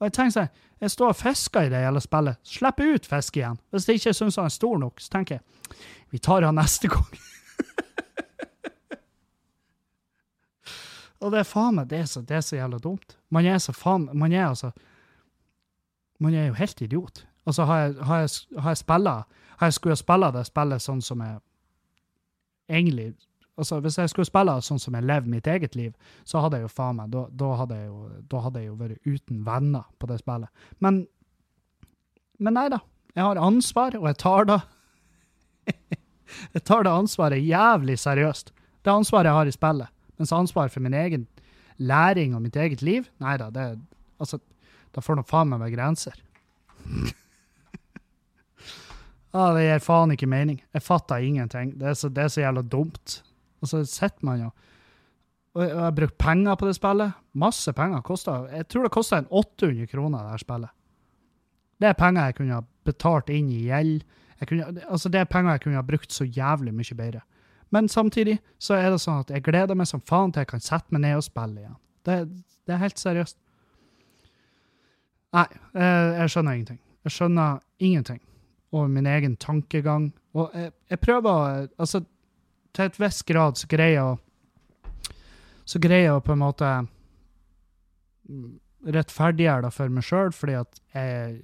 Og 0.00 0.06
Jeg 0.08 0.12
tenker 0.12 0.34
sånn, 0.34 0.48
jeg 0.82 0.90
står 0.90 1.08
og 1.12 1.16
fisker 1.16 1.62
i 1.64 1.70
det 1.72 1.80
hele 1.84 2.00
spillet. 2.02 2.36
Slipp 2.44 2.80
ut 2.82 3.06
fisk 3.08 3.36
igjen. 3.38 3.58
Hvis 3.72 3.88
jeg 3.88 3.94
ikke 4.00 4.16
syns 4.18 4.36
han 4.40 4.48
er 4.50 4.54
stor 4.54 4.76
nok, 4.82 5.00
så 5.00 5.08
tenker 5.14 5.32
jeg 5.38 5.42
vi 6.14 6.18
tar 6.22 6.42
han 6.46 6.54
neste 6.54 6.88
gang. 6.92 7.10
og 11.22 11.32
det 11.32 11.38
er 11.40 11.48
faen 11.48 11.74
meg 11.78 11.88
det, 11.90 11.98
er 12.04 12.08
så, 12.10 12.20
det 12.22 12.36
er 12.36 12.44
så 12.44 12.56
jævla 12.56 12.78
dumt. 12.78 13.16
Man 13.34 13.46
er 13.50 13.58
så 13.58 13.72
faen 13.74 14.10
Man 14.12 14.32
er 14.32 14.46
altså 14.46 14.70
Man 16.22 16.34
er 16.34 16.46
jo 16.46 16.54
helt 16.54 16.80
idiot. 16.80 17.26
Altså, 17.46 17.64
har 17.64 17.78
jeg, 17.78 17.94
har 18.04 18.18
jeg, 18.20 18.30
har 18.58 18.70
jeg 18.70 18.76
spilla 18.76 19.24
Har 19.56 19.66
jeg 19.66 19.74
skulle 19.74 19.96
spille 19.96 20.32
det 20.32 20.46
spillet 20.46 20.82
sånn 20.82 21.02
som 21.02 21.20
jeg 21.20 21.38
egentlig 22.68 23.14
altså 23.56 23.80
Hvis 23.80 23.98
jeg 23.98 24.10
skulle 24.10 24.28
spille 24.28 24.54
sånn 24.66 24.82
som 24.82 24.96
jeg 24.96 25.06
levde 25.06 25.30
mitt 25.30 25.46
eget 25.46 25.76
liv, 25.78 25.92
så 26.26 26.42
hadde 26.42 26.58
jeg 26.58 26.66
jo 26.66 26.74
faen 26.74 26.98
meg, 26.98 27.12
da, 27.12 27.26
da, 27.30 27.50
hadde 27.60 27.78
jeg 27.78 27.86
jo, 27.86 27.98
da 28.30 28.42
hadde 28.46 28.62
jeg 28.62 28.70
jo 28.70 28.78
vært 28.80 29.06
uten 29.06 29.44
venner 29.46 29.84
på 29.98 30.10
det 30.10 30.18
spillet. 30.22 30.66
Men, 30.84 31.04
men 32.42 32.58
nei 32.58 32.66
da. 32.72 32.82
Jeg 33.14 33.22
har 33.22 33.38
ansvar, 33.38 33.94
og 34.00 34.08
jeg 34.10 34.18
tar 34.18 34.48
det 34.50 34.58
Jeg 36.56 36.64
tar 36.66 36.82
det 36.82 36.90
ansvaret 36.90 37.46
jævlig 37.46 37.94
seriøst. 38.00 38.50
Det 38.84 38.90
ansvaret 38.90 39.30
jeg 39.30 39.38
har 39.38 39.48
i 39.48 39.54
spillet. 39.54 39.92
Mens 40.18 40.32
ansvaret 40.34 40.72
for 40.72 40.82
min 40.82 40.94
egen 40.94 41.28
læring 41.78 42.34
og 42.34 42.42
mitt 42.42 42.56
eget 42.56 42.82
liv, 42.82 43.06
nei 43.22 43.36
da, 43.38 43.50
det 43.50 43.74
Altså, 44.22 44.38
da 44.94 45.02
får 45.02 45.18
nå 45.18 45.24
faen 45.26 45.48
meg 45.50 45.60
være 45.60 45.74
grenser. 45.74 46.14
ah, 49.34 49.50
det 49.56 49.64
gir 49.66 49.82
faen 49.82 50.14
ikke 50.14 50.28
mening. 50.30 50.60
Jeg 50.72 50.82
fatter 50.86 51.24
ingenting. 51.26 51.72
Det 51.80 51.88
er 51.90 51.96
så, 51.98 52.08
det 52.08 52.22
er 52.22 52.30
så 52.30 52.44
jævla 52.44 52.62
dumt. 52.62 53.16
Og 53.64 53.70
så 53.70 53.82
sitter 53.88 54.26
man 54.28 54.46
jo 54.46 54.52
Og 55.54 55.62
jeg 55.62 55.78
har 55.78 55.92
brukt 55.94 56.16
penger 56.18 56.56
på 56.58 56.66
det 56.66 56.74
spillet. 56.74 57.12
Masse 57.38 57.72
penger. 57.72 58.00
Kostet, 58.02 58.48
jeg 58.50 58.66
tror 58.68 58.82
det 58.82 58.90
kosta 58.90 59.20
800 59.30 59.86
kroner, 59.86 60.24
det 60.24 60.32
her 60.34 60.42
spillet. 60.42 60.72
Det 61.78 61.88
er 61.88 61.98
penger 61.98 62.26
jeg 62.26 62.34
kunne 62.40 62.56
ha 62.58 62.64
betalt 62.84 63.30
inn 63.30 63.52
i 63.54 63.60
gjeld. 63.68 64.02
altså 64.88 65.08
Det 65.08 65.20
er 65.20 65.30
penger 65.30 65.52
jeg 65.52 65.62
kunne 65.62 65.78
ha 65.78 65.86
brukt 65.86 66.12
så 66.12 66.26
jævlig 66.26 66.74
mye 66.74 66.98
bedre. 66.98 67.22
Men 67.70 67.88
samtidig 67.88 68.38
så 68.58 68.74
er 68.74 68.90
det 68.90 69.00
sånn 69.02 69.22
at 69.22 69.30
jeg 69.30 69.44
gleder 69.46 69.78
meg 69.78 69.88
som 69.90 70.02
faen 70.02 70.32
til 70.32 70.44
jeg 70.44 70.52
kan 70.52 70.62
sette 70.62 70.94
meg 70.94 71.04
ned 71.06 71.18
og 71.18 71.24
spille 71.26 71.62
igjen. 71.62 71.78
Det, 72.06 72.18
det 72.66 72.74
er 72.74 72.82
helt 72.82 73.00
seriøst. 73.00 73.38
Nei, 75.34 75.46
jeg, 75.74 76.10
jeg, 76.18 76.30
skjønner 76.30 76.58
ingenting. 76.58 76.80
Jeg 77.04 77.14
skjønner 77.16 77.62
ingenting 77.82 78.20
over 78.74 78.90
min 78.94 79.08
egen 79.10 79.34
tankegang. 79.42 80.12
Og 80.34 80.54
jeg, 80.54 80.70
jeg 80.90 81.00
prøver 81.02 81.68
Altså, 81.78 82.04
til 82.74 82.90
et 82.90 83.00
visst 83.00 83.24
grad 83.28 83.58
så 83.60 83.70
greier 83.70 83.94
jeg 83.94 84.04
å 84.04 84.20
Så 85.64 85.80
greier 85.80 86.10
jeg 86.10 86.16
å 86.18 86.24
på 86.24 86.34
en 86.34 86.42
måte 86.42 86.70
rettferdiggjøre 88.84 89.64
det 89.64 89.72
for 89.72 89.92
meg 89.92 90.04
sjøl, 90.04 90.32
fordi 90.36 90.56
at 90.58 90.80
jeg, 90.92 91.38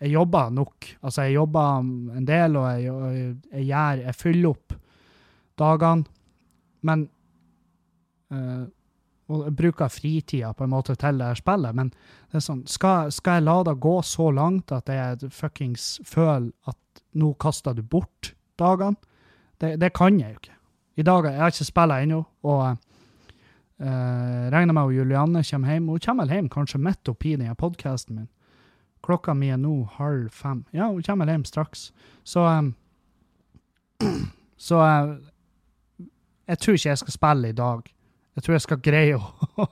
jeg, 0.00 0.10
jobber 0.10 0.50
nok. 0.50 0.88
Altså, 1.00 1.28
jeg 1.28 1.36
jobber 1.36 1.86
en 2.18 2.26
del, 2.26 2.58
og 2.58 2.68
jeg, 2.72 2.86
jeg, 2.90 3.34
jeg 3.52 3.66
gjør 3.70 4.02
Jeg 4.02 4.18
fyller 4.18 4.50
opp 4.50 4.76
dagene. 5.62 6.04
Men 6.82 7.04
uh, 8.34 8.64
Og 9.30 9.44
jeg 9.46 9.56
bruker 9.56 9.88
fritida 9.88 10.50
på 10.52 10.66
en 10.66 10.72
måte 10.74 10.96
til 10.98 11.20
det 11.22 11.30
her 11.30 11.38
spillet. 11.38 11.76
Men 11.78 11.92
det 12.32 12.40
er 12.40 12.44
sånn, 12.48 12.64
skal, 12.66 13.12
skal 13.14 13.38
jeg 13.38 13.46
la 13.46 13.60
det 13.68 13.78
gå 13.80 13.94
så 14.04 14.30
langt 14.34 14.74
at 14.74 14.90
jeg 14.90 15.30
fuckings 15.30 16.00
føler 16.04 16.50
at 16.68 17.04
nå 17.14 17.30
kaster 17.40 17.78
du 17.78 17.84
bort 17.86 18.34
dagene? 18.58 18.98
Det, 19.62 19.76
det 19.78 19.92
kan 19.94 20.18
jeg 20.18 20.34
jo 20.34 20.40
ikke. 20.42 20.58
I 20.96 21.02
dag 21.02 21.24
jeg 21.24 21.40
har 21.40 21.52
ikke 21.52 21.64
spilt 21.64 21.94
ennå, 21.96 22.20
og 22.44 22.62
uh, 23.80 24.44
regner 24.52 24.74
med 24.76 24.82
at 24.82 24.96
Julianne 24.96 25.44
kommer 25.50 25.72
hjem. 25.72 25.88
Hun 25.88 26.00
kommer 26.04 26.28
hjem 26.28 26.48
kanskje 26.52 26.80
midt 26.82 27.08
oppi 27.08 27.36
denne 27.36 27.56
podkasten 27.56 28.16
min. 28.16 28.28
Klokka 29.02 29.34
mi 29.34 29.48
er 29.50 29.58
nå 29.58 29.86
halv 29.96 30.30
fem. 30.30 30.64
Ja, 30.72 30.90
hun 30.92 31.02
kommer 31.02 31.30
hjem 31.30 31.44
straks. 31.48 31.92
Så 32.24 32.44
um, 32.46 32.74
Så 34.62 34.78
uh, 34.78 35.16
jeg 36.48 36.58
tror 36.58 36.76
ikke 36.76 36.88
jeg 36.88 36.98
skal 36.98 37.12
spille 37.12 37.48
i 37.48 37.56
dag. 37.56 37.88
Jeg 38.36 38.42
tror 38.42 38.54
jeg 38.54 38.64
skal 38.66 38.84
greie 38.84 39.16
å, 39.62 39.66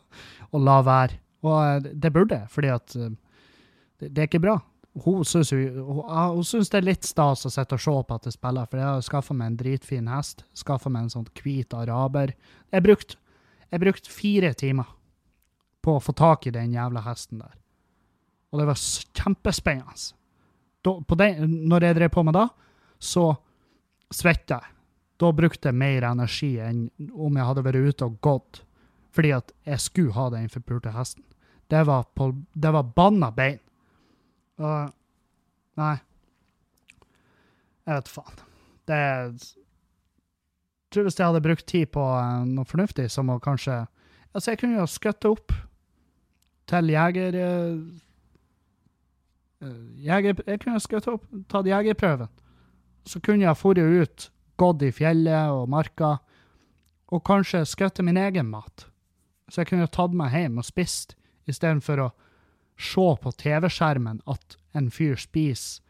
å 0.51 0.59
la 0.59 0.81
være. 0.83 1.21
Og 1.45 1.61
uh, 1.61 1.93
det 1.93 2.13
burde 2.13 2.41
jeg, 2.41 2.51
fordi 2.51 2.73
at 2.73 2.97
uh, 2.97 3.13
det, 4.01 4.09
det, 4.09 4.19
er 4.19 4.31
ikke 4.31 4.43
bra 4.43 4.57
hun 5.05 5.24
syns, 5.24 5.53
syns 6.48 6.70
det 6.72 6.79
er 6.81 6.87
litt 6.87 7.07
stas 7.07 7.46
å 7.46 7.50
sitte 7.53 7.76
og 7.76 7.83
se 7.83 7.92
på 8.07 8.16
at 8.16 8.26
jeg 8.26 8.35
spiller, 8.35 8.66
for 8.66 8.81
jeg 8.81 8.88
har 8.88 9.05
skaffa 9.07 9.37
meg 9.37 9.53
en 9.53 9.59
dritfin 9.61 10.09
hest. 10.11 10.42
Skaffa 10.59 10.90
meg 10.90 11.07
en 11.07 11.12
sånn 11.14 11.29
hvit 11.38 11.74
araber. 11.79 12.35
Jeg 12.74 12.87
brukte 12.87 13.20
brukt 13.79 14.11
fire 14.11 14.50
timer 14.59 14.88
på 15.81 15.94
å 15.96 16.03
få 16.03 16.14
tak 16.16 16.49
i 16.49 16.55
den 16.55 16.74
jævla 16.74 17.05
hesten 17.07 17.38
der. 17.38 17.55
Og 18.51 18.59
det 18.59 18.66
var 18.66 18.82
kjempespennende. 19.20 20.11
Den, 20.82 21.55
når 21.70 21.86
jeg 21.86 21.99
drev 22.01 22.12
på 22.16 22.24
med 22.26 22.34
det, 22.34 22.49
så 22.99 23.30
svetta 24.11 24.59
jeg. 24.59 24.76
Da 25.20 25.30
brukte 25.36 25.68
jeg 25.68 25.76
mer 25.76 26.07
energi 26.09 26.55
enn 26.64 26.86
om 27.12 27.36
jeg 27.36 27.47
hadde 27.47 27.64
vært 27.64 27.91
ute 27.93 28.07
og 28.09 28.20
gått, 28.24 28.62
fordi 29.12 29.34
at 29.36 29.53
jeg 29.68 29.84
skulle 29.84 30.16
ha 30.16 30.30
den 30.32 30.49
forpulte 30.51 30.95
hesten. 30.95 31.22
Det 31.70 31.84
var, 31.86 32.09
på, 32.16 32.32
det 32.57 32.72
var 32.74 32.88
banna 32.97 33.28
bein. 33.30 33.61
Og 34.61 34.97
Nei. 35.81 35.97
Jeg 37.87 37.97
vet 37.97 38.13
faen. 38.13 38.45
Det 38.89 38.97
er 38.97 39.25
Jeg 39.31 40.95
tror 40.95 41.07
hvis 41.07 41.19
jeg 41.19 41.27
hadde 41.31 41.43
brukt 41.45 41.67
tid 41.71 41.87
på 41.95 42.03
uh, 42.03 42.43
noe 42.47 42.67
fornuftig, 42.67 43.07
som 43.11 43.31
å 43.31 43.41
kanskje 43.43 43.85
Altså, 44.31 44.53
jeg 44.53 44.61
kunne 44.61 44.79
jo 44.79 44.87
skutt 44.87 45.27
opp 45.27 45.53
til 46.71 46.93
jeger... 46.93 47.35
Uh, 49.61 49.79
jeger 49.99 50.39
jeg 50.47 50.61
kunne 50.63 50.83
skutt 50.83 51.09
opp, 51.11 51.25
tatt 51.51 51.67
jegerprøven. 51.67 52.31
Så 53.11 53.19
kunne 53.19 53.43
jeg 53.43 53.59
dratt 53.59 53.79
ut, 53.81 54.29
gått 54.61 54.85
i 54.87 54.93
fjellet 54.95 55.51
og 55.51 55.67
marka, 55.73 56.19
og 57.11 57.25
kanskje 57.27 57.65
skutt 57.67 57.99
min 58.07 58.21
egen 58.23 58.47
mat. 58.53 58.87
Så 59.51 59.65
jeg 59.65 59.73
kunne 59.73 59.91
tatt 59.91 60.15
meg 60.15 60.31
hjem 60.31 60.63
og 60.63 60.69
spist, 60.69 61.17
istedenfor 61.51 62.05
å 62.07 62.09
se 62.81 63.07
på 63.22 63.33
TV-skjermen 63.43 64.22
at 64.31 64.57
en 64.76 64.91
fyr 64.95 65.16
spiser 65.20 65.83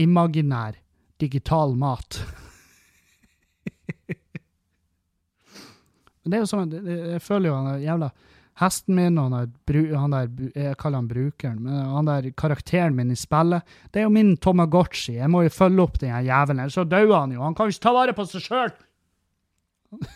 imaginær, 0.00 0.78
digital 1.20 1.76
mat. 1.78 2.22
Men 6.22 6.30
det 6.30 6.38
er 6.38 6.44
jo 6.44 6.50
sånn, 6.50 6.72
jeg 6.72 7.22
føler 7.22 7.50
jo 7.50 7.56
han 7.58 7.82
jævla 7.82 8.12
Hesten 8.60 8.94
min 8.98 9.16
og 9.16 9.32
han 9.32 9.52
han 9.96 10.12
der 10.12 10.50
Jeg 10.54 10.76
kaller 10.76 11.00
han 11.00 11.08
brukeren, 11.08 11.62
men 11.64 11.72
han 11.72 12.08
der 12.08 12.30
karakteren 12.36 12.94
min 12.94 13.10
i 13.10 13.16
spillet, 13.16 13.64
det 13.90 14.00
er 14.00 14.04
jo 14.04 14.12
min 14.12 14.36
Tomagotchi. 14.36 15.14
Jeg 15.16 15.30
må 15.32 15.42
jo 15.46 15.48
følge 15.50 15.82
opp 15.82 15.98
den 15.98 16.12
jævelen, 16.12 16.60
ellers 16.60 16.76
så 16.76 16.84
dauer 16.84 17.16
han 17.16 17.32
jo. 17.32 17.42
Han 17.42 17.54
kan 17.56 17.66
jo 17.66 17.74
ikke 17.74 17.86
ta 17.86 17.94
vare 17.96 18.12
på 18.12 18.26
seg 18.28 18.44
sjøl! 18.44 18.74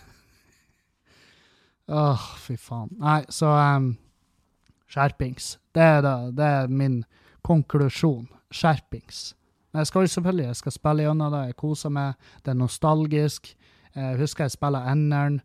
Åh, 1.97 2.29
fy 2.43 2.57
faen. 2.61 2.91
Nei, 3.01 3.23
så 3.33 3.47
um, 3.57 3.97
Skjerpings. 4.91 5.57
Det 5.77 5.85
er, 5.85 5.99
da, 6.01 6.15
det 6.33 6.45
er 6.45 6.71
min 6.73 7.03
konklusjon. 7.45 8.29
Skjerpings. 8.51 9.35
Men 9.73 9.83
jeg 9.83 9.91
skal 9.91 10.07
jo 10.07 10.13
selvfølgelig 10.15 10.47
jeg 10.47 10.57
skal 10.57 10.73
spille 10.73 11.05
gjennom 11.05 11.33
det. 11.35 11.43
Jeg 11.51 11.57
koser 11.61 11.93
meg. 11.93 12.29
Det 12.45 12.55
er 12.55 12.57
nostalgisk. 12.57 13.51
Jeg 13.97 14.21
husker 14.21 14.47
jeg 14.47 14.55
spilla 14.55 14.87
Enderen. 14.93 15.43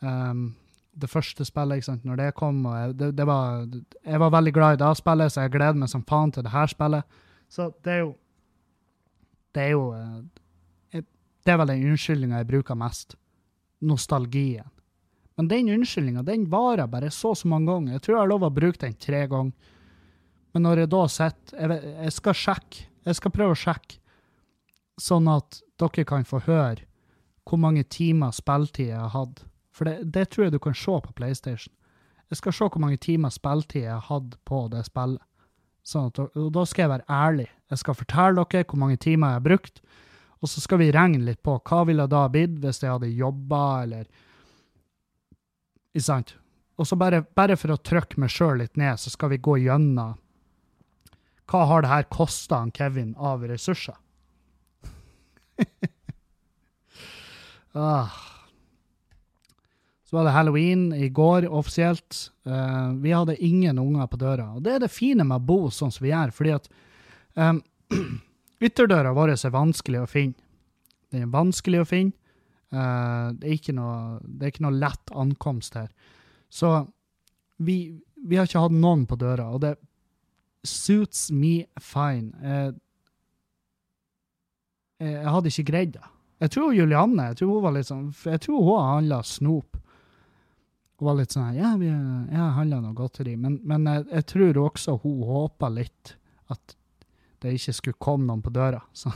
Um, 0.00 0.54
det 1.00 1.10
første 1.12 1.44
spillet, 1.44 1.76
ikke 1.76 1.90
sant, 1.90 2.04
når 2.04 2.16
det 2.16 2.34
kom. 2.34 2.66
og 2.66 2.76
jeg, 2.78 2.98
det, 2.98 3.10
det 3.18 3.26
var, 3.26 3.66
jeg 4.04 4.20
var 4.20 4.30
veldig 4.30 4.52
glad 4.52 4.72
i 4.78 4.84
det 4.84 4.96
spillet, 4.96 5.32
så 5.32 5.40
jeg 5.44 5.52
gleder 5.52 5.80
meg 5.80 5.92
som 5.92 6.04
faen 6.08 6.32
til 6.32 6.44
det 6.44 6.52
her 6.52 6.72
spillet. 6.72 7.18
Så 7.48 7.70
det 7.84 7.92
er 7.92 7.98
jo 7.98 8.14
Det 9.54 9.62
er 9.62 9.70
jo 9.70 9.92
eh, 9.94 11.02
Det 11.46 11.52
er 11.52 11.56
vel 11.56 11.68
den 11.68 11.84
unnskyldninga 11.90 12.36
jeg 12.36 12.46
bruker 12.46 12.74
mest. 12.74 13.16
Nostalgien. 13.80 14.70
Men 15.36 15.48
den 15.48 15.68
unnskyldninga 15.68 16.24
varer 16.48 16.88
bare 16.88 17.10
så 17.10 17.34
og 17.34 17.36
så 17.36 17.48
mange 17.48 17.70
ganger. 17.70 17.92
Jeg 17.92 18.02
tror 18.02 18.14
jeg 18.14 18.22
har 18.22 18.30
lov 18.30 18.46
å 18.46 18.54
bruke 18.56 18.80
den 18.80 18.94
tre 18.94 19.26
ganger. 19.28 19.52
Men 20.54 20.62
når 20.64 20.78
jeg 20.80 20.90
da 20.94 21.02
sitter 21.12 21.58
jeg, 21.60 21.94
jeg 22.06 22.12
skal 22.16 22.34
sjekke. 22.34 22.86
Jeg 23.06 23.18
skal 23.20 23.30
prøve 23.30 23.54
å 23.54 23.58
sjekke, 23.60 23.98
sånn 24.98 25.28
at 25.30 25.60
dere 25.78 26.04
kan 26.08 26.24
få 26.26 26.40
høre 26.42 26.88
hvor 27.46 27.60
mange 27.62 27.84
timer 27.86 28.32
spilletid 28.34 28.88
jeg 28.88 28.98
har 28.98 29.12
hatt. 29.12 29.44
For 29.70 29.86
det, 29.86 30.08
det 30.10 30.24
tror 30.32 30.46
jeg 30.46 30.56
du 30.56 30.58
kan 30.64 30.74
se 30.74 30.96
på 31.04 31.12
PlayStation. 31.14 31.72
Jeg 32.32 32.40
skal 32.40 32.56
se 32.56 32.66
hvor 32.66 32.82
mange 32.82 32.98
timer 32.98 33.30
spilletid 33.30 33.84
jeg 33.84 33.92
har 33.92 34.08
hatt 34.08 34.34
på 34.48 34.64
det 34.72 34.82
spillet. 34.88 35.22
Sånn 35.86 36.08
at, 36.10 36.18
og 36.18 36.48
da 36.56 36.64
skal 36.66 36.82
jeg 36.82 36.92
være 36.96 37.06
ærlig. 37.14 37.46
Jeg 37.70 37.82
skal 37.84 37.98
fortelle 38.00 38.46
dere 38.50 38.66
hvor 38.66 38.80
mange 38.82 38.98
timer 38.98 39.36
jeg 39.36 39.38
har 39.38 39.44
brukt, 39.44 39.78
og 40.42 40.50
så 40.50 40.62
skal 40.64 40.80
vi 40.82 40.90
regne 40.94 41.22
litt 41.28 41.44
på 41.46 41.54
hva 41.68 41.84
ville 41.86 42.08
da 42.10 42.24
blitt 42.32 42.58
hvis 42.64 42.82
jeg 42.82 42.90
hadde 42.90 43.12
jobba, 43.14 43.62
eller 43.84 44.08
Ikke 45.96 46.04
sant? 46.04 46.34
Og 46.76 46.84
så 46.84 46.96
bare, 47.00 47.22
bare 47.32 47.56
for 47.56 47.72
å 47.72 47.80
trykke 47.80 48.20
meg 48.20 48.28
sjøl 48.34 48.60
litt 48.60 48.76
ned, 48.76 49.00
så 49.00 49.08
skal 49.08 49.32
vi 49.32 49.40
gå 49.40 49.56
gjennom 49.64 50.18
hva 51.46 51.60
har 51.70 51.84
det 51.84 51.90
her 51.92 52.08
kosta 52.10 52.58
Kevin 52.74 53.14
av 53.16 53.44
ressurser? 53.46 53.94
ah. 57.72 58.10
Så 60.04 60.18
var 60.18 60.26
det 60.26 60.34
halloween 60.34 60.90
i 60.92 61.08
går 61.08 61.46
offisielt. 61.46 62.32
Uh, 62.42 62.90
vi 62.98 63.14
hadde 63.14 63.38
ingen 63.38 63.78
unger 63.78 64.10
på 64.10 64.18
døra. 64.18 64.50
Og 64.58 64.66
det 64.66 64.74
er 64.74 64.82
det 64.82 64.90
fine 64.90 65.22
med 65.22 65.38
å 65.38 65.46
bo 65.46 65.70
sånn 65.70 65.94
som 65.94 66.02
vi 66.02 66.10
gjør, 66.10 66.34
fordi 66.34 66.56
at 66.58 66.68
um, 67.38 67.62
ytterdøra 68.66 69.14
vår 69.14 69.36
er 69.38 69.54
vanskelig 69.54 70.02
å 70.02 70.10
finne. 70.10 70.34
Den 71.14 71.28
er 71.28 71.32
vanskelig 71.32 71.84
å 71.84 71.88
finne. 71.88 72.18
Eh, 72.76 73.28
det, 73.40 73.54
er 73.54 73.76
noe, 73.76 74.18
det 74.22 74.46
er 74.46 74.52
ikke 74.52 74.66
noe 74.66 74.80
lett 74.80 75.12
ankomst 75.16 75.78
her. 75.78 75.88
Så 76.52 76.72
vi, 77.56 77.78
vi 78.26 78.38
har 78.38 78.48
ikke 78.48 78.66
hatt 78.66 78.76
noen 78.76 79.06
på 79.08 79.18
døra, 79.20 79.48
og 79.54 79.62
det 79.64 79.76
suits 80.66 81.30
me 81.32 81.60
fine. 81.80 82.32
Eh, 82.42 82.74
jeg 85.06 85.32
hadde 85.32 85.52
ikke 85.52 85.70
greid 85.70 85.96
det. 85.96 86.04
Jeg 86.40 86.52
tror 86.52 86.72
Julianne 86.76 87.30
jeg 87.30 87.38
tror 87.38 87.50
hun 87.54 87.64
var 87.64 87.74
litt 87.76 87.88
sånn, 87.88 88.08
jeg 88.12 88.40
tror 88.44 88.64
hun 88.64 88.86
handla 88.90 89.22
snop. 89.24 89.78
Hun 90.96 91.08
var 91.10 91.18
litt 91.18 91.32
sånn 91.36 91.56
Ja, 91.56 91.74
vi, 91.80 91.88
jeg 91.88 92.56
handla 92.58 92.80
noe 92.82 92.96
godteri. 92.96 93.36
Men, 93.40 93.60
men 93.64 93.88
jeg, 93.88 94.06
jeg 94.12 94.28
tror 94.32 94.60
også 94.66 94.98
hun 95.04 95.22
håpa 95.28 95.70
litt 95.72 96.16
at 96.52 96.76
det 97.44 97.56
ikke 97.56 97.74
skulle 97.76 98.00
komme 98.00 98.28
noen 98.28 98.44
på 98.44 98.52
døra. 98.52 98.80
Så, 98.96 99.12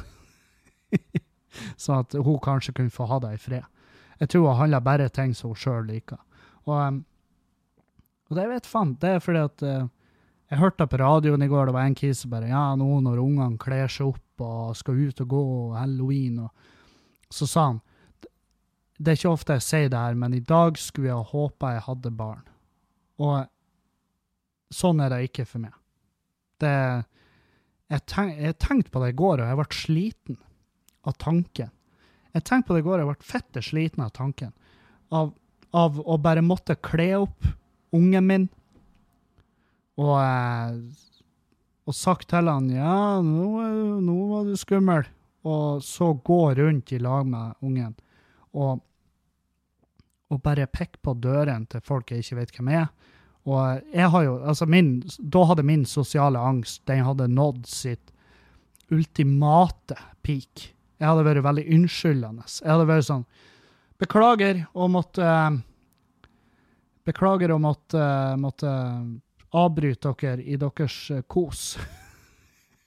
sånn 1.83 2.05
at 2.05 2.17
hun 2.17 2.41
kanskje 2.43 2.75
kunne 2.77 2.95
få 2.95 3.09
ha 3.11 3.21
det 3.23 3.35
i 3.37 3.41
fred. 3.41 3.69
Jeg 4.21 4.33
tror 4.33 4.51
hun 4.51 4.61
handler 4.61 4.85
bare 4.85 5.09
ting 5.09 5.33
som 5.37 5.55
hun 5.55 5.61
sjøl 5.61 5.87
liker. 5.89 6.21
Og, 6.67 6.75
um, 6.77 7.01
og 8.31 8.37
det 8.37 8.51
vet 8.51 8.69
faen, 8.69 8.95
det 9.01 9.17
er 9.17 9.25
fordi 9.25 9.45
at 9.47 9.65
uh, 9.65 9.89
jeg 10.51 10.59
hørte 10.59 10.87
på 10.91 10.99
radioen 10.99 11.43
i 11.43 11.49
går, 11.51 11.69
det 11.69 11.77
var 11.77 11.87
en 11.87 11.95
kis 11.95 12.25
som 12.25 12.33
bare 12.33 12.51
Ja, 12.51 12.75
nå 12.77 12.99
når 13.05 13.23
ungene 13.23 13.61
kler 13.61 13.91
seg 13.91 14.11
opp 14.11 14.43
og 14.43 14.75
skal 14.79 14.99
ut 14.99 15.23
og 15.23 15.31
gå 15.31 15.41
og 15.55 15.79
halloween, 15.79 16.41
og 16.43 17.31
så 17.31 17.47
sa 17.47 17.67
han 17.69 17.81
Det 18.99 19.13
er 19.13 19.21
ikke 19.21 19.33
ofte 19.33 19.57
jeg 19.57 19.67
sier 19.67 19.93
det 19.93 20.01
her, 20.01 20.19
men 20.19 20.35
i 20.35 20.43
dag 20.45 20.79
skulle 20.79 21.09
jeg 21.09 21.31
håpa 21.31 21.75
jeg 21.77 21.87
hadde 21.87 22.11
barn. 22.19 22.43
Og 23.23 23.47
sånn 24.75 25.01
er 25.01 25.15
det 25.15 25.31
ikke 25.31 25.47
for 25.49 25.63
meg. 25.63 25.77
Det 26.61 26.75
Jeg, 27.91 28.03
tenk, 28.07 28.37
jeg 28.39 28.55
tenkte 28.63 28.91
på 28.95 29.01
det 29.03 29.09
i 29.11 29.19
går, 29.19 29.41
og 29.41 29.49
jeg 29.49 29.59
ble 29.59 29.75
sliten 29.75 30.37
av 31.07 31.17
tanken. 31.21 31.71
Jeg 32.35 32.47
tenkte 32.47 32.69
på 32.69 32.77
det 32.77 32.85
i 32.85 32.87
går, 32.87 33.03
jeg 33.03 33.11
ble 33.11 33.31
fette 33.33 33.63
sliten 33.65 34.05
av 34.05 34.13
tanken. 34.15 34.53
Av, 35.11 35.33
av 35.75 35.99
å 36.01 36.19
bare 36.23 36.45
måtte 36.45 36.79
kle 36.79 37.13
opp 37.25 37.49
ungen 37.97 38.27
min 38.27 38.49
og, 40.01 40.15
eh, 40.23 40.77
og 41.91 41.97
sagt 41.97 42.31
til 42.31 42.49
han 42.49 42.69
ja, 42.73 43.19
nå, 43.25 43.49
nå 44.05 44.19
var 44.31 44.47
du 44.47 44.55
skummel, 44.59 45.09
og 45.45 45.83
så 45.85 46.13
gå 46.15 46.43
rundt 46.59 46.93
i 46.95 47.01
lag 47.03 47.27
med 47.27 47.59
ungen 47.67 47.97
og, 48.55 48.81
og 50.31 50.43
bare 50.45 50.69
peke 50.71 51.01
på 51.03 51.17
døren 51.19 51.67
til 51.71 51.83
folk 51.85 52.11
jeg 52.13 52.25
ikke 52.25 52.39
vet 52.41 52.55
hvem 52.57 52.73
er. 52.75 52.89
Og 53.49 53.95
jeg 53.95 54.09
har 54.13 54.25
jo, 54.27 54.35
altså 54.53 54.67
min, 54.69 54.99
da 55.19 55.45
hadde 55.49 55.65
min 55.67 55.87
sosiale 55.89 56.39
angst 56.39 56.83
den 56.91 57.05
hadde 57.07 57.31
nådd 57.31 57.65
sitt 57.71 58.13
ultimate 58.93 59.97
peak. 60.27 60.71
Jeg 61.01 61.09
hadde 61.09 61.25
vært 61.25 61.45
veldig 61.47 61.65
unnskyldende. 61.79 62.45
Jeg 62.61 62.71
hadde 62.71 62.89
vært 62.91 63.09
sånn 63.09 63.27
Beklager 64.01 64.63
å 64.73 64.87
måtte 64.93 65.27
Beklager 67.09 67.53
å 67.55 67.59
måtte, 67.61 68.05
måtte 68.41 68.71
avbryte 69.57 70.13
dere 70.21 70.45
i 70.45 70.59
deres 70.61 70.97
eh, 71.11 71.23
kos. 71.27 71.79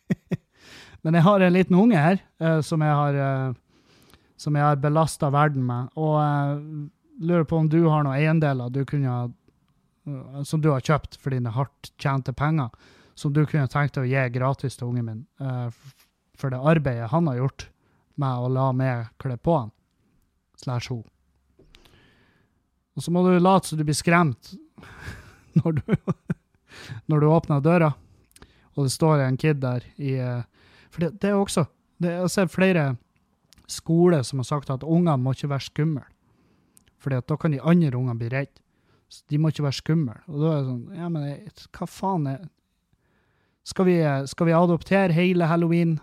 Men 1.03 1.17
jeg 1.17 1.25
har 1.25 1.43
en 1.43 1.55
liten 1.55 1.79
unge 1.79 1.99
her 1.99 2.21
eh, 2.39 2.59
som 2.63 2.85
jeg 2.85 2.99
har, 2.99 3.17
eh, 3.19 4.13
som 4.39 4.55
jeg 4.55 4.63
har 4.63 4.79
belasta 4.79 5.31
verden 5.33 5.65
med. 5.67 5.89
Og 5.97 6.13
jeg 6.21 7.25
lurer 7.25 7.49
på 7.49 7.59
om 7.59 7.67
du 7.73 7.81
har 7.89 8.05
noen 8.05 8.15
eiendeler 8.15 8.71
du 8.71 8.83
kunne, 8.87 9.33
som 10.45 10.61
du 10.61 10.69
har 10.71 10.85
kjøpt 10.85 11.17
for 11.19 11.33
dine 11.33 11.51
hardt 11.57 11.91
tjente 11.97 12.37
penger, 12.37 12.71
som 13.17 13.33
du 13.33 13.43
kunne 13.43 13.67
tenkt 13.71 13.97
deg 13.97 14.05
å 14.05 14.13
gi 14.13 14.23
gratis 14.37 14.79
til 14.79 14.93
ungen 14.93 15.09
min 15.09 15.21
for 16.33 16.49
det 16.49 16.59
arbeidet 16.59 17.11
han 17.11 17.27
har 17.29 17.37
gjort 17.37 17.67
med 18.19 18.45
å 18.45 18.51
la 18.51 18.69
meg 18.75 19.09
kle 19.21 19.37
på 19.37 19.57
han, 19.57 19.71
slash 20.61 20.91
ho. 20.93 21.01
Og 22.93 23.03
så 23.03 23.11
må 23.13 23.23
du 23.25 23.33
late 23.39 23.69
som 23.69 23.79
du 23.79 23.85
blir 23.87 23.97
skremt 23.97 24.53
når 25.59 25.79
du, 25.79 25.95
når 27.09 27.23
du 27.23 27.29
åpner 27.29 27.63
døra, 27.63 27.93
og 28.73 28.87
det 28.87 28.93
står 28.93 29.25
en 29.25 29.37
kid 29.37 29.61
der 29.61 29.85
i 30.01 30.17
eh, 30.17 30.41
For 30.89 31.05
det, 31.05 31.11
det 31.21 31.29
er 31.29 31.37
også 31.37 31.67
det, 32.01 32.09
Jeg 32.09 32.29
har 32.35 32.49
flere 32.49 32.85
skoler 33.69 34.23
som 34.25 34.41
har 34.41 34.49
sagt 34.49 34.69
at 34.73 34.83
unger 34.83 35.17
må 35.17 35.33
ikke 35.33 35.49
være 35.49 35.65
skumle. 35.65 36.03
For 37.01 37.13
da 37.13 37.37
kan 37.37 37.53
de 37.53 37.61
andre 37.61 37.97
ungene 37.97 38.17
bli 38.17 38.29
redde. 38.33 38.59
Så 39.09 39.23
de 39.29 39.37
må 39.37 39.51
ikke 39.51 39.65
være 39.65 39.77
skumle. 39.77 40.15
Og 40.27 40.41
da 40.41 40.51
er 40.51 40.59
det 40.59 40.71
sånn 40.71 40.97
Ja, 40.97 41.09
men 41.13 41.29
hva 41.77 41.87
faen 41.89 42.27
er 42.31 42.43
skal 43.63 43.87
vi, 43.87 43.95
skal 44.27 44.49
vi 44.49 44.55
adoptere 44.57 45.15
hele 45.15 45.47
halloween 45.47 45.95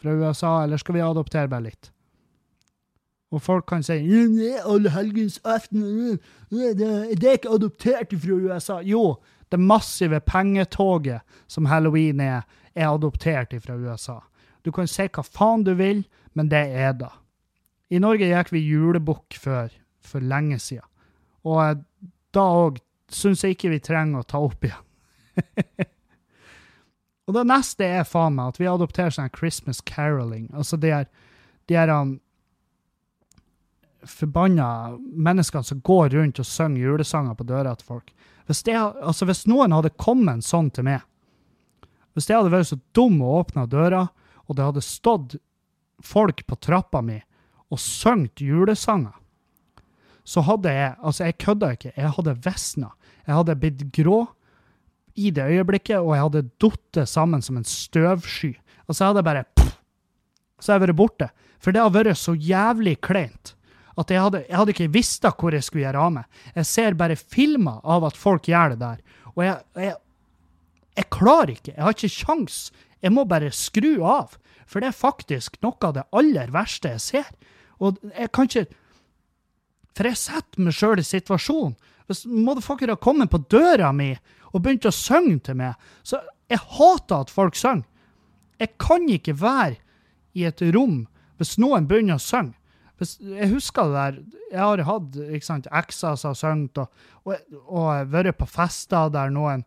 fra 0.00 0.14
USA, 0.14 0.62
eller 0.64 0.80
skal 0.80 0.96
vi 0.96 1.04
adoptere 1.04 1.50
bare 1.50 1.68
litt? 1.68 1.90
Og 3.34 3.42
folk 3.42 3.66
kan 3.66 3.82
si 3.82 3.96
«Ja, 4.06 4.26
det 6.78 7.24
er 7.24 7.32
ikke 7.34 7.54
adoptert 7.56 8.14
fra 8.22 8.36
USA. 8.38 8.78
Jo, 8.86 9.16
det 9.50 9.58
massive 9.60 10.20
pengetoget 10.20 11.20
som 11.50 11.66
halloween 11.66 12.20
er, 12.22 12.44
er 12.74 12.92
adoptert 12.92 13.54
fra 13.64 13.76
USA. 13.78 14.20
Du 14.64 14.70
kan 14.72 14.88
si 14.88 15.08
hva 15.08 15.24
faen 15.26 15.64
du 15.66 15.74
vil, 15.78 16.04
men 16.34 16.48
det 16.50 16.62
er 16.78 16.94
det. 16.98 17.10
I 17.90 18.00
Norge 18.02 18.30
gikk 18.30 18.52
vi 18.54 18.64
julebukk 18.64 19.36
før, 19.38 19.72
for 20.04 20.24
lenge 20.24 20.58
siden. 20.62 20.86
Og 21.44 21.82
da 22.34 22.44
òg 22.64 22.80
syns 23.12 23.44
jeg 23.44 23.56
ikke 23.56 23.74
vi 23.74 23.82
trenger 23.84 24.22
å 24.22 24.28
ta 24.28 24.40
opp 24.42 24.64
igjen. 24.64 24.84
Og 27.24 27.36
det 27.36 27.46
neste 27.48 27.86
er 27.86 28.04
faen 28.08 28.36
meg 28.36 28.52
at 28.52 28.60
vi 28.60 28.68
adopterer 28.68 29.14
sånn 29.14 29.32
Christmas 29.32 29.80
caroling. 29.88 30.50
Altså 30.52 30.76
de 30.80 30.92
her, 30.92 31.08
de 31.70 31.78
her 31.78 31.92
um, 31.92 32.18
forbanna 34.04 34.98
menneskene 35.00 35.64
som 35.64 35.80
går 35.84 36.12
rundt 36.16 36.42
og 36.42 36.48
synger 36.48 36.84
julesanger 36.84 37.38
på 37.38 37.48
døra 37.48 37.72
til 37.78 37.94
folk. 37.94 38.12
Hvis, 38.46 38.62
det, 38.66 38.76
altså 38.76 39.24
hvis 39.28 39.46
noen 39.48 39.72
hadde 39.72 39.94
kommet 39.96 40.36
en 40.36 40.44
sånn 40.44 40.68
til 40.74 40.84
meg, 40.90 41.00
hvis 42.14 42.28
jeg 42.28 42.38
hadde 42.38 42.52
vært 42.52 42.70
så 42.70 42.78
dum 42.94 43.16
å 43.24 43.38
åpne 43.40 43.64
døra, 43.72 44.06
og 44.44 44.58
det 44.58 44.66
hadde 44.68 44.84
stått 44.84 45.38
folk 46.04 46.44
på 46.46 46.58
trappa 46.60 47.00
mi 47.02 47.16
og 47.72 47.80
sunget 47.80 48.44
julesanger, 48.44 49.16
så 50.24 50.40
hadde 50.44 50.72
jeg 50.72 50.92
Altså, 51.04 51.24
jeg 51.24 51.36
kødda 51.36 51.70
ikke. 51.74 51.90
Jeg 51.96 52.12
hadde 52.16 52.32
visna. 52.46 52.94
Jeg 53.26 53.34
hadde 53.36 53.56
blitt 53.60 53.82
grå 53.92 54.20
i 55.16 55.30
det 55.34 55.44
øyeblikket, 55.46 56.00
og 56.00 56.14
jeg 56.14 56.24
hadde 56.24 56.44
falt 56.60 57.08
sammen 57.08 57.42
som 57.42 57.58
en 57.58 57.66
støvsky. 57.68 58.54
Altså, 58.88 59.04
jeg 59.04 59.12
hadde 59.12 59.26
bare 59.26 59.44
pff, 59.56 59.76
Så 60.60 60.72
jeg 60.72 60.80
vært 60.80 60.96
borte. 60.96 61.28
For 61.60 61.72
det 61.72 61.80
har 61.80 61.92
vært 61.92 62.18
så 62.18 62.34
jævlig 62.34 62.98
kleint 63.00 63.54
at 64.00 64.10
jeg 64.10 64.22
hadde, 64.22 64.40
jeg 64.48 64.58
hadde 64.58 64.72
ikke 64.74 64.92
visst 64.94 65.26
hvor 65.38 65.54
jeg 65.54 65.62
skulle 65.62 65.84
gjøre 65.84 66.00
av 66.02 66.14
meg. 66.16 66.40
Jeg 66.56 66.66
ser 66.66 66.96
bare 66.98 67.16
filmer 67.16 67.78
av 67.84 68.06
at 68.08 68.16
folk 68.18 68.48
gjør 68.50 68.74
det 68.74 68.80
der. 68.80 69.02
Og 69.34 69.44
jeg, 69.44 69.54
jeg, 69.78 69.94
jeg 70.98 71.10
klarer 71.14 71.54
ikke. 71.54 71.74
Jeg 71.76 71.84
har 71.84 71.94
ikke 71.94 72.10
sjans. 72.16 72.58
Jeg 73.04 73.14
må 73.14 73.24
bare 73.28 73.52
skru 73.54 73.92
av. 74.02 74.34
For 74.66 74.82
det 74.82 74.90
er 74.90 74.98
faktisk 74.98 75.60
noe 75.62 75.78
av 75.86 75.94
det 75.98 76.06
aller 76.16 76.50
verste 76.54 76.94
jeg 76.96 77.04
ser. 77.04 77.30
Og 77.78 78.00
jeg 78.10 78.32
kan 78.34 78.50
ikke 78.50 78.66
For 79.94 80.08
jeg 80.10 80.18
setter 80.18 80.62
meg 80.66 80.74
sjøl 80.74 80.98
i 80.98 81.06
situasjonen. 81.06 81.76
Hvis 82.08 82.24
motherfucker 82.28 82.94
kommer 83.00 83.28
på 83.30 83.40
døra 83.50 83.92
mi 83.96 84.12
og 84.52 84.62
begynte 84.62 84.90
å 84.90 84.94
synge 84.94 85.40
til 85.46 85.58
meg, 85.58 85.78
så 86.04 86.20
jeg 86.50 86.60
hater 86.76 87.24
at 87.24 87.32
folk 87.32 87.56
synger. 87.56 87.86
Jeg 88.60 88.76
kan 88.78 89.08
ikke 89.10 89.34
være 89.40 89.80
i 90.36 90.44
et 90.46 90.60
rom 90.74 91.04
hvis 91.40 91.56
noen 91.58 91.88
begynner 91.90 92.20
å 92.20 92.22
synge. 92.22 92.54
Jeg 93.02 93.50
husker 93.50 93.90
det 93.90 93.94
der 93.94 94.18
Jeg 94.52 94.60
har 94.60 94.80
hatt 94.86 95.16
ekser 95.74 96.14
som 96.14 96.30
har 96.30 96.36
sunget, 96.38 96.78
og, 96.78 96.92
og, 97.26 97.56
og 97.66 98.12
vært 98.12 98.38
på 98.38 98.46
fester 98.46 99.10
der 99.10 99.32
noen 99.34 99.64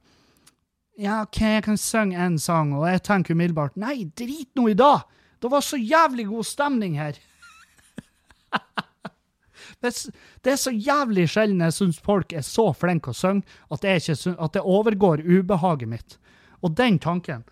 Ja, 0.97 1.25
OK, 1.25 1.41
jeg 1.43 1.65
kan 1.65 1.77
synge 1.77 2.15
en 2.23 2.39
sang, 2.39 2.71
og 2.73 2.87
jeg 2.87 3.03
tenker 3.03 3.35
umiddelbart 3.35 3.75
Nei, 3.75 4.07
drit 4.15 4.47
nå 4.55 4.69
i 4.71 4.77
dag! 4.79 5.03
Det 5.43 5.51
var 5.51 5.61
så 5.61 5.77
jævlig 5.77 6.29
god 6.31 6.47
stemning 6.47 6.95
her! 6.97 7.19
Det, 9.81 10.51
er 10.51 10.57
så 10.57 10.73
jævlig 10.73 11.27
sjelden 11.29 11.61
jeg 11.67 11.75
syns 11.75 11.99
folk 12.03 12.33
er 12.33 12.45
så 12.45 12.71
flinke 12.73 13.13
å 13.13 13.17
synge 13.17 13.45
at, 13.69 13.85
at 13.85 14.55
det 14.55 14.63
overgår 14.63 15.21
ubehaget 15.21 15.91
mitt. 15.91 16.17
Og 16.65 16.73
den 16.77 16.97
tanken 16.99 17.45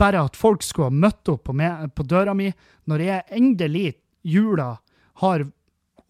bare 0.00 0.24
at 0.24 0.38
folk 0.38 0.64
skulle 0.64 0.88
ha 0.88 1.00
møtt 1.08 1.28
opp 1.28 1.44
på, 1.50 1.54
meg, 1.56 1.90
på 1.92 2.06
døra 2.08 2.32
mi 2.36 2.48
når 2.88 3.04
jeg 3.04 3.26
endelig 3.36 3.88
jula 4.24 4.70
har 5.20 5.44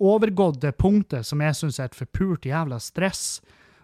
overgått 0.00 0.60
det 0.62 0.76
punktet 0.78 1.26
som 1.26 1.42
jeg 1.42 1.56
syns 1.58 1.80
er 1.80 1.90
et 1.90 1.98
forpult 1.98 2.46
jævla 2.48 2.78
stress. 2.80 3.40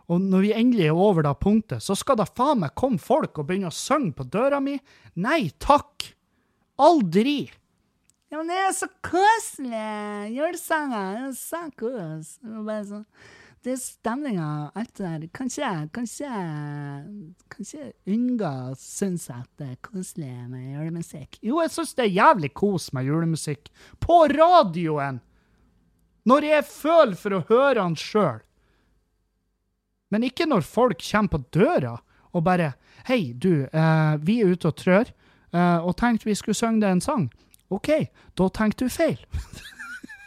Og 0.06 0.22
når 0.22 0.46
vi 0.46 0.54
endelig 0.54 0.86
er 0.88 1.00
over 1.02 1.26
det 1.26 1.34
punktet, 1.42 1.82
så 1.82 1.96
skal 1.98 2.20
da 2.20 2.28
faen 2.28 2.62
meg 2.62 2.76
komme 2.78 3.02
folk 3.02 3.40
og 3.40 3.48
begynne 3.48 3.72
å 3.72 3.74
synge 3.74 4.14
på 4.16 4.28
døra 4.30 4.62
mi? 4.62 4.78
Nei 5.18 5.50
takk! 5.58 6.12
Aldri! 6.78 7.48
Ja, 8.26 8.40
men 8.40 8.48
det 8.50 8.56
er 8.58 8.72
så 8.74 8.88
koselig! 9.06 9.82
Julesanger 10.34 11.26
er 11.28 11.34
så 11.38 11.60
kos. 11.78 12.32
Sånn, 12.42 13.04
det 13.62 13.72
er 13.74 13.78
stemninga 13.78 14.46
og 14.64 14.80
alt 14.80 14.90
det 14.98 15.04
der. 15.04 15.26
Kanskje, 15.34 15.68
kanskje, 15.94 16.30
kan 16.30 16.48
ikke, 17.06 17.44
kan 17.50 17.68
ikke 17.68 18.16
unngå 18.16 18.50
å 18.70 18.74
synes 18.78 19.28
at 19.34 19.46
det 19.58 19.68
er 19.72 19.78
koselig 19.82 20.32
med 20.50 20.72
julemusikk. 20.74 21.38
Jo, 21.42 21.60
jeg 21.62 21.72
syns 21.74 21.94
det 21.98 22.04
er 22.08 22.16
jævlig 22.16 22.50
kos 22.58 22.88
med 22.94 23.06
julemusikk. 23.06 23.70
På 24.02 24.24
radioen! 24.30 25.22
Når 26.26 26.48
jeg 26.48 26.66
føler 26.66 27.18
for 27.18 27.36
å 27.36 27.44
høre 27.46 27.82
han 27.82 27.94
sjøl. 27.98 28.42
Men 30.10 30.26
ikke 30.26 30.46
når 30.50 30.66
folk 30.66 31.02
kommer 31.02 31.36
på 31.36 31.42
døra 31.54 31.96
og 32.34 32.42
bare 32.46 32.74
Hei, 33.06 33.30
du, 33.38 33.68
eh, 33.70 34.14
vi 34.18 34.40
er 34.42 34.50
ute 34.50 34.66
og 34.66 34.78
trør, 34.80 35.12
eh, 35.54 35.78
og 35.78 35.94
tenkte 35.94 36.26
vi 36.26 36.34
skulle 36.34 36.58
synge 36.58 36.82
deg 36.82 36.96
en 36.96 37.02
sang. 37.04 37.28
OK, 37.68 37.90
da 38.38 38.48
tenkte 38.54 38.86
du 38.86 38.92
feil. 38.92 39.18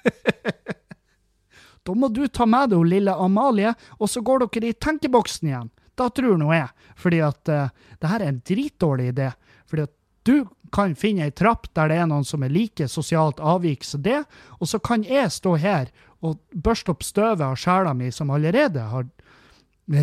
da 1.85 1.95
må 1.95 2.09
du 2.11 2.25
ta 2.27 2.47
med 2.49 2.73
deg 2.73 2.87
lille 2.87 3.15
Amalie, 3.15 3.73
og 3.99 4.11
så 4.11 4.23
går 4.25 4.45
dere 4.45 4.71
i 4.71 4.77
tenkeboksen 4.77 5.51
igjen. 5.51 5.69
Da 5.99 6.09
tror 6.15 6.37
nå 6.39 6.51
jeg. 6.53 6.69
Fordi 6.99 7.21
at 7.23 7.51
uh, 7.51 7.71
det 7.99 8.11
her 8.11 8.23
er 8.23 8.33
en 8.33 8.43
dritdårlig 8.47 9.11
idé. 9.13 9.31
Fordi 9.67 9.87
at 9.87 9.95
du 10.27 10.45
kan 10.71 10.93
finne 10.99 11.25
ei 11.25 11.33
trapp 11.33 11.67
der 11.73 11.89
det 11.89 11.97
er 11.97 12.09
noen 12.09 12.27
som 12.27 12.43
er 12.45 12.53
like 12.53 12.87
sosialt 12.91 13.39
avvik 13.39 13.83
som 13.87 14.03
det, 14.05 14.21
og 14.59 14.69
så 14.69 14.79
kan 14.83 15.03
jeg 15.07 15.31
stå 15.33 15.55
her 15.57 15.89
og 16.19 16.37
børste 16.53 16.93
opp 16.93 17.03
støvet 17.07 17.41
av 17.45 17.57
sjela 17.57 17.95
mi, 17.97 18.11
som 18.11 18.29
allerede 18.29 18.83
har 18.91 19.07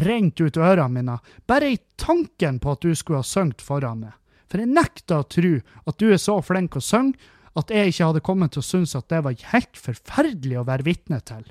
rent 0.03 0.41
ut 0.41 0.57
ørene 0.57 0.89
mine, 0.91 1.19
bare 1.47 1.71
i 1.71 1.79
tanken 2.01 2.59
på 2.59 2.73
at 2.75 2.83
du 2.83 2.95
skulle 2.97 3.21
ha 3.23 3.27
sunget 3.27 3.63
foran 3.63 4.07
meg. 4.07 4.15
For 4.51 4.63
jeg 4.63 4.73
nekter 4.73 5.23
å 5.23 5.29
tro 5.29 5.55
at 5.59 5.99
du 5.99 6.09
er 6.11 6.21
så 6.23 6.39
flink 6.45 6.79
å 6.79 6.85
synge 6.85 7.19
at 7.57 7.73
jeg 7.73 7.93
ikke 7.93 8.11
hadde 8.11 8.25
kommet 8.25 8.53
til 8.53 8.61
å 8.61 8.69
synes 8.69 8.97
at 8.99 9.09
det 9.09 9.23
var 9.25 9.47
helt 9.53 9.79
forferdelig 9.81 10.59
å 10.61 10.67
være 10.69 10.87
vitne 10.87 11.21
til. 11.25 11.45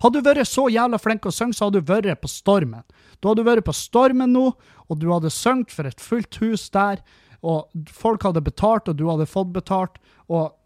Hadde 0.00 0.22
du 0.22 0.24
vært 0.24 0.48
så 0.48 0.64
jævla 0.72 0.96
flink 1.00 1.26
å 1.28 1.34
synge, 1.34 1.58
så 1.58 1.68
hadde 1.68 1.82
du 1.82 1.90
vært 1.90 2.22
på 2.22 2.30
Stormen. 2.32 2.86
Da 3.20 3.28
hadde 3.28 3.42
du 3.42 3.50
vært 3.50 3.66
på 3.66 3.76
Stormen 3.76 4.32
nå, 4.32 4.46
og 4.88 5.00
du 5.00 5.10
hadde 5.12 5.32
sunget 5.32 5.74
for 5.74 5.88
et 5.88 6.00
fullt 6.00 6.40
hus 6.40 6.70
der, 6.72 7.02
og 7.44 7.68
folk 7.92 8.24
hadde 8.24 8.40
betalt, 8.44 8.88
og 8.88 8.96
du 8.96 9.04
hadde 9.10 9.28
fått 9.28 9.52
betalt, 9.52 10.00
og 10.32 10.56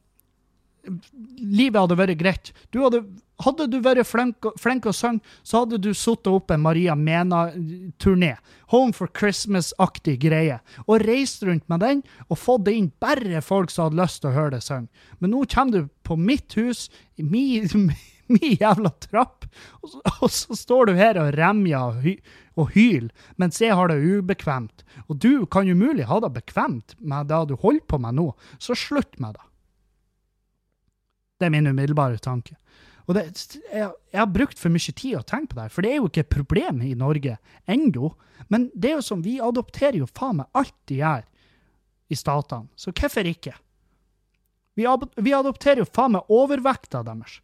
livet 1.39 1.81
hadde 1.81 1.99
vært 1.99 2.19
greit. 2.21 2.51
Du 2.75 2.81
hadde, 2.85 3.03
hadde 3.45 3.67
du 3.71 3.79
vært 3.85 4.07
flink, 4.09 4.87
å 4.87 4.95
synge, 4.95 5.23
så 5.43 5.65
hadde 5.65 5.81
du 5.83 5.93
satt 5.97 6.29
opp 6.31 6.53
en 6.55 6.65
Maria 6.65 6.97
Mena-turné. 6.99 8.35
Home 8.73 8.95
for 8.97 9.11
Christmas-aktig 9.17 10.19
greie. 10.25 10.61
Og 10.87 11.05
reist 11.05 11.45
rundt 11.47 11.67
med 11.73 11.85
den 11.85 12.03
og 12.29 12.41
fått 12.41 12.71
inn 12.73 12.91
bare 13.03 13.43
folk 13.45 13.73
som 13.73 13.89
hadde 13.89 14.03
lyst 14.03 14.23
til 14.23 14.33
å 14.33 14.37
høre 14.39 14.57
deg 14.57 14.67
synge. 14.67 15.07
Men 15.21 15.35
nå 15.35 15.45
kommer 15.51 15.85
du 15.85 15.93
på 16.07 16.19
mitt 16.21 16.57
hus, 16.59 16.89
i 17.17 17.27
min, 17.27 17.69
min 18.33 18.57
jævla 18.61 18.95
trapp, 19.05 19.47
og 19.83 19.93
så, 19.93 20.01
og 20.21 20.31
så, 20.33 20.59
står 20.59 20.91
du 20.91 20.99
her 20.99 21.21
og 21.21 21.35
remjer 21.39 21.81
og, 21.81 22.03
hy, 22.05 22.17
og 22.61 22.75
hyler, 22.75 23.11
mens 23.41 23.61
jeg 23.63 23.77
har 23.77 23.91
det 23.91 24.03
ubekvemt. 24.03 24.85
Og 25.09 25.19
du 25.23 25.47
kan 25.51 25.69
umulig 25.69 26.09
ha 26.11 26.21
det 26.23 26.35
bekvemt 26.37 26.97
med 27.01 27.31
det 27.33 27.43
du 27.51 27.59
holder 27.61 27.85
på 27.89 28.01
med 28.03 28.21
nå, 28.21 28.31
så 28.63 28.77
slutt 28.79 29.19
med 29.23 29.37
det. 29.39 29.45
Det 31.39 31.49
er 31.49 31.55
min 31.55 31.67
umiddelbare 31.67 32.21
tanke. 32.23 32.57
Og 33.05 33.17
det, 33.19 33.25
jeg, 33.69 33.91
jeg, 34.13 34.19
har 34.19 34.31
brukt 34.33 34.61
for 34.61 34.73
mye 34.73 34.95
tid 34.97 35.19
å 35.19 35.25
tenke 35.27 35.53
på 35.53 35.61
det, 35.61 35.69
for 35.75 35.85
det 35.85 35.93
er 35.93 36.01
jo 36.01 36.09
ikke 36.09 36.25
et 36.25 36.33
problem 36.33 36.81
i 36.87 36.95
Norge 36.97 37.37
ennå. 37.71 38.13
Men 38.53 38.71
det 38.73 38.91
er 38.91 38.99
jo 38.99 39.05
som, 39.05 39.25
vi 39.25 39.37
adopterer 39.43 40.01
jo 40.01 40.09
faen 40.09 40.41
meg 40.41 40.57
alt 40.57 40.77
de 40.89 41.01
gjør 41.03 41.27
i 42.13 42.17
statene, 42.19 42.69
så 42.77 42.93
hvorfor 42.93 43.29
ikke? 43.29 43.55
Vi, 44.75 44.87
vi 45.25 45.35
adopterer 45.37 45.83
jo 45.83 45.89
faen 45.89 46.17
meg 46.17 46.33
overvekta 46.33 47.03
deres. 47.07 47.39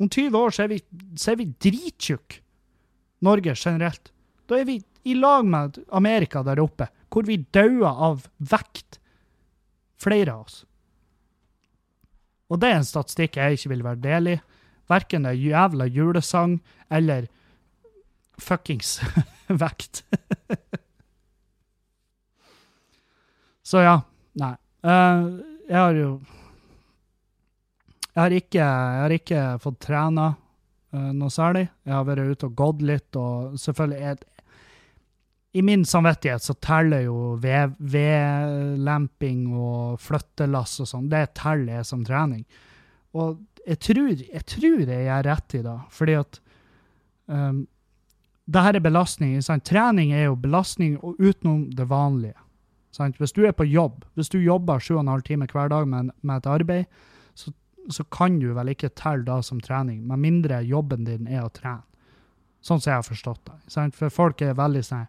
Om 0.00 0.10
20 0.12 0.36
år 0.38 0.52
så 0.52 0.66
er 0.66 0.74
vi, 0.74 0.82
så 1.16 1.36
vi 1.40 1.48
drittjukke. 1.64 2.42
Norge 3.24 3.54
generelt. 3.56 4.10
Da 4.46 4.58
er 4.60 4.66
vi 4.68 4.76
i 5.08 5.14
lag 5.16 5.46
med 5.48 5.78
Amerika 5.88 6.42
der 6.44 6.60
oppe, 6.60 6.90
hvor 7.08 7.24
vi 7.24 7.38
dauer 7.54 7.88
av 7.88 8.26
vekt. 8.36 9.00
Flere 9.96 10.34
av 10.34 10.44
oss. 10.44 10.58
Og 12.50 12.60
det 12.62 12.70
er 12.70 12.80
en 12.80 12.86
statistikk 12.86 13.38
jeg 13.40 13.58
ikke 13.58 13.72
vil 13.74 13.84
være 13.86 14.02
del 14.04 14.32
i. 14.34 14.36
Verken 14.90 15.26
det 15.26 15.34
jævla 15.40 15.88
julesang 15.90 16.60
eller 16.94 17.26
fuckings 18.38 19.00
vekt. 19.62 20.04
Så 23.66 23.82
ja. 23.82 24.00
Nei. 24.36 24.52
Uh, 24.86 25.40
jeg 25.66 25.78
har 25.80 25.96
jo 25.96 26.10
jeg 28.16 28.22
har, 28.22 28.32
ikke, 28.32 28.58
jeg 28.60 29.00
har 29.02 29.12
ikke, 29.12 29.40
fått 29.60 29.80
trena 29.84 30.30
uh, 30.32 31.10
noe 31.12 31.32
særlig. 31.32 31.66
Jeg 31.84 31.92
har 31.92 32.06
vært 32.08 32.30
ute 32.30 32.48
og 32.48 32.54
gått 32.56 32.84
litt, 32.88 33.18
og 33.20 33.58
selvfølgelig 33.60 33.98
jeg, 34.00 34.20
I 35.56 35.62
min 35.64 35.86
samvittighet 35.88 36.44
så 36.44 36.56
teller 36.60 37.06
jo 37.06 37.34
vedlemping 37.40 39.46
og 39.56 40.00
flyttelass 40.04 40.82
og 40.84 40.90
sånn. 40.90 41.08
Det 41.12 41.30
teller 41.38 41.86
som 41.86 42.04
trening. 42.04 42.44
Og 43.16 43.40
jeg 43.66 43.80
tror 43.82 44.10
jeg, 44.12 44.44
tror 44.46 44.82
jeg 44.84 45.08
gjør 45.08 45.26
rett 45.26 45.56
i 45.56 45.62
det, 45.64 45.78
fordi 45.96 46.18
at 46.20 46.40
um, 47.32 47.64
det 48.46 48.62
her 48.62 48.78
er 48.78 48.84
belastning. 48.84 49.38
Sant? 49.42 49.64
Trening 49.66 50.12
er 50.14 50.28
jo 50.28 50.36
belastning 50.38 51.00
utenom 51.00 51.64
det 51.74 51.88
vanlige. 51.90 52.36
Sant? 52.94 53.16
Hvis 53.18 53.34
du 53.34 53.42
er 53.48 53.56
på 53.56 53.66
jobb, 53.66 54.04
hvis 54.14 54.30
du 54.32 54.38
jobber 54.38 54.78
7,5 54.78 55.24
timer 55.26 55.50
hver 55.52 55.72
dag 55.72 55.88
med, 55.88 56.12
med 56.20 56.36
et 56.36 56.52
arbeid, 56.52 57.00
så 57.34 57.50
så 57.90 58.04
kan 58.04 58.38
du 58.38 58.52
vel 58.54 58.72
ikke 58.72 58.92
telle 58.98 59.26
det 59.26 59.42
som 59.46 59.60
trening, 59.62 60.02
med 60.06 60.22
mindre 60.22 60.62
jobben 60.66 61.06
din 61.06 61.28
er 61.28 61.44
å 61.44 61.52
trene. 61.52 61.84
Sånn 62.64 62.80
som 62.80 62.90
jeg 62.90 62.98
har 62.98 63.06
forstått 63.06 63.44
det. 63.46 63.90
For 63.94 64.10
folk 64.10 64.42
er 64.42 64.56
veldig 64.58 64.82
sånn 64.82 65.06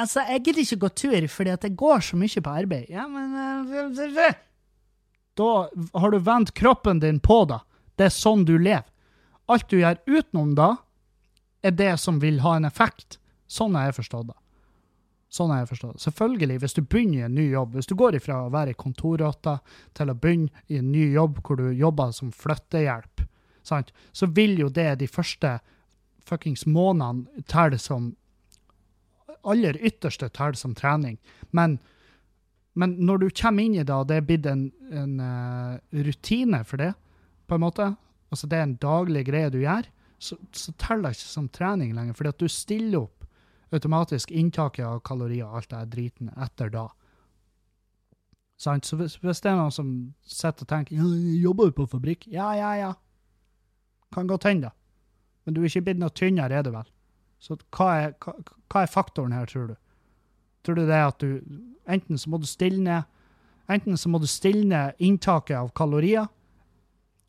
Altså, 0.00 0.24
jeg 0.28 0.44
gidder 0.44 0.62
ikke 0.64 0.82
gå 0.84 0.90
tur 1.02 1.26
fordi 1.28 1.52
at 1.54 1.66
jeg 1.66 1.76
går 1.78 2.04
så 2.04 2.18
mye 2.20 2.44
på 2.44 2.54
arbeid. 2.62 2.90
Ja, 2.92 3.06
men 3.10 3.34
uh, 3.36 3.66
Da 5.38 5.50
har 6.00 6.10
du 6.10 6.18
vendt 6.18 6.54
kroppen 6.56 7.00
din 7.02 7.20
på 7.20 7.44
det. 7.50 7.60
Det 7.96 8.08
er 8.08 8.14
sånn 8.14 8.46
du 8.48 8.56
lever. 8.58 8.86
Alt 9.50 9.68
du 9.70 9.80
gjør 9.80 9.98
utenom 10.06 10.54
da, 10.54 10.76
er 11.62 11.74
det 11.74 11.96
som 12.00 12.20
vil 12.22 12.38
ha 12.44 12.56
en 12.56 12.68
effekt. 12.68 13.18
Sånn 13.50 13.74
har 13.74 13.88
jeg 13.88 13.98
forstått 13.98 14.30
det. 14.30 14.38
Sånn 15.30 15.50
har 15.52 15.62
jeg 15.62 15.70
forstått 15.70 15.96
det. 15.96 16.04
Selvfølgelig, 16.04 16.60
hvis 16.62 16.76
du 16.76 16.80
begynner 16.82 17.18
i 17.18 17.26
en 17.26 17.34
ny 17.38 17.48
jobb, 17.52 17.74
hvis 17.76 17.90
du 17.90 17.96
går 17.98 18.18
ifra 18.18 18.44
å 18.44 18.52
være 18.54 18.78
kontorrotte 18.78 19.58
til 19.98 20.10
å 20.10 20.16
begynne 20.18 20.64
i 20.70 20.78
en 20.80 20.90
ny 20.90 21.10
jobb 21.14 21.42
hvor 21.46 21.60
du 21.60 21.68
jobber 21.70 22.14
som 22.14 22.32
flyttehjelp, 22.34 23.26
sant? 23.66 23.92
så 24.12 24.26
vil 24.26 24.56
jo 24.58 24.70
det 24.74 24.88
de 25.02 25.10
første 25.10 25.58
fuckings 26.26 26.66
månedene 26.66 27.44
telle 27.50 27.78
som 27.78 28.12
aller 29.42 29.78
ytterste 29.80 30.28
teller 30.28 30.58
som 30.58 30.74
trening. 30.74 31.18
Men, 31.50 31.78
men, 32.74 32.96
når 33.06 33.22
du 33.22 33.28
kommer 33.30 33.64
inn 33.64 33.78
i 33.78 33.84
det, 33.84 33.94
og 33.94 34.08
det 34.10 34.20
er 34.20 34.26
blitt 34.26 34.48
en, 34.50 34.68
en 34.90 35.16
uh, 35.20 35.78
rutine 36.06 36.62
for 36.64 36.82
det, 36.82 36.92
på 37.46 37.56
en 37.56 37.64
måte, 37.64 37.88
altså 38.30 38.50
det 38.50 38.58
er 38.58 38.68
en 38.68 38.78
daglig 38.82 39.24
greie 39.28 39.50
du 39.50 39.60
gjør, 39.62 39.88
så, 40.20 40.36
så 40.52 40.72
teller 40.78 41.08
det 41.08 41.18
ikke 41.18 41.32
som 41.32 41.48
trening 41.48 41.94
lenger, 41.96 42.16
fordi 42.16 42.34
at 42.34 42.42
du 42.42 42.48
stiller 42.52 43.06
opp 43.06 43.20
automatisk 43.70 44.32
inntaket 44.34 44.84
av 44.86 45.00
kalorier 45.06 45.46
og 45.46 45.60
alt 45.60 45.70
det 45.72 45.84
driten 45.94 46.32
etter 46.34 46.72
da. 46.74 46.88
Så 48.60 48.74
hvis, 48.76 49.16
hvis, 49.22 49.40
det 49.40 49.48
er 49.48 49.56
noen 49.56 49.72
som 49.72 49.92
sitter 50.26 50.66
og 50.66 50.68
tenker 50.68 50.98
ja, 50.98 51.06
'Jobber 51.40 51.70
du 51.70 51.78
på 51.78 51.86
fabrikk?' 51.88 52.28
Ja, 52.28 52.50
ja, 52.52 52.74
ja. 52.76 52.92
Kan 54.12 54.26
godt 54.26 54.44
hende, 54.44 54.68
da. 54.68 54.70
Men 55.44 55.54
du 55.54 55.62
er 55.62 55.70
ikke 55.70 55.86
blitt 55.86 56.00
noe 56.02 56.12
tynnere, 56.12 56.58
er 56.58 56.66
du 56.66 56.70
vel? 56.74 56.90
Så 57.40 57.56
hva 57.72 57.88
er, 57.96 58.12
hva, 58.20 58.34
hva 58.70 58.84
er, 58.84 58.92
faktoren 58.92 59.32
her, 59.32 59.48
tror 59.48 59.72
du? 59.72 59.76
Tror 60.64 60.76
du 60.76 60.84
det 60.84 60.96
er 60.96 61.08
at 61.08 61.22
du 61.24 61.40
Enten 61.90 62.20
så 62.20 62.30
må 62.30 62.38
du 62.38 62.46
stille 62.46 62.78
ned 62.84 63.08
Enten 63.70 63.96
så 63.98 64.10
må 64.10 64.20
du 64.20 64.26
stille 64.28 64.66
ned 64.66 64.98
inntaket 64.98 65.56
av 65.56 65.68
kalorier, 65.78 66.26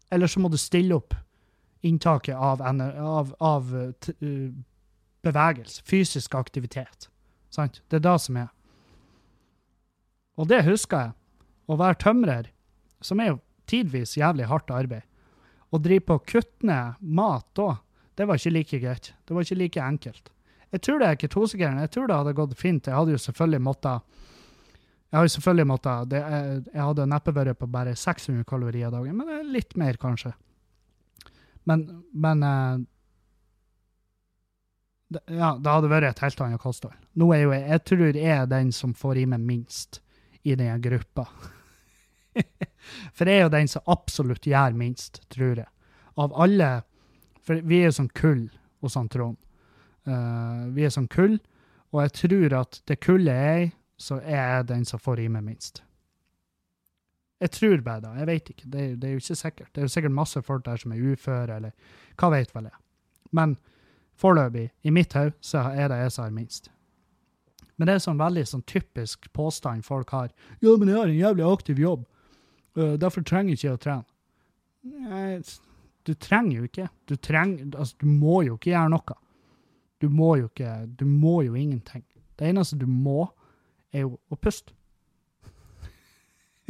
eller 0.09 0.27
så 0.27 0.41
må 0.41 0.49
du 0.49 0.57
stille 0.57 0.95
opp 0.97 1.13
inntaket 1.85 2.33
av, 2.33 2.61
av, 2.65 3.35
av 3.37 3.69
uh, 3.75 4.49
bevegelse, 5.21 5.83
fysisk 5.85 6.35
aktivitet. 6.35 7.11
Sant? 7.53 7.83
Det 7.89 7.99
er 7.99 8.05
det 8.07 8.15
som 8.23 8.39
er. 8.41 8.49
Og 10.41 10.49
det 10.49 10.63
husker 10.65 11.05
jeg. 11.05 11.13
Å 11.69 11.77
være 11.77 11.99
tømrer, 12.01 12.49
som 13.05 13.21
er 13.21 13.31
jo 13.31 13.39
tidvis 13.69 14.17
jævlig 14.17 14.49
hardt 14.49 14.73
arbeid, 14.73 15.05
og 15.71 15.85
drive 15.85 16.03
på 16.07 16.17
å 16.17 16.25
kutte 16.25 16.67
ned 16.67 16.97
mat 16.99 17.45
da, 17.55 17.75
det 18.19 18.27
var 18.27 18.39
ikke 18.39 18.53
like 18.53 18.79
greit. 18.83 19.13
Det 19.25 19.35
var 19.35 19.45
ikke 19.45 19.59
like 19.59 19.83
enkelt. 19.83 20.31
Jeg 20.71 20.83
tror 20.85 21.01
det 21.01 21.07
er 21.07 21.19
ketosekeren. 21.19 21.79
Jeg 21.83 21.91
tror 21.91 22.07
det 22.07 22.19
hadde 22.19 22.37
gått 22.37 22.59
fint. 22.59 22.87
Jeg 22.87 22.95
hadde 22.95 23.15
jo 23.15 23.21
selvfølgelig 23.21 23.63
måttet 23.67 24.19
jeg 25.11 25.19
hadde 25.19 25.31
selvfølgelig 25.33 25.67
måttet, 25.67 26.13
jeg 26.15 26.79
hadde 26.79 27.05
neppe 27.11 27.33
vært 27.35 27.57
på 27.59 27.67
bare 27.67 27.97
600 27.99 28.45
kalorier 28.47 28.93
dagen, 28.93 29.17
men 29.19 29.49
litt 29.51 29.75
mer, 29.75 29.97
kanskje. 29.99 30.31
Men, 31.67 31.83
men 32.15 32.45
det, 35.11 35.19
ja, 35.35 35.49
det 35.59 35.73
hadde 35.73 35.89
vært 35.91 36.07
et 36.13 36.23
helt 36.23 36.43
annet 36.45 36.63
kosthold. 36.63 36.95
Nå 37.19 37.27
er 37.35 37.43
jo 37.43 37.51
jeg, 37.51 37.65
jeg 37.73 37.83
tror 37.89 38.05
jeg 38.07 38.37
er 38.37 38.47
den 38.53 38.71
som 38.75 38.93
får 38.95 39.19
i 39.19 39.25
meg 39.33 39.43
minst 39.43 39.99
i 40.47 40.55
den 40.55 40.79
gruppa. 40.83 41.27
For 43.17 43.27
jeg 43.27 43.41
er 43.41 43.43
jo 43.43 43.53
den 43.57 43.67
som 43.67 43.91
absolutt 43.91 44.47
gjør 44.47 44.79
minst, 44.79 45.19
tror 45.33 45.59
jeg. 45.59 45.69
Av 46.15 46.31
alle 46.39 46.71
For 47.41 47.61
vi 47.65 47.81
er 47.85 47.93
sånn 47.95 48.11
kull 48.17 48.47
hos 48.81 48.97
han 48.97 49.09
Trond. 49.11 49.37
Uh, 50.07 50.67
vi 50.73 50.85
er 50.85 50.93
sånn 50.93 51.09
kull, 51.11 51.37
og 51.91 52.03
jeg 52.05 52.13
tror 52.23 52.57
at 52.61 52.81
det 52.89 53.01
kullet 53.03 53.37
er 53.37 53.63
så 54.01 54.17
er 54.23 54.41
jeg 54.55 54.67
den 54.71 54.85
som 54.85 55.01
får 55.01 55.21
i 55.21 55.29
meg 55.29 55.45
minst. 55.45 55.83
Jeg 57.41 57.53
tror 57.57 57.81
bare 57.85 58.01
det. 58.01 58.11
Jeg 58.19 58.27
vet 58.29 58.49
ikke. 58.53 58.65
Det, 58.65 58.83
det, 59.01 59.07
er 59.07 59.13
jo 59.13 59.21
ikke 59.21 59.35
sikkert. 59.35 59.69
Det 59.73 59.81
er 59.81 59.87
jo 59.87 59.93
sikkert 59.93 60.13
masse 60.13 60.41
folk 60.45 60.65
der 60.65 60.77
som 60.81 60.93
er 60.93 61.01
uføre, 61.01 61.55
eller 61.55 61.71
hva 62.17 62.29
vet 62.33 62.53
vel 62.53 62.69
jeg. 62.69 62.77
Men 63.33 63.55
foreløpig, 64.21 64.67
i 64.83 64.93
mitt 64.93 65.13
hode, 65.17 65.33
så 65.41 65.65
er 65.73 65.89
det 65.89 65.97
jeg 66.03 66.13
som 66.13 66.25
har 66.25 66.35
minst. 66.35 66.69
Men 67.77 67.89
det 67.89 67.95
er 67.95 68.03
sånn 68.03 68.21
veldig 68.21 68.43
sånn 68.45 68.65
typisk 68.69 69.25
påstand 69.33 69.85
folk 69.85 70.11
har. 70.13 70.29
'Ja, 70.61 70.75
men 70.77 70.87
jeg 70.87 70.97
har 70.97 71.09
en 71.09 71.17
jævlig 71.17 71.45
aktiv 71.47 71.79
jobb. 71.79 72.05
Uh, 72.77 72.93
derfor 72.93 73.25
trenger 73.25 73.55
jeg 73.55 73.57
ikke 73.57 73.73
å 73.73 73.83
trene.' 73.85 74.05
Nei, 74.81 75.41
du 76.07 76.13
trenger 76.13 76.57
jo 76.57 76.67
ikke. 76.69 76.87
Du, 77.09 77.15
trenger, 77.15 77.67
altså, 77.77 77.95
du 78.01 78.07
må 78.09 78.41
jo 78.47 78.57
ikke 78.57 78.71
gjøre 78.73 78.93
noe. 78.93 79.17
Du 80.01 80.09
må 80.09 80.35
jo 80.39 80.47
ikke 80.49 80.71
Du 80.97 81.05
må 81.05 81.41
jo 81.45 81.53
ingenting. 81.55 82.03
Det 82.39 82.49
eneste 82.49 82.79
du 82.79 82.87
må, 82.89 83.27
er 83.93 84.07
jo 84.07 84.15
å 84.31 84.37
puste. 84.39 84.73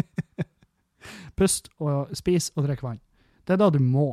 Pust 1.37 1.69
og 1.79 2.11
spis 2.17 2.51
og 2.55 2.65
drikk 2.67 2.83
vann. 2.83 2.99
Det 3.45 3.55
er 3.55 3.61
da 3.61 3.69
du 3.71 3.79
må. 3.79 4.11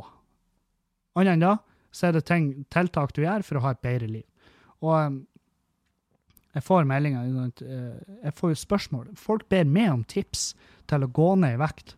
Annet 1.19 1.35
enn 1.35 1.43
da, 1.43 1.57
så 1.91 2.07
er 2.07 2.15
det 2.15 2.27
ting, 2.29 2.51
tiltak 2.71 3.11
du 3.15 3.23
gjør 3.25 3.43
for 3.45 3.59
å 3.59 3.65
ha 3.65 3.73
et 3.75 3.83
bedre 3.83 4.07
liv. 4.07 4.25
Og 4.85 4.93
um, 4.95 5.19
jeg 6.55 6.65
får 6.65 6.87
meldinger, 6.89 7.27
eh, 7.61 8.15
jeg 8.23 8.33
får 8.37 8.55
spørsmål. 8.57 9.11
Folk 9.19 9.45
ber 9.51 9.67
meg 9.69 9.91
om 9.93 10.03
tips 10.03 10.53
til 10.89 11.05
å 11.05 11.11
gå 11.13 11.29
ned 11.37 11.57
i 11.57 11.61
vekt. 11.61 11.93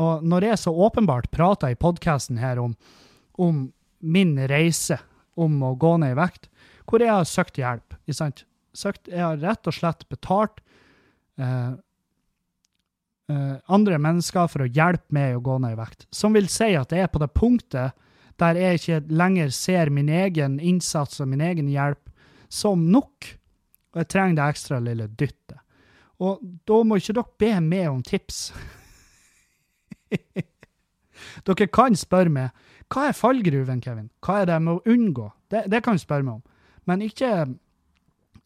Og 0.00 0.24
når 0.24 0.48
jeg 0.48 0.62
så 0.62 0.72
åpenbart 0.72 1.30
prater 1.34 1.74
i 1.74 1.78
podkasten 1.78 2.40
her 2.40 2.60
om, 2.62 2.74
om, 3.38 3.68
min 4.00 4.32
reise 4.48 4.96
om 5.36 5.58
å 5.60 5.74
gå 5.76 5.96
ned 6.00 6.14
i 6.14 6.18
vekt, 6.18 6.48
hvor 6.88 7.02
jeg 7.04 7.12
har 7.12 7.28
søkt 7.28 7.60
hjelp 7.60 7.96
søkt, 8.72 9.08
Jeg 9.08 9.20
har 9.20 9.36
rett 9.42 9.66
og 9.66 9.74
slett 9.74 10.06
betalt 10.08 10.62
eh, 11.38 11.72
eh, 13.28 13.56
andre 13.68 13.98
mennesker 13.98 14.48
for 14.48 14.64
å 14.64 14.70
hjelpe 14.70 15.12
meg 15.14 15.36
å 15.36 15.44
gå 15.44 15.58
ned 15.60 15.76
i 15.76 15.80
vekt. 15.80 16.06
Som 16.10 16.32
vil 16.34 16.48
si 16.48 16.72
at 16.78 16.92
jeg 16.94 17.04
er 17.04 17.12
på 17.12 17.20
det 17.20 17.32
punktet 17.34 17.92
der 18.40 18.56
jeg 18.56 18.80
ikke 18.80 19.02
lenger 19.12 19.52
ser 19.52 19.92
min 19.92 20.08
egen 20.08 20.56
innsats 20.60 21.20
og 21.20 21.28
min 21.28 21.44
egen 21.44 21.68
hjelp 21.68 22.08
som 22.48 22.88
nok, 22.90 23.34
og 23.92 24.00
jeg 24.00 24.08
trenger 24.10 24.38
det 24.38 24.48
ekstra 24.54 24.80
lille 24.82 25.10
dyttet. 25.12 25.60
Og 26.20 26.40
da 26.68 26.82
må 26.84 26.96
ikke 27.00 27.16
dere 27.16 27.40
be 27.40 27.54
meg 27.64 27.88
om 27.92 28.02
tips. 28.06 28.50
dere 31.46 31.70
kan 31.72 31.98
spørre 31.98 32.32
meg 32.32 32.66
hva 32.90 33.06
er 33.06 33.14
fallgruven, 33.14 33.78
Kevin? 33.84 34.08
Hva 34.24 34.40
er 34.40 34.48
det 34.48 34.56
jeg 34.56 34.66
må 34.66 34.80
unngå? 34.90 35.28
Det, 35.50 35.68
det 35.70 35.82
kan 35.86 35.94
du 35.94 36.02
spørre 36.02 36.26
meg 36.26 36.40
om. 36.40 36.72
Men 36.90 37.04
ikke 37.06 37.30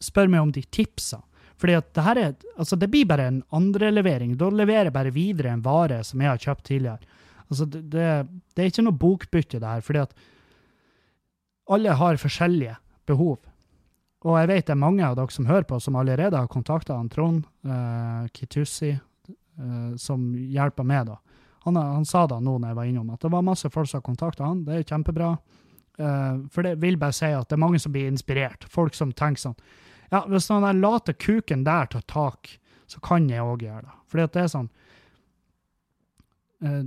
spør 0.03 0.29
meg 0.29 0.43
om 0.43 0.51
de 0.53 0.61
tipsa. 0.69 1.23
Fordi 1.57 1.77
at 1.77 1.89
det 1.95 2.45
altså 2.59 2.75
det 2.77 2.91
blir 2.91 3.07
bare 3.09 3.29
en 3.31 3.41
andrelevering. 3.55 4.35
Da 4.37 4.51
leverer 4.51 4.91
jeg 4.91 4.93
bare 4.93 5.15
videre 5.15 5.53
en 5.55 5.63
vare 5.65 6.03
som 6.03 6.21
jeg 6.21 6.29
har 6.29 6.41
kjøpt 6.41 6.65
tidligere. 6.67 6.99
Altså, 7.49 7.65
det, 7.65 7.81
det, 7.93 8.05
det, 8.53 8.61
er 8.61 8.69
ikke 8.69 8.85
noe 8.85 8.99
bokbytte, 8.99 9.59
det 9.61 9.69
her, 9.69 9.81
fordi 9.85 10.01
at 10.01 10.15
alle 11.69 11.93
har 11.97 12.21
forskjellige 12.21 12.75
behov. 13.05 13.37
Og 14.25 14.39
jeg 14.39 14.49
vet 14.49 14.67
det 14.67 14.73
er 14.73 14.81
mange 14.81 15.05
av 15.05 15.17
dere 15.17 15.33
som 15.33 15.45
hører 15.49 15.67
på, 15.69 15.79
som 15.81 15.97
allerede 15.99 16.37
har 16.37 16.49
kontakta 16.49 16.97
Trond 17.13 17.45
uh, 17.65 18.25
Kitussi, 18.33 18.95
uh, 18.95 19.93
som 20.01 20.31
hjelper 20.33 20.85
meg. 20.85 21.05
da. 21.11 21.19
Han, 21.65 21.75
han, 21.75 22.05
sa 22.05 22.27
da 22.29 22.37
nå 22.39 22.59
når 22.59 22.71
jeg 22.71 22.77
var 22.77 22.89
innom, 22.89 23.13
at 23.15 23.23
det 23.25 23.31
var 23.33 23.45
masse 23.45 23.69
folk 23.73 23.89
som 23.89 24.03
kontakta 24.05 24.45
han. 24.45 24.61
Det 24.67 24.75
er 24.77 24.83
kjempebra. 24.85 25.31
Uh, 25.97 26.43
for 26.51 26.67
det 26.67 26.75
vil 26.81 26.97
bare 27.01 27.15
si 27.15 27.31
at 27.31 27.47
det 27.49 27.55
er 27.55 27.63
mange 27.63 27.79
som 27.81 27.93
blir 27.95 28.11
inspirert. 28.11 28.67
Folk 28.69 28.97
som 28.97 29.13
tenker 29.15 29.47
sånn 29.47 29.57
Ja, 30.11 30.21
hvis 30.29 30.51
han 30.51 30.61
der 30.61 30.77
later 30.77 31.15
kuken 31.17 31.63
der 31.65 31.87
tar 31.89 32.03
tak, 32.11 32.51
så 32.85 32.99
kan 33.01 33.25
jeg 33.31 33.41
òg 33.41 33.63
gjøre 33.65 33.87
det. 33.87 33.95
Fordi 34.11 34.25
at 34.27 34.35
det 34.35 34.43
er 34.43 34.51
sånn 34.53 34.67
uh, 36.67 36.83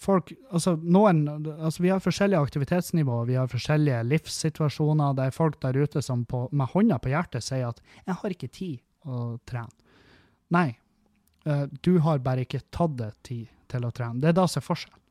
folk, 0.00 0.32
altså 0.48 0.76
noen, 0.80 1.26
altså 1.56 1.84
Vi 1.84 1.90
har 1.92 2.00
forskjellige 2.04 2.40
aktivitetsnivåer, 2.48 3.28
vi 3.28 3.36
har 3.36 3.50
forskjellige 3.52 4.00
livssituasjoner. 4.08 5.18
Det 5.18 5.26
er 5.26 5.36
folk 5.36 5.60
der 5.66 5.76
ute 5.76 6.00
som 6.04 6.24
på, 6.24 6.46
med 6.52 6.72
hånda 6.72 7.00
på 7.02 7.12
hjertet 7.12 7.44
sier 7.44 7.68
at 7.68 7.82
'jeg 8.06 8.20
har 8.22 8.36
ikke 8.38 8.48
tid 8.48 8.80
å 9.04 9.36
trene'. 9.44 9.76
Nei, 10.56 10.78
uh, 11.44 11.66
du 11.82 11.98
har 11.98 12.24
bare 12.24 12.46
ikke 12.46 12.64
tatt 12.70 12.96
deg 12.96 13.12
tid 13.22 13.52
til 13.70 13.86
å 13.86 13.92
trene. 13.94 14.20
Det 14.22 14.30
er 14.30 14.38
da 14.38 14.46
som 14.50 14.62
er 14.62 14.66
forskjellen. 14.66 15.02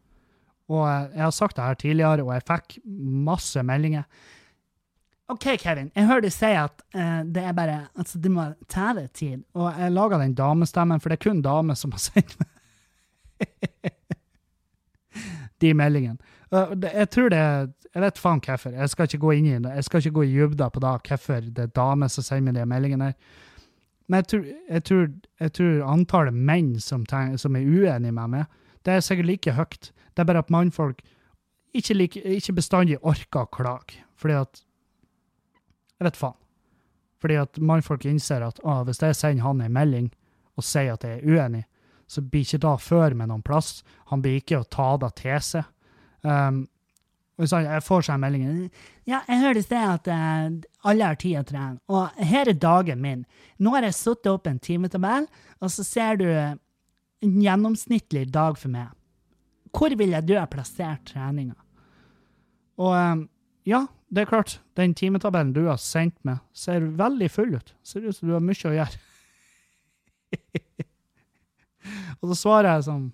Og 0.71 0.81
uh, 0.81 1.11
jeg 1.13 1.23
har 1.23 1.35
sagt 1.35 1.57
det 1.57 1.67
her 1.67 1.77
tidligere, 1.81 2.25
og 2.25 2.33
jeg 2.33 2.47
fikk 2.47 2.79
masse 3.27 3.63
meldinger. 3.65 4.07
OK, 5.29 5.45
Kevin, 5.57 5.89
jeg 5.95 6.05
hører 6.05 6.21
du 6.21 6.29
si 6.33 6.51
at 6.53 6.83
uh, 6.93 7.21
det 7.25 7.43
er 7.43 7.53
bare 7.57 7.77
altså 7.97 8.19
du 8.21 8.29
må 8.33 8.51
ta 8.71 8.91
deg 8.97 9.09
tid. 9.17 9.45
Og 9.57 9.69
jeg 9.73 9.93
laga 9.93 10.21
den 10.21 10.35
damestemmen, 10.37 11.01
for 11.01 11.09
det 11.09 11.19
er 11.19 11.25
kun 11.29 11.41
damer 11.45 11.77
som 11.79 11.93
har 11.95 12.03
sendt 12.03 12.37
meg 12.41 12.51
de 15.61 15.73
meldingene. 15.73 16.17
Jeg 16.51 17.09
tror 17.11 17.29
det 17.33 17.41
Jeg 17.95 18.01
vet 18.03 18.17
faen 18.19 18.41
hvorfor. 18.43 18.73
Jeg 18.75 18.89
skal 18.91 19.07
ikke 19.07 19.17
gå 19.23 19.31
inn 19.37 19.45
i 19.47 19.59
det. 19.63 19.71
Jeg 19.77 19.83
skal 19.87 20.01
ikke 20.01 20.17
gå 20.17 20.23
i 20.25 20.33
dybden 20.35 20.71
på 20.71 20.81
da 20.83 20.97
hvorfor 20.99 21.45
det 21.47 21.63
er 21.63 21.75
damer 21.75 22.11
som 22.11 22.25
sender 22.27 22.51
meg 22.51 22.57
de 22.59 22.65
meldingene. 22.67 23.13
Men 24.07 24.21
jeg 24.21 24.27
tror, 24.29 24.45
jeg 24.69 24.83
tror, 24.83 25.09
jeg 25.39 25.53
tror 25.57 25.83
antallet 25.89 26.37
menn 26.37 26.75
som, 26.79 27.05
tenker, 27.09 27.39
som, 27.41 27.55
er 27.57 27.65
uenige 27.65 28.13
med 28.13 28.33
meg, 28.35 28.57
det 28.85 28.93
er 28.93 29.03
sikkert 29.05 29.29
like 29.31 29.55
høyt. 29.57 29.91
Det 30.13 30.21
er 30.21 30.29
bare 30.29 30.43
at 30.45 30.53
mannfolk 30.53 31.01
ikke, 31.75 31.95
like, 31.97 32.21
ikke 32.37 32.55
bestandig 32.55 32.99
orker 33.01 33.43
å 33.43 33.51
klage. 33.51 34.03
Fordi 34.15 34.37
at 34.39 34.61
Jeg 35.95 36.09
vet 36.09 36.17
faen. 36.19 36.35
Fordi 37.23 37.37
at 37.39 37.57
mannfolk 37.57 38.03
innser 38.05 38.43
at 38.43 38.59
ah, 38.67 38.83
hvis 38.83 38.99
jeg 39.01 39.15
sender 39.15 39.45
han 39.45 39.61
en 39.63 39.73
melding 39.73 40.09
og 40.59 40.65
sier 40.67 40.93
at 40.93 41.05
jeg 41.07 41.21
er 41.21 41.23
uenig, 41.25 41.63
så 42.07 42.21
blir 42.21 42.43
ikke 42.43 42.59
da 42.65 42.75
før 42.77 43.15
med 43.15 43.31
noen 43.31 43.41
plass. 43.41 43.79
Han 44.11 44.21
blir 44.21 44.41
ikke 44.41 44.59
å 44.59 44.67
ta 44.69 44.89
det 45.01 45.13
til 45.21 45.39
seg. 45.41 45.63
Um, 46.21 46.65
Og 47.35 47.49
så 47.51 47.59
jeg 47.65 47.83
får 47.83 48.05
seg 48.07 48.19
meldingen. 48.21 48.59
Ja, 49.03 49.19
jeg 49.27 49.41
hørte 49.41 49.59
i 49.59 49.65
sted 49.65 49.89
at 49.91 50.07
eh, 50.11 50.45
alle 50.87 51.09
har 51.09 51.17
tid 51.19 51.39
å 51.41 51.47
trene, 51.47 51.79
og 51.91 52.21
her 52.31 52.51
er 52.51 52.59
dagen 52.59 53.01
min. 53.03 53.25
Nå 53.59 53.73
har 53.75 53.87
jeg 53.87 53.97
satt 53.97 54.29
opp 54.31 54.47
en 54.47 54.61
timetabell, 54.63 55.27
og 55.59 55.73
så 55.73 55.83
ser 55.83 56.21
du 56.21 56.27
en 56.29 57.35
gjennomsnittlig 57.43 58.29
dag 58.31 58.55
for 58.59 58.71
meg. 58.71 58.93
Hvor 59.75 59.91
ville 59.99 60.21
du 60.23 60.35
ha 60.39 60.45
plassert 60.47 61.03
treninga? 61.11 61.57
Og 62.79 62.95
eh, 62.95 63.25
ja, 63.67 63.83
det 64.15 64.23
er 64.23 64.31
klart, 64.31 64.59
den 64.79 64.95
timetabellen 64.95 65.51
du 65.55 65.65
har 65.67 65.79
sendt 65.81 66.15
meg, 66.27 66.39
ser 66.55 66.87
veldig 66.95 67.29
full 67.33 67.55
ut. 67.57 67.75
Ser 67.83 68.05
ut 68.05 68.15
som 68.15 68.29
du 68.29 68.35
har 68.37 68.43
mye 68.43 68.69
å 68.69 68.75
gjøre. 68.77 69.03
og 72.21 72.31
så 72.31 72.39
svarer 72.39 72.71
jeg 72.75 72.87
sånn 72.87 73.05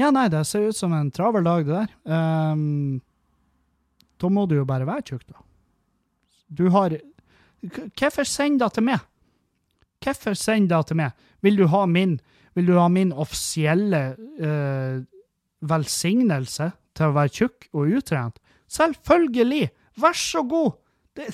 ja, 0.00 0.08
nei, 0.14 0.28
det 0.32 0.46
ser 0.48 0.70
ut 0.70 0.76
som 0.76 0.94
en 0.96 1.10
travel 1.12 1.44
dag, 1.44 1.66
det 1.66 1.76
der. 1.76 1.94
Um, 2.08 3.00
da 4.20 4.30
må 4.32 4.46
du 4.48 4.56
jo 4.56 4.66
bare 4.68 4.88
være 4.88 5.04
tjukk, 5.12 5.26
da. 5.28 5.42
Du 6.50 6.68
har 6.74 6.96
Hvorfor 7.60 8.24
send 8.24 8.62
det 8.62 8.70
til 8.72 8.86
meg? 8.88 9.02
Hvorfor 10.00 10.36
send 10.38 10.70
det 10.70 10.80
til 10.88 10.96
meg? 10.96 11.12
Vil 11.44 11.58
du 11.58 11.66
ha 11.68 11.84
min, 11.84 12.16
vil 12.56 12.70
du 12.70 12.78
ha 12.78 12.86
min 12.88 13.12
offisielle 13.12 14.00
uh, 14.40 15.02
velsignelse 15.60 16.70
til 16.96 17.10
å 17.10 17.16
være 17.18 17.34
tjukk 17.36 17.68
og 17.76 17.92
utrent? 18.00 18.40
Selvfølgelig! 18.72 19.68
Vær 20.00 20.16
så 20.16 20.42
god! 20.48 20.78
Det, 21.16 21.28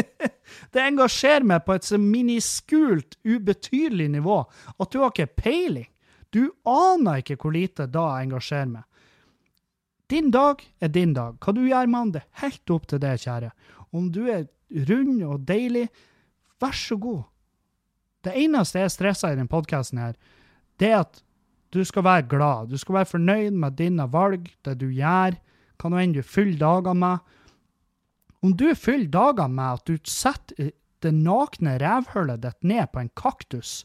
det 0.72 0.86
engasjerer 0.86 1.44
meg 1.52 1.66
på 1.66 1.76
et 1.76 1.84
så 1.84 2.00
miniskult, 2.00 3.18
ubetydelig 3.28 4.08
nivå 4.16 4.40
at 4.78 4.88
du 4.88 5.02
har 5.02 5.12
ikke 5.12 5.42
peiling. 5.44 5.88
Du 6.32 6.48
aner 6.68 7.20
ikke 7.20 7.36
hvor 7.40 7.54
lite 7.54 7.86
da 7.92 8.06
jeg 8.14 8.28
engasjerer 8.28 8.70
meg. 8.72 8.86
Din 10.12 10.30
dag 10.32 10.62
er 10.80 10.92
din 10.92 11.12
dag. 11.16 11.36
Hva 11.40 11.54
du 11.56 11.62
gjør 11.64 11.88
med 11.88 12.00
den, 12.00 12.14
det 12.16 12.22
er 12.22 12.40
helt 12.44 12.72
opp 12.74 12.88
til 12.88 13.00
det, 13.00 13.12
kjære. 13.22 13.52
Om 13.92 14.08
du 14.12 14.22
er 14.28 14.48
rund 14.88 15.22
og 15.24 15.44
deilig, 15.48 15.86
vær 16.60 16.74
så 16.76 16.98
god. 17.00 17.22
Det 18.22 18.34
eneste 18.38 18.82
jeg 18.82 18.94
stresser 18.94 19.32
i 19.32 19.38
denne 19.38 19.50
podkasten, 19.50 20.02
det 20.80 20.90
er 20.90 21.02
at 21.02 21.22
du 21.72 21.80
skal 21.88 22.04
være 22.04 22.28
glad. 22.28 22.68
Du 22.68 22.76
skal 22.80 23.00
være 23.00 23.12
fornøyd 23.14 23.56
med 23.56 23.78
dine 23.80 24.06
valg, 24.12 24.50
det 24.64 24.76
du 24.80 24.90
gjør, 24.92 25.38
hva 25.80 25.90
nå 25.90 26.00
enn 26.02 26.16
du 26.16 26.22
fyller 26.22 26.60
dager 26.60 26.98
med. 26.98 27.32
Om 28.44 28.52
du 28.58 28.68
fyller 28.76 29.08
dager 29.12 29.48
med 29.48 29.80
at 29.80 29.88
du 29.88 29.96
setter 30.08 30.72
det 31.02 31.14
nakne 31.16 31.78
revhullet 31.82 32.44
ditt 32.44 32.60
ned 32.68 32.92
på 32.92 33.00
en 33.02 33.10
kaktus 33.18 33.82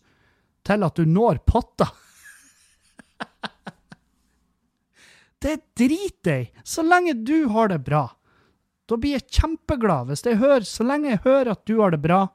til 0.67 0.83
at 0.85 0.99
du 0.99 1.07
når 1.07 1.39
potta 1.47 1.87
Det 5.43 5.57
driter 5.77 6.39
jeg 6.39 6.65
så 6.65 6.83
lenge 6.85 7.13
du 7.13 7.47
har 7.53 7.69
det 7.69 7.83
bra. 7.85 8.07
Da 8.88 8.97
blir 8.97 9.17
jeg 9.17 9.27
kjempeglad. 9.29 10.07
Hvis 10.07 10.25
jeg 10.25 10.39
hører, 10.39 10.63
Så 10.63 10.83
lenge 10.83 11.09
jeg 11.09 11.23
hører 11.25 11.51
at 11.51 11.65
du 11.65 11.81
har 11.81 11.91
det 11.91 12.01
bra, 12.01 12.27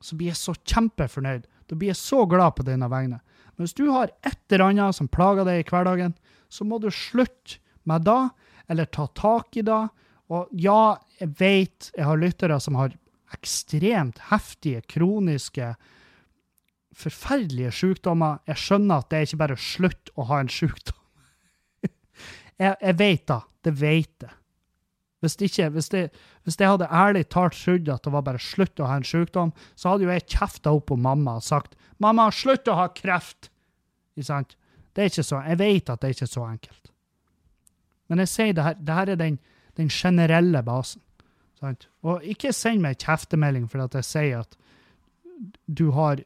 så 0.00 0.16
blir 0.16 0.28
jeg 0.32 0.36
så 0.36 0.54
kjempefornøyd. 0.54 1.46
Da 1.68 1.74
blir 1.74 1.88
jeg 1.88 1.96
så 1.96 2.26
glad 2.26 2.56
på 2.56 2.66
dine 2.66 2.88
vegne. 2.90 3.20
Men 3.56 3.66
hvis 3.66 3.74
du 3.74 3.90
har 3.90 4.10
et 4.26 4.38
eller 4.50 4.68
annet 4.68 4.94
som 4.94 5.08
plager 5.08 5.44
deg 5.44 5.62
i 5.62 5.68
hverdagen, 5.68 6.14
så 6.52 6.64
må 6.64 6.78
du 6.78 6.90
slutte 6.90 7.58
med 7.88 8.04
det, 8.04 8.30
eller 8.68 8.84
ta 8.86 9.06
tak 9.16 9.56
i 9.56 9.64
det. 9.66 9.88
Og 10.32 10.48
ja, 10.52 10.98
jeg 11.20 11.34
vet 11.38 11.90
jeg 11.96 12.06
har 12.06 12.20
lyttere 12.20 12.60
som 12.60 12.76
har 12.76 12.94
ekstremt 13.32 14.20
heftige, 14.30 14.82
kroniske, 14.88 15.74
forferdelige 16.92 17.72
sykdommer. 17.72 18.42
Jeg 18.48 18.60
skjønner 18.60 19.00
at 19.00 19.08
det 19.10 19.18
er 19.18 19.28
ikke 19.28 19.40
bare 19.40 19.56
å 19.56 19.62
slutte 19.62 20.12
å 20.16 20.28
ha 20.28 20.42
en 20.42 20.52
sykdom. 20.52 21.01
Jeg, 22.60 22.76
jeg 22.80 22.98
vet 22.98 23.26
da. 23.30 23.40
Det 23.62 23.72
vet 23.80 24.26
jeg. 24.26 24.36
Hvis, 25.22 25.36
ikke, 25.38 25.68
hvis, 25.70 25.88
det, 25.92 26.08
hvis 26.42 26.58
jeg 26.58 26.66
hadde 26.66 26.88
ærlig 26.90 27.28
talt 27.30 27.54
trodd 27.54 27.88
at 27.94 28.02
det 28.02 28.12
var 28.12 28.24
bare 28.26 28.42
slutt 28.42 28.80
å 28.82 28.88
ha 28.90 28.96
en 28.98 29.06
sykdom, 29.06 29.52
så 29.78 29.92
hadde 29.92 30.08
jo 30.08 30.10
jeg 30.10 30.26
kjefta 30.26 30.72
opp 30.74 30.88
på 30.90 30.98
mamma 30.98 31.36
og 31.38 31.46
sagt 31.46 31.76
'Mamma, 32.02 32.26
slutt 32.34 32.66
å 32.66 32.74
ha 32.74 32.88
kreft!' 32.90 33.50
Ikke 34.16 34.26
sant? 34.26 34.56
Det 34.92 35.04
er 35.04 35.12
ikke 35.12 35.22
så, 35.22 35.38
Jeg 35.46 35.58
vet 35.58 35.90
at 35.90 36.00
det 36.00 36.08
er 36.08 36.16
ikke 36.16 36.26
så 36.26 36.42
enkelt. 36.44 36.90
Men 38.08 38.18
jeg 38.18 38.28
sier 38.28 38.52
det 38.52 38.64
her, 38.66 38.74
det 38.74 38.94
her 38.94 39.08
er 39.08 39.16
den, 39.16 39.38
den 39.76 39.88
generelle 39.88 40.62
basen. 40.62 41.00
Sant? 41.60 41.86
Og 42.02 42.24
ikke 42.26 42.52
send 42.52 42.82
meg 42.82 42.98
kjeftemelding 42.98 43.68
for 43.70 43.84
at 43.86 43.94
jeg 43.94 44.04
sier 44.04 44.42
at 44.42 44.58
du 45.66 45.90
har 45.90 46.20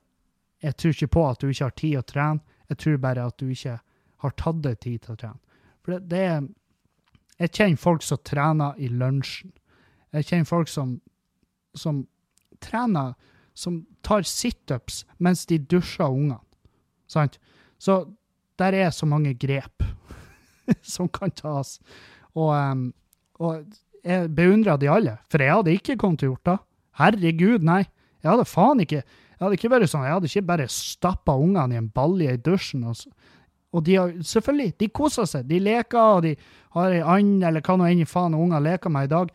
Jeg 0.63 0.77
tror 0.77 0.91
ikke 0.91 1.13
på 1.13 1.23
at 1.29 1.41
du 1.41 1.49
ikke 1.49 1.65
har 1.65 1.75
tid 1.77 1.99
å 1.99 2.03
trene. 2.03 2.41
Jeg 2.69 2.79
tror 2.79 2.97
bare 2.97 3.27
at 3.29 3.37
du 3.39 3.51
ikke 3.53 3.77
har 4.25 4.33
tatt 4.41 4.63
deg 4.65 4.79
tid 4.81 5.03
til 5.05 5.13
å 5.13 5.17
trene. 5.21 5.39
For 5.87 5.95
det, 5.95 6.09
det 6.11 6.23
er 6.27 6.47
Jeg 7.39 7.53
kjenner 7.53 7.79
folk 7.79 8.03
som 8.03 8.19
trener 8.25 8.79
i 8.81 8.89
lunsjen. 8.89 9.53
Jeg 10.17 10.25
kjenner 10.25 10.49
folk 10.49 10.69
som, 10.73 10.97
som 11.77 12.07
trener 12.65 13.15
Som 13.55 13.85
tar 14.03 14.27
situps 14.27 15.05
mens 15.19 15.47
de 15.47 15.59
dusjer 15.59 16.11
ungene. 16.11 16.43
Sant? 17.09 17.39
Så 17.79 18.05
der 18.59 18.75
er 18.75 18.91
så 18.91 19.07
mange 19.07 19.35
grep 19.35 19.85
som 20.95 21.09
kan 21.09 21.31
tas. 21.31 21.79
Og, 22.35 22.51
um, 22.53 22.93
og 23.41 23.65
jeg 24.05 24.29
beundrer 24.35 24.77
de 24.77 24.91
alle, 24.91 25.17
for 25.31 25.43
jeg 25.43 25.55
hadde 25.55 25.77
ikke 25.77 25.97
kommet 25.97 26.21
til 26.21 26.29
å 26.29 26.35
gjort 26.35 26.51
det. 26.51 26.57
Herregud, 27.01 27.65
nei. 27.65 27.83
Jeg 28.21 28.31
hadde 28.33 28.49
faen 28.49 28.83
ikke 28.85 29.03
jeg 29.37 29.45
hadde 29.45 29.57
ikke 29.59 29.69
vært 29.69 29.91
sånn, 29.93 30.05
jeg 30.07 30.17
hadde 30.17 30.29
ikke 30.31 30.49
bare 30.49 30.67
stappa 30.73 31.35
ungene 31.37 31.77
i 31.77 31.81
en 31.81 31.91
balje 31.93 32.33
i 32.33 32.41
dusjen 32.41 32.87
og, 32.89 33.03
og 33.75 33.85
de 33.85 33.97
har, 33.99 34.13
selvfølgelig, 34.23 34.75
de 34.79 34.89
koser 34.95 35.27
seg. 35.29 35.47
De 35.49 35.59
leker, 35.61 35.99
og 35.99 36.23
de 36.25 36.35
har 36.77 36.95
ei 36.95 37.03
and, 37.03 37.45
eller 37.45 37.65
hva 37.65 37.77
nå 37.77 37.89
enn 37.89 38.07
faen 38.09 38.37
unger 38.37 38.63
leker 38.63 38.93
med 38.93 39.09
i 39.09 39.13
dag. 39.13 39.33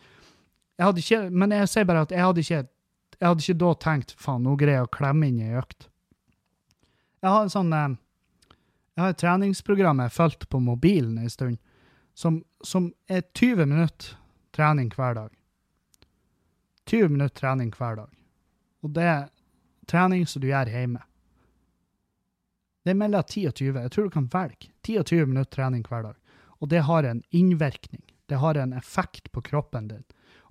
Jeg 0.82 1.04
ikke, 1.04 1.20
men 1.30 1.52
jeg 1.54 1.70
sier 1.70 1.86
bare 1.86 2.06
at 2.08 2.14
jeg 2.16 2.24
hadde 2.26 2.42
ikke, 2.42 2.62
jeg 3.20 3.28
hadde 3.28 3.46
ikke 3.46 3.60
da 3.64 3.74
tenkt 3.86 4.16
faen, 4.18 4.46
nå 4.46 4.56
greier 4.58 4.82
jeg 4.82 4.88
å 4.88 4.94
klemme 4.96 5.28
inn 5.30 5.42
ei 5.44 5.60
økt. 5.60 5.90
Jeg 7.22 7.30
har 7.30 7.44
en 7.46 7.54
sånn, 7.54 7.74
eh, 7.78 8.56
jeg 8.96 9.04
har 9.04 9.14
et 9.14 9.22
treningsprogram 9.22 10.02
jeg 10.02 10.16
har 10.16 10.40
på 10.50 10.64
mobilen 10.64 11.20
en 11.22 11.30
stund, 11.30 11.60
som, 12.18 12.42
som 12.66 12.90
er 13.08 13.22
20 13.38 13.70
minutter 13.70 14.16
trening 14.56 14.90
hver 14.96 15.20
dag. 15.20 15.30
20 16.90 17.14
minutter 17.14 17.38
trening 17.44 17.70
hver 17.78 18.02
dag. 18.02 18.10
Og 18.82 18.96
det 18.96 19.06
er 19.06 19.30
trening 19.88 20.26
som 20.28 20.42
du 20.42 20.50
gjør 20.50 20.72
hjemme. 20.72 21.04
Det 22.84 22.94
er 22.94 22.98
mellom 22.98 23.24
10 23.24 23.48
og 23.50 23.56
20. 23.60 23.82
Jeg 23.84 23.92
tror 23.94 24.08
du 24.08 24.14
kan 24.14 24.30
velge 24.34 24.72
10 24.84 24.98
og 25.02 25.06
20 25.06 25.26
minutter 25.30 25.52
trening 25.58 25.84
hver 25.88 26.08
dag. 26.08 26.16
Og 26.62 26.70
det 26.70 26.86
har 26.88 27.06
en 27.06 27.24
innvirkning. 27.32 28.02
Det 28.30 28.40
har 28.42 28.58
en 28.58 28.74
effekt 28.74 29.32
på 29.32 29.42
kroppen 29.42 29.90
din. 29.90 30.04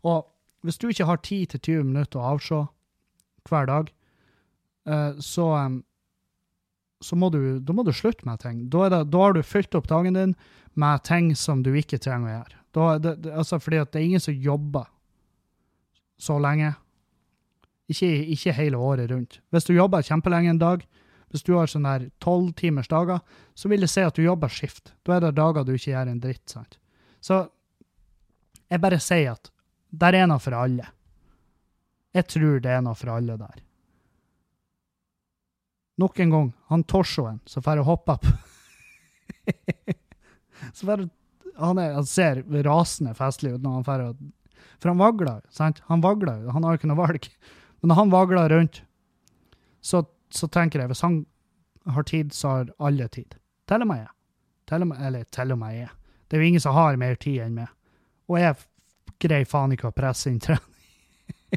Og 0.07 0.26
hvis 0.66 0.78
du 0.78 0.91
ikke 0.91 1.07
har 1.09 1.20
10-20 1.22 1.87
minutter 1.89 2.20
å 2.20 2.35
avse 2.35 2.61
hver 3.49 3.68
dag, 3.70 3.91
eh, 4.87 5.20
så, 5.24 5.47
så 7.01 7.16
må 7.16 7.31
du, 7.33 7.41
da 7.64 7.76
må 7.76 7.85
du 7.87 7.93
slutte 7.97 8.26
med 8.28 8.43
ting. 8.43 8.66
Da, 8.72 8.89
det, 8.93 9.05
da, 9.12 9.22
har 9.24 9.37
du 9.37 9.43
fylt 9.47 9.74
opp 9.78 9.89
dagen 9.89 10.18
din 10.18 10.37
med 10.78 11.05
ting 11.09 11.33
som 11.37 11.64
du 11.64 11.72
ikke 11.72 11.99
trenger 12.03 12.28
å 12.28 12.35
gjøre. 12.37 12.61
Da, 12.76 12.87
det, 13.03 13.16
altså 13.33 13.59
fordi 13.59 13.83
det 13.83 13.99
er 13.99 14.07
ingen 14.07 14.22
som 14.22 14.37
jobber 14.37 14.87
så 16.20 16.37
lenge. 16.43 16.74
Ikke, 17.91 18.11
ikke 18.37 18.55
hele 18.55 18.78
året 18.78 19.11
rundt. 19.11 19.41
Hvis 19.51 19.66
du 19.66 19.72
jobber 19.74 20.05
kjempelenge 20.07 20.53
en 20.53 20.61
dag, 20.61 20.85
hvis 21.31 21.45
du 21.47 21.55
har 21.55 21.70
sånne 21.70 22.11
tolvtimersdager, 22.22 23.20
så 23.55 23.70
vil 23.70 23.85
det 23.85 23.91
si 23.93 24.03
at 24.03 24.16
du 24.16 24.24
jobber 24.24 24.51
skift. 24.51 24.93
Da 25.07 25.16
er 25.16 25.26
det 25.26 25.37
dager 25.39 25.66
du 25.66 25.74
ikke 25.76 25.93
gjør 25.93 26.11
en 26.11 26.22
dritt. 26.22 26.47
sant? 26.51 26.78
Så 27.22 27.45
jeg 28.70 28.83
bare 28.83 29.01
sier 29.03 29.37
at 29.37 29.51
der 29.91 30.16
er 30.18 30.26
noe 30.31 30.43
for 30.43 30.55
alle. 30.59 30.89
Jeg 32.14 32.26
tror 32.31 32.59
det 32.62 32.72
er 32.74 32.83
noe 32.83 32.99
for 32.99 33.12
alle 33.14 33.37
der. 33.39 33.62
Nok 36.01 36.20
en 36.24 36.35
gang, 36.35 36.53
han 36.72 36.85
torsoen 36.89 37.41
som 37.51 37.62
får 37.62 37.83
hoppe 37.85 38.14
opp 38.16 38.26
Så 40.72 40.87
får 40.87 41.03
han, 41.61 41.78
er, 41.78 41.93
han 41.93 42.07
ser 42.09 42.43
rasende 42.64 43.12
festlig 43.18 43.53
ut 43.55 43.64
når 43.64 43.81
han 43.81 43.87
får 43.89 44.05
For 44.81 44.93
han 44.93 45.03
vagler, 45.03 45.43
sant? 45.53 45.83
Han 45.91 46.03
vagler, 46.05 46.47
han 46.55 46.64
har 46.64 46.78
ikke 46.78 46.89
noe 46.89 47.03
valg. 47.03 47.28
Men 47.83 47.97
han 47.99 48.12
vagler 48.12 48.49
rundt, 48.53 48.83
så 49.81 50.03
så 50.35 50.49
tenker 50.49 50.83
jeg 50.83 50.93
hvis 50.93 51.05
han 51.05 51.22
har 51.91 52.07
tid, 52.09 52.33
så 52.35 52.49
har 52.49 52.72
alle 52.78 53.09
tid. 53.09 53.37
Til 53.68 53.85
og 53.85 53.91
med 53.91 54.03
jeg. 54.03 54.12
Til 54.70 54.85
og 54.85 54.91
med, 54.91 55.07
eller 55.07 55.24
til 55.33 55.53
og 55.53 55.59
med 55.59 55.76
jeg. 55.76 55.93
Det 56.28 56.37
er 56.37 56.43
jo 56.43 56.51
ingen 56.53 56.62
som 56.62 56.76
har 56.76 56.99
mer 57.01 57.16
tid 57.18 57.41
enn 57.45 57.57
meg. 57.57 57.70
Og 58.31 58.39
jeg 58.39 58.55
greier 59.20 59.49
faen 59.49 59.74
ikke 59.74 59.91
å 59.91 59.97
presse 59.97 60.31
inn 60.31 60.39
trening. 60.43 60.66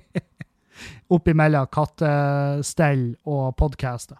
Oppimellom 1.13 1.69
kattestell 1.73 3.11
og 3.29 3.53
podkaster. 3.59 4.17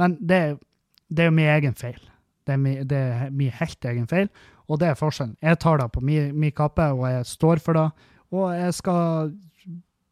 Men 0.00 0.16
det, 0.18 0.58
det 1.06 1.24
er 1.24 1.30
jo 1.30 1.36
min 1.36 1.52
egen 1.52 1.78
feil. 1.78 2.00
Det 2.44 2.56
er, 2.56 2.60
min, 2.60 2.82
det 2.88 2.98
er 2.98 3.30
min 3.32 3.54
helt 3.54 3.86
egen 3.88 4.08
feil, 4.10 4.28
og 4.68 4.80
det 4.80 4.90
er 4.90 4.98
forskjellen. 4.98 5.36
Jeg 5.40 5.60
tar 5.62 5.78
det 5.80 5.86
på 5.94 6.02
min, 6.04 6.34
min 6.36 6.52
kappe, 6.52 6.90
og 6.92 7.06
jeg 7.08 7.28
står 7.30 7.62
for 7.64 7.78
det. 7.78 7.86
Og 8.34 8.50
jeg 8.52 8.74
skal 8.74 9.30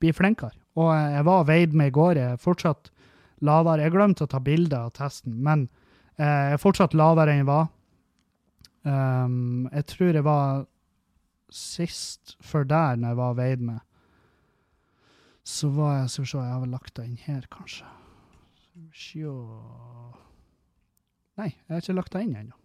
bli 0.01 0.13
flinkere. 0.15 0.55
Og 0.79 0.93
jeg 0.95 1.27
var 1.29 1.45
veid 1.49 1.75
med 1.77 1.91
i 1.91 1.95
går. 1.95 2.21
Jeg 2.21 2.37
er 2.37 2.41
fortsatt 2.41 2.93
lavere. 3.43 3.83
Jeg 3.87 3.93
glemte 3.95 4.25
å 4.27 4.31
ta 4.31 4.41
bilde 4.43 4.79
av 4.79 4.91
testen, 4.97 5.35
men 5.43 5.69
eh, 6.17 6.27
jeg 6.27 6.57
er 6.59 6.63
fortsatt 6.63 6.95
lavere 6.99 7.33
enn 7.35 7.43
jeg 7.45 7.49
var. 7.51 7.69
Um, 8.83 9.69
jeg 9.71 9.87
tror 9.93 10.17
jeg 10.19 10.25
var 10.27 10.65
sist 11.55 12.37
før 12.43 12.65
der, 12.67 12.97
når 12.99 13.13
jeg 13.13 13.19
var 13.21 13.35
veid 13.39 13.61
med, 13.69 13.81
så 15.47 15.69
var 15.75 15.97
jeg 16.01 16.11
Skal 16.11 16.25
vi 16.25 16.31
se, 16.31 16.39
jeg 16.39 16.53
har 16.55 16.61
vel 16.63 16.73
lagt 16.75 16.95
det 16.97 17.05
inn 17.07 17.19
her, 17.27 17.45
kanskje. 17.51 17.87
Sjå 18.95 19.33
Nei, 21.39 21.49
jeg 21.49 21.73
har 21.73 21.81
ikke 21.83 21.95
lagt 21.97 22.13
det 22.15 22.23
inn 22.27 22.35
ennå. 22.37 22.57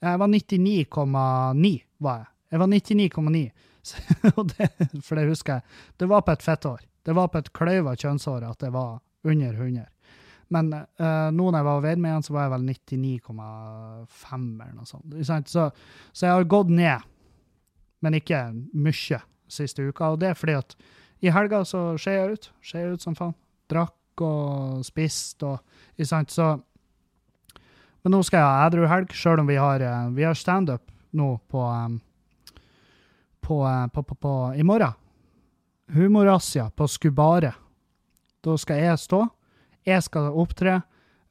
Jeg 0.00 0.18
var 0.22 0.30
99,9, 0.32 1.72
var 2.00 2.22
jeg. 2.22 2.28
Jeg 2.50 2.62
var 2.62 2.70
99,9. 2.72 3.42
Så- 3.90 4.32
og 4.36 4.48
det- 4.54 5.02
For 5.04 5.16
det 5.16 5.26
husker 5.28 5.58
jeg. 5.58 5.62
Det 6.00 6.08
var 6.08 6.22
på 6.26 6.32
et 6.32 6.42
fettår. 6.44 6.80
Det 7.04 7.14
var 7.16 7.28
på 7.32 7.38
et 7.42 7.52
kløyva 7.56 7.94
kjønnshår 7.96 8.46
at 8.48 8.58
det 8.64 8.70
var 8.72 9.00
under 9.24 9.52
100. 9.54 9.84
Men 10.50 10.72
uh, 10.74 11.30
nå 11.30 11.46
når 11.46 11.60
jeg 11.60 11.66
var 11.68 11.82
veid 11.84 12.00
med 12.02 12.10
igjen, 12.10 12.24
så 12.26 12.34
var 12.34 12.46
jeg 12.46 12.52
vel 12.56 12.64
99,5 12.66 14.46
eller 14.64 14.74
noe 14.74 14.88
sånt. 14.88 15.52
Så, 15.52 15.68
så 16.10 16.26
jeg 16.26 16.34
har 16.34 16.48
gått 16.50 16.72
ned, 16.74 17.06
men 18.02 18.16
ikke 18.18 18.40
mye 18.74 19.20
siste 19.50 19.86
uka. 19.86 20.10
Og 20.10 20.18
det 20.22 20.32
er 20.32 20.38
fordi 20.38 20.58
at 20.58 20.74
i 21.20 21.30
helga 21.34 21.62
så 21.68 21.92
skjer 22.00 22.18
jeg 22.18 22.34
ut. 22.34 22.50
Skjer 22.64 22.84
jeg 22.84 22.98
ut 22.98 23.04
som 23.04 23.16
faen. 23.18 23.36
Drakk 23.70 24.24
og 24.24 24.84
spist 24.84 25.44
og 25.46 25.60
Ikke 25.94 26.08
sant? 26.08 26.32
Så 26.32 26.58
Men 28.02 28.14
nå 28.16 28.22
skal 28.24 28.40
jeg 28.40 28.48
ha 28.48 28.66
edru 28.66 28.86
helg, 28.88 29.10
sjøl 29.12 29.42
om 29.42 29.48
vi 29.50 29.58
har, 29.60 29.82
eh, 29.84 30.12
vi 30.16 30.24
har 30.24 30.34
standup 30.34 30.86
nå 31.12 31.34
på, 31.52 31.60
em, 31.60 31.98
på, 33.44 33.58
eh, 33.68 33.86
på, 33.92 34.02
på, 34.02 34.14
på 34.14 34.32
I 34.56 34.64
morgen. 34.64 34.94
Humorrazzia 35.92 36.70
på 36.70 36.88
Skubare. 36.88 37.52
Da 38.40 38.56
skal 38.56 38.80
jeg 38.80 38.98
stå. 38.98 39.20
Jeg 39.86 40.02
skal 40.02 40.30
opptre. 40.36 40.80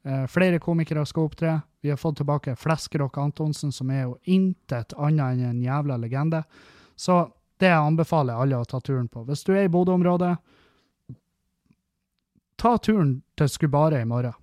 Eh, 0.02 0.26
flere 0.26 0.58
komikere 0.58 1.04
skal 1.06 1.28
opptre. 1.28 1.60
Vi 1.80 1.90
har 1.90 1.96
fått 2.00 2.16
tilbake 2.20 2.56
Fleskerock 2.56 3.18
Antonsen, 3.18 3.72
som 3.72 3.90
er 3.90 4.02
jo 4.02 4.16
intet 4.24 4.92
annet 4.96 5.38
enn 5.38 5.44
en 5.50 5.62
jævla 5.64 5.96
legende. 6.00 6.42
Så 6.96 7.22
det 7.60 7.72
anbefaler 7.72 8.34
jeg 8.34 8.42
alle 8.44 8.60
å 8.60 8.68
ta 8.68 8.80
turen 8.80 9.08
på. 9.08 9.24
Hvis 9.28 9.44
du 9.44 9.54
er 9.54 9.64
i 9.64 9.72
Bodø-området, 9.72 10.34
ta 12.60 12.76
turen 12.78 13.22
til 13.36 13.48
Skubare 13.48 14.02
i 14.02 14.08
morgen. 14.08 14.36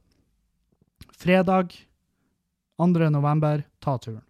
Fredag 1.18 1.74
2. 2.78 3.10
november, 3.10 3.64
ta 3.82 3.98
turen. 3.98 4.24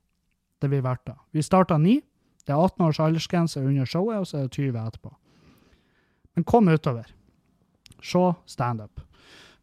Det 0.59 0.69
blir 0.71 0.81
verdt 0.81 1.05
det. 1.05 1.15
Vi 1.31 1.43
starter 1.43 1.77
ni. 1.77 2.01
Det 2.47 2.55
er 2.55 2.63
18 2.63 2.85
års 2.85 2.99
aldersgrense 3.03 3.59
under 3.59 3.85
showet, 3.85 4.19
og 4.19 4.27
så 4.27 4.37
er 4.37 4.47
det 4.47 4.55
20 4.55 4.79
etterpå. 4.79 5.11
Men 6.35 6.47
kom 6.47 6.67
utover. 6.71 7.11
Se 8.01 8.23
standup. 8.45 9.06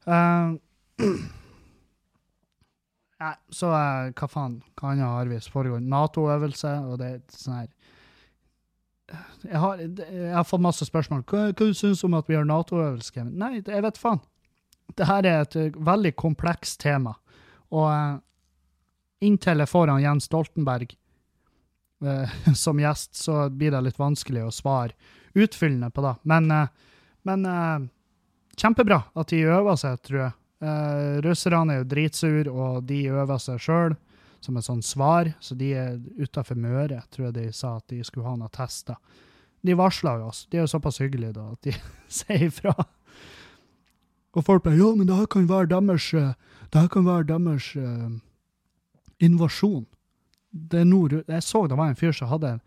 Uh, 1.05 1.11
Nei, 3.25 3.33
så 3.51 3.71
uh, 3.73 4.11
hva 4.15 4.27
faen? 4.31 4.59
Hva 4.79 4.93
annet 4.93 5.09
har 5.09 5.31
vi 5.31 5.39
foregår? 5.51 5.81
Nato-øvelse, 5.81 6.71
og 6.87 7.01
det 7.01 7.09
er 7.09 7.17
sånn 7.35 7.57
her 7.57 7.71
jeg 9.45 9.61
har, 9.61 9.81
jeg 9.81 10.33
har 10.33 10.47
fått 10.49 10.63
masse 10.65 10.87
spørsmål. 10.89 11.25
Hva, 11.29 11.49
hva 11.53 11.67
syns 11.77 12.01
du 12.01 12.07
om 12.09 12.17
at 12.19 12.29
vi 12.31 12.39
har 12.39 12.47
Nato-øvelse? 12.49 13.25
Nei, 13.29 13.59
jeg 13.61 13.85
vet 13.85 14.01
faen. 14.01 14.23
Det 14.97 15.09
her 15.09 15.27
er 15.29 15.43
et 15.43 15.57
eh, 15.61 15.77
veldig 15.77 16.15
komplekst 16.21 16.81
tema. 16.85 17.15
Og 17.75 17.89
uh, 17.89 18.21
inntil 19.25 19.61
jeg 19.61 19.71
får 19.71 19.93
han 19.93 20.03
Jens 20.05 20.29
Stoltenberg 20.31 20.95
uh, 22.05 22.33
som 22.65 22.81
gjest, 22.81 23.13
så 23.19 23.49
blir 23.51 23.75
det 23.75 23.85
litt 23.89 24.01
vanskelig 24.01 24.47
å 24.47 24.55
svare 24.55 24.97
utfyllende 25.35 25.91
på 25.91 26.05
det. 26.05 26.15
Men, 26.23 26.51
eh, 26.51 26.69
men 27.27 27.47
eh, 27.47 27.87
kjempebra 28.65 29.03
at 29.13 29.31
de 29.31 29.45
øver 29.45 29.79
seg, 29.81 30.01
tror 30.07 30.21
jeg. 30.23 30.35
Uh, 30.65 31.21
russerne 31.27 31.75
er 31.75 31.83
jo 31.83 31.89
dritsure, 31.91 32.51
og 32.51 32.85
de 32.89 33.03
øver 33.13 33.41
seg 33.43 33.61
sjøl 33.61 33.97
som 34.45 34.57
et 34.57 34.67
sånt 34.67 34.85
svar, 34.85 35.31
så 35.41 35.57
de 35.57 35.71
er 35.77 35.97
utafor 36.21 36.59
Møre, 36.61 37.03
tror 37.13 37.29
jeg 37.29 37.37
de 37.37 37.47
sa 37.57 37.77
at 37.79 37.89
de 37.93 38.03
skulle 38.05 38.27
ha 38.29 38.37
noen 38.37 38.53
tester. 38.53 38.99
De 39.65 39.77
varsla 39.77 40.19
jo 40.21 40.29
oss. 40.29 40.45
De 40.53 40.59
er 40.59 40.67
jo 40.67 40.73
såpass 40.75 41.01
hyggelige 41.01 41.37
da, 41.39 41.47
at 41.55 41.65
de 41.65 41.73
sier 42.19 42.47
ifra. 42.51 42.75
Og 44.35 44.45
folk 44.45 44.65
ble 44.67 44.77
Ja, 44.77 44.91
men 44.97 45.09
det 45.09 45.17
her 45.17 45.31
kan 45.31 45.49
være 45.49 45.71
deres 45.71 46.11
eh, 46.19 46.35
Det 46.73 46.81
her 46.81 46.89
kan 46.91 47.07
være 47.07 47.29
deres 47.31 47.71
uh, 47.79 48.11
invasjon. 49.23 49.87
Det 50.51 50.81
er 50.81 50.89
nord... 50.89 51.15
Jeg 51.29 51.43
så 51.43 51.67
det 51.71 51.79
var 51.79 51.89
en 51.89 51.99
fyr 51.99 52.13
som 52.13 52.29
hadde 52.29 52.59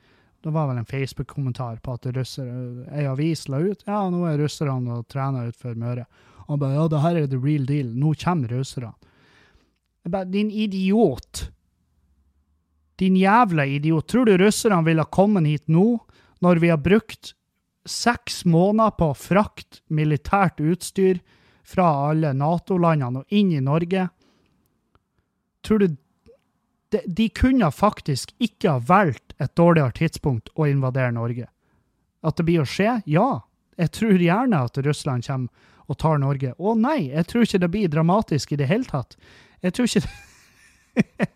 Det 0.44 0.54
var 0.54 0.68
vel 0.70 0.78
en 0.78 0.86
Facebook-kommentar 0.86 1.80
på 1.84 1.96
at 1.98 2.06
russere, 2.14 2.86
ei 2.94 3.08
avis 3.10 3.48
la 3.50 3.60
ut 3.60 3.84
Ja, 3.88 4.04
nå 4.14 4.24
er 4.30 4.38
russerne 4.40 5.00
og 5.00 5.08
trener 5.10 5.50
utenfor 5.50 5.78
Møre. 5.80 6.06
Han 6.48 6.60
bare 6.62 6.78
Ja, 6.78 6.88
det 6.88 7.02
her 7.04 7.16
er 7.16 7.28
the 7.28 7.40
real 7.42 7.66
deal. 7.66 7.90
Nå 7.96 8.14
kommer 8.22 8.54
russerne. 8.54 8.94
Jeg 10.04 10.12
bare 10.12 10.32
Din 10.32 10.52
idiot. 10.52 11.50
Din 12.98 13.18
jævla 13.18 13.66
idiot. 13.66 14.08
Tror 14.08 14.26
du 14.26 14.38
russerne 14.38 14.86
ville 14.86 15.04
kommet 15.12 15.48
hit 15.48 15.68
nå, 15.68 16.00
når 16.40 16.62
vi 16.62 16.70
har 16.70 16.78
brukt 16.78 17.34
seks 17.88 18.46
måneder 18.46 18.94
på 18.98 19.12
å 19.12 19.18
frakte 19.18 19.82
militært 19.90 20.62
utstyr 20.62 21.20
fra 21.68 21.88
alle 22.10 22.34
Nato-landene 22.34 23.24
og 23.24 23.36
inn 23.36 23.52
i 23.52 23.64
Norge? 23.64 24.08
Tror 25.66 25.84
du 25.84 25.98
de, 26.94 27.02
de 27.08 27.30
kunne 27.30 27.72
faktisk 27.72 28.34
ikke 28.44 28.72
ha 28.72 28.84
valgt 28.88 29.36
et 29.42 29.54
dårligere 29.60 29.96
tidspunkt 29.98 30.52
å 30.56 30.68
invadere 30.70 31.12
Norge? 31.16 31.48
At 32.24 32.38
det 32.40 32.48
blir 32.48 32.64
å 32.64 32.68
skje? 32.70 33.02
Ja. 33.06 33.30
Jeg 33.78 33.94
tror 33.94 34.22
gjerne 34.24 34.64
at 34.66 34.80
Russland 34.86 35.28
kommer 35.28 35.74
og 35.88 36.00
tar 36.02 36.18
Norge. 36.20 36.54
Å 36.58 36.74
nei, 36.76 37.10
jeg 37.14 37.28
tror 37.30 37.46
ikke 37.46 37.62
det 37.64 37.72
blir 37.72 37.92
dramatisk 37.92 38.52
i 38.52 38.60
det 38.60 38.68
hele 38.68 38.88
tatt. 38.88 39.16
Jeg 39.64 39.76
tror 39.76 39.92
ikke 39.92 40.08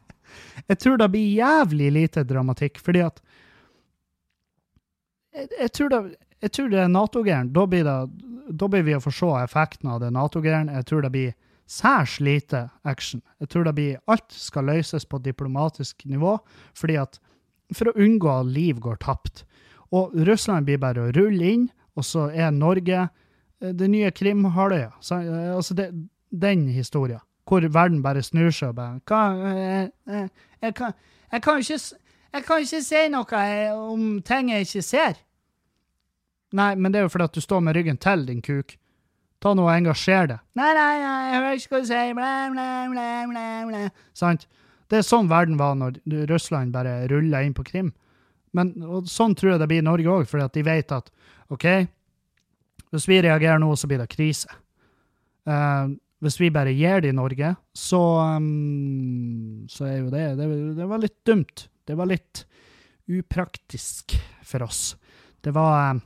Jeg 0.71 0.77
tror 0.77 0.97
det 0.97 1.07
blir 1.11 1.35
jævlig 1.35 1.87
lite 1.93 2.23
dramatikk, 2.27 2.79
fordi 2.81 3.03
at 3.05 3.21
Jeg, 5.31 5.47
jeg 5.59 5.71
tror 5.77 5.89
det 5.93 6.01
jeg 6.41 6.51
tror 6.55 6.69
det 6.71 6.79
er 6.81 6.89
Nato-gæren. 6.89 7.51
Da, 7.53 7.65
da 8.49 8.67
blir 8.67 8.85
vi 8.87 8.95
å 8.97 9.03
få 9.03 9.11
se 9.13 9.29
effekten 9.43 9.91
av 9.93 9.99
det 10.01 10.09
Nato-gæren. 10.15 10.71
Jeg 10.73 10.87
tror 10.89 11.03
det 11.05 11.11
blir 11.13 11.35
særs 11.67 12.19
lite 12.19 12.69
action. 12.83 13.21
Jeg 13.39 13.49
tror 13.49 13.63
det 13.67 13.75
blir 13.75 13.99
Alt 14.07 14.33
skal 14.33 14.67
løses 14.69 15.05
på 15.05 15.19
diplomatisk 15.23 16.05
nivå, 16.05 16.37
fordi 16.75 16.97
at 17.01 17.19
for 17.75 17.91
å 17.91 17.95
unngå 17.95 18.29
at 18.31 18.51
liv 18.51 18.79
går 18.83 18.99
tapt. 19.03 19.45
Og 19.95 20.13
Russland 20.27 20.67
blir 20.67 20.79
bare 20.79 21.07
å 21.07 21.11
rulle 21.15 21.51
inn, 21.53 21.67
og 21.95 22.05
så 22.07 22.29
er 22.31 22.51
Norge 22.55 23.07
eh, 23.07 23.73
det 23.75 23.89
nye 23.91 24.11
Krimhalvøya. 24.11 24.91
Eh, 24.91 25.55
Altså 25.55 25.73
det, 25.73 25.91
den 26.31 26.67
historien, 26.67 27.19
hvor 27.47 27.61
verden 27.61 28.03
bare 28.03 28.23
snur 28.23 28.51
seg 28.51 28.71
og 28.71 28.75
bare 28.75 29.01
Hva 29.07 29.23
jeg, 29.55 29.89
jeg, 30.07 30.29
jeg, 30.61 30.75
kan, 30.75 30.93
jeg, 31.31 31.41
kan 31.41 31.59
ikke, 31.59 31.79
jeg 32.33 32.43
kan 32.47 32.63
ikke 32.65 32.83
si 32.83 33.03
noe 33.11 33.41
eh, 33.41 33.73
om 33.75 34.21
ting 34.21 34.51
jeg 34.51 34.67
ikke 34.67 34.85
ser. 34.87 35.19
Nei, 36.51 36.75
men 36.75 36.91
det 36.91 36.99
er 36.99 37.07
jo 37.07 37.11
fordi 37.11 37.29
at 37.29 37.35
du 37.35 37.43
står 37.43 37.63
med 37.63 37.75
ryggen 37.75 37.99
til, 37.99 38.25
din 38.27 38.41
kuk. 38.43 38.75
Ta 39.41 39.53
nå 39.57 39.65
og 39.65 39.73
engasjer 39.73 40.29
deg. 40.29 40.41
Nei, 40.59 40.71
nei, 40.77 40.89
nei, 41.01 41.21
jeg 41.31 41.37
hører 41.39 41.59
ikke 41.59 41.73
hva 41.73 41.81
du 41.81 41.87
sier. 41.89 42.11
Bla, 42.17 42.33
bla, 42.53 42.67
bla, 42.91 43.07
bla, 43.31 43.45
bla. 43.69 43.85
Sant? 44.17 44.45
Det 44.91 44.99
er 44.99 45.07
sånn 45.07 45.31
verden 45.31 45.57
var 45.57 45.77
når 45.79 45.97
Russland 46.29 46.73
bare 46.75 47.07
rulla 47.09 47.41
inn 47.45 47.55
på 47.57 47.65
Krim. 47.65 47.89
Men 48.53 48.73
sånn 49.07 49.33
tror 49.39 49.53
jeg 49.53 49.61
det 49.61 49.69
blir 49.71 49.81
i 49.81 49.87
Norge 49.87 50.11
òg, 50.11 50.27
fordi 50.29 50.45
at 50.45 50.57
de 50.57 50.65
vet 50.67 50.93
at 50.93 51.09
OK, 51.51 51.67
hvis 52.91 53.07
vi 53.07 53.21
reagerer 53.23 53.61
nå, 53.63 53.71
så 53.79 53.87
blir 53.87 54.01
det 54.03 54.11
krise. 54.11 54.51
Uh, 55.47 55.95
hvis 56.21 56.37
vi 56.37 56.51
bare 56.53 56.75
gir 56.75 57.01
det 57.01 57.13
i 57.13 57.17
Norge, 57.17 57.55
så, 57.73 58.01
um, 58.37 59.63
så 59.71 59.87
er 59.87 59.97
jo 60.03 60.11
det, 60.13 60.25
det 60.37 60.49
Det 60.77 60.89
var 60.91 61.01
litt 61.01 61.17
dumt. 61.25 61.65
Det 61.87 61.97
var 61.97 62.11
litt 62.11 62.43
upraktisk 63.09 64.13
for 64.45 64.67
oss. 64.67 64.95
Det 65.41 65.53
var 65.55 65.95
eh, 65.95 66.01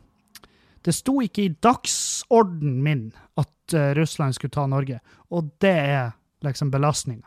Det 0.86 0.94
sto 0.94 1.18
ikke 1.24 1.48
i 1.48 1.54
dagsorden 1.66 2.78
min 2.86 3.08
at 3.42 3.74
uh, 3.74 3.94
Russland 3.98 4.38
skulle 4.38 4.54
ta 4.54 4.68
Norge, 4.70 5.00
og 5.34 5.50
det 5.64 5.74
er 5.74 6.12
liksom 6.46 6.70
belastninga. 6.72 7.26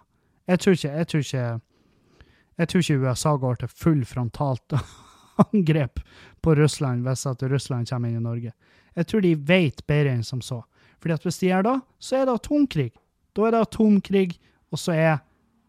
Jeg 0.49 0.61
tror 0.63 0.77
ikke 0.79 0.93
Jeg 0.95 1.09
tror 1.09 1.25
ikke 1.27 1.47
jeg 2.59 2.69
tror 2.69 2.83
ikke 2.83 3.03
USA 3.07 3.37
går 3.39 3.61
til 3.61 3.71
full 3.71 4.01
frontalt 4.05 4.75
angrep 5.45 6.01
på 6.43 6.55
Russland 6.59 7.07
hvis 7.07 7.27
at 7.31 7.43
Russland 7.47 7.87
kommer 7.87 8.11
inn 8.11 8.19
i 8.19 8.25
Norge. 8.25 8.53
Jeg 8.99 9.07
tror 9.07 9.23
de 9.23 9.35
vet 9.35 9.85
bedre 9.87 10.17
enn 10.17 10.25
som 10.27 10.41
så. 10.43 10.65
Fordi 10.99 11.15
at 11.15 11.27
hvis 11.27 11.39
de 11.39 11.53
gjør 11.53 11.67
det, 11.69 11.77
så 12.03 12.17
er 12.19 12.27
det 12.27 12.35
atomkrig. 12.35 12.89
Da 13.37 13.47
er 13.47 13.55
det 13.55 13.61
atomkrig, 13.69 14.33
og 14.75 14.83
så 14.83 14.97
er 14.97 15.21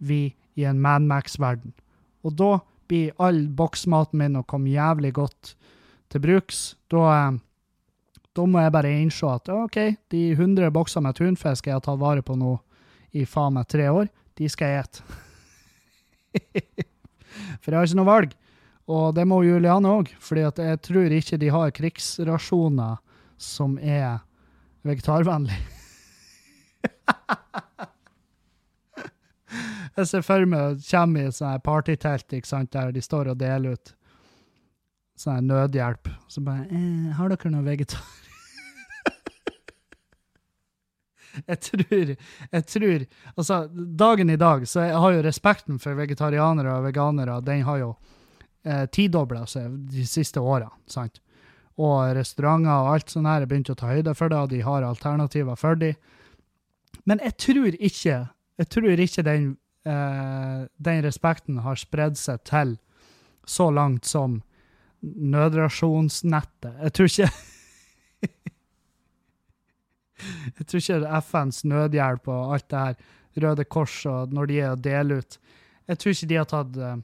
vi 0.02 0.34
i 0.58 0.66
en 0.66 0.82
Mad 0.82 1.06
Max-verden. 1.06 1.76
Og 2.26 2.34
da 2.40 2.56
blir 2.90 3.14
all 3.22 3.44
boksmaten 3.54 4.18
min 4.18 4.40
å 4.40 4.46
komme 4.50 4.74
jævlig 4.74 5.14
godt 5.20 5.54
til 6.10 6.24
bruks. 6.24 6.74
Da, 6.90 7.04
eh, 7.14 7.38
da 8.38 8.46
må 8.46 8.62
jeg 8.62 8.74
bare 8.74 9.00
innse 9.02 9.26
at 9.30 9.50
OK, 9.54 9.78
de 10.12 10.32
100 10.36 10.72
boksene 10.74 11.08
med 11.08 11.16
tunfisk 11.18 11.68
jeg 11.68 11.76
har 11.78 11.84
tatt 11.86 12.02
vare 12.02 12.22
på 12.26 12.34
nå 12.38 12.54
i 13.18 13.26
faen 13.26 13.54
meg 13.58 13.66
tre 13.70 13.88
år, 13.90 14.08
de 14.38 14.50
skal 14.52 14.68
jeg 14.70 14.80
ete. 14.86 15.00
For 17.62 17.72
jeg 17.72 17.80
har 17.80 17.88
ikke 17.88 18.00
noe 18.00 18.10
valg. 18.10 18.32
Og 18.90 19.14
det 19.14 19.26
må 19.30 19.44
Juliane 19.46 19.86
òg, 20.00 20.08
for 20.18 20.34
jeg 20.42 20.80
tror 20.82 21.14
ikke 21.14 21.38
de 21.38 21.50
har 21.54 21.70
krigsrasjoner 21.78 22.98
som 23.38 23.78
er 23.78 24.18
vegetarvennlige. 24.88 25.62
jeg 30.00 30.08
ser 30.10 30.24
for 30.26 30.46
meg 30.50 30.62
å 30.64 30.74
komme 30.82 31.22
i 31.22 31.30
et 31.30 31.38
sånt 31.38 31.62
partytelt 31.66 32.26
der 32.74 32.90
de 32.96 33.02
står 33.04 33.26
og 33.36 33.42
deler 33.44 33.78
ut 33.78 33.94
sånn 35.20 35.48
nødhjelp. 35.50 36.10
Så 36.32 36.42
bare 36.46 36.66
eh, 36.70 37.14
'Har 37.16 37.30
dere 37.30 37.52
noe 37.54 37.66
vegetar?' 37.66 38.04
jeg 41.50 41.60
tror 41.60 42.16
Jeg 42.52 42.66
tror 42.66 43.06
Altså, 43.36 43.70
dagen 43.74 44.30
i 44.30 44.36
dag, 44.40 44.68
så 44.68 44.88
jeg 44.88 44.96
har 44.98 45.12
jo 45.14 45.26
respekten 45.26 45.80
for 45.80 45.94
vegetarianere 45.94 46.78
og 46.78 46.86
veganere, 46.90 47.42
den 47.42 47.64
har 47.64 47.78
jo 47.78 47.96
eh, 48.66 48.86
tidobla 48.86 49.46
seg 49.48 49.72
de 49.92 50.06
siste 50.06 50.40
årene, 50.40 50.72
sant? 50.88 51.20
Og 51.80 52.16
restauranter 52.16 52.76
og 52.76 52.94
alt 52.94 53.10
sånt 53.10 53.28
her 53.28 53.42
er 53.42 53.48
begynt 53.48 53.70
å 53.72 53.76
ta 53.76 53.88
høyde 53.88 54.14
for 54.16 54.28
det, 54.30 54.38
og 54.38 54.50
de 54.50 54.60
har 54.62 54.84
alternativer 54.84 55.56
for 55.56 55.76
dem. 55.80 55.96
Men 57.08 57.20
jeg 57.24 57.38
tror 57.38 57.78
ikke 57.80 58.28
jeg 58.60 58.68
tror 58.68 59.00
ikke 59.00 59.24
den, 59.24 59.58
eh, 59.88 60.68
den 60.78 61.04
respekten 61.04 61.62
har 61.64 61.80
spredd 61.80 62.18
seg 62.20 62.44
til 62.44 62.78
så 63.48 63.70
langt 63.72 64.06
som 64.06 64.42
nødrasjonsnettet. 65.02 66.74
Jeg 66.84 66.94
tror 66.94 67.12
ikke 67.12 67.30
Jeg 70.60 70.68
tror 70.68 70.84
ikke 70.84 71.20
FNs 71.24 71.64
nødhjelp 71.64 72.28
og 72.28 72.54
alt 72.56 72.70
det 72.70 72.80
her, 72.80 72.96
Røde 73.40 73.64
Kors 73.64 74.06
og 74.10 74.34
når 74.36 74.50
de 74.50 74.58
er 74.60 74.74
å 74.74 74.80
dele 74.80 75.22
ut 75.22 75.38
Jeg 75.88 76.00
tror 76.00 76.12
ikke 76.12 76.30
de 76.32 76.40
har 76.40 76.48
tatt 76.50 76.76
eh, 76.76 76.98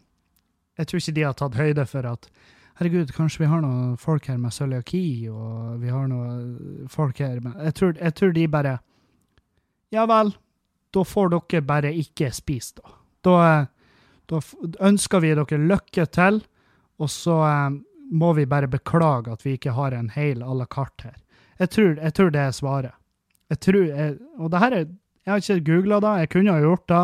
jeg 0.75 0.89
tror 0.89 0.99
ikke 0.99 1.15
de 1.15 1.23
har 1.23 1.35
tatt 1.39 1.55
høyde 1.55 1.85
for 1.87 2.07
at 2.09 2.27
herregud, 2.79 3.13
kanskje 3.15 3.45
vi 3.45 3.51
har 3.51 3.61
noen 3.63 3.95
folk 3.99 4.27
her 4.27 4.39
med 4.41 4.51
cøliaki, 4.51 5.29
og 5.31 5.77
vi 5.79 5.93
har 5.93 6.09
noen 6.11 6.89
folk 6.91 7.21
her 7.23 7.39
med 7.43 7.55
jeg 7.69 7.77
tror, 7.79 7.95
jeg 8.01 8.17
tror 8.19 8.35
de 8.35 8.47
bare 8.51 8.75
Ja 9.93 10.03
vel, 10.09 10.33
da 10.91 11.05
får 11.07 11.31
dere 11.31 11.61
bare 11.63 11.93
ikke 11.95 12.27
spise, 12.35 12.81
da. 12.81 12.91
Da, 13.25 13.35
da 14.27 14.41
ønsker 14.83 15.21
vi 15.23 15.31
dere 15.37 15.59
lykke 15.61 16.05
til, 16.11 16.41
og 17.01 17.11
så 17.11 17.39
eh, 17.47 17.77
må 18.11 18.33
vi 18.37 18.45
bare 18.49 18.69
beklage 18.71 19.33
at 19.33 19.45
vi 19.45 19.55
ikke 19.57 19.73
har 19.75 19.95
en 19.95 20.11
hel 20.13 20.43
à 20.43 20.53
la 20.53 20.65
carte 20.65 21.09
her. 21.09 21.17
Jeg 21.59 21.71
tror, 21.71 21.95
jeg 21.95 22.13
tror, 22.13 22.29
det 22.31 22.41
er 22.41 22.51
svaret. 22.51 22.95
Jeg 23.49 23.59
tror, 23.63 23.83
jeg, 23.87 24.15
og 24.37 24.51
det 24.51 24.59
her 24.59 24.75
er, 24.75 24.85
jeg 25.25 25.31
har 25.31 25.41
ikke 25.41 25.65
googla 25.71 25.99
det, 26.03 26.13
jeg 26.19 26.31
kunne 26.33 26.53
ha 26.53 26.61
gjort 26.61 26.87
det, 26.91 27.03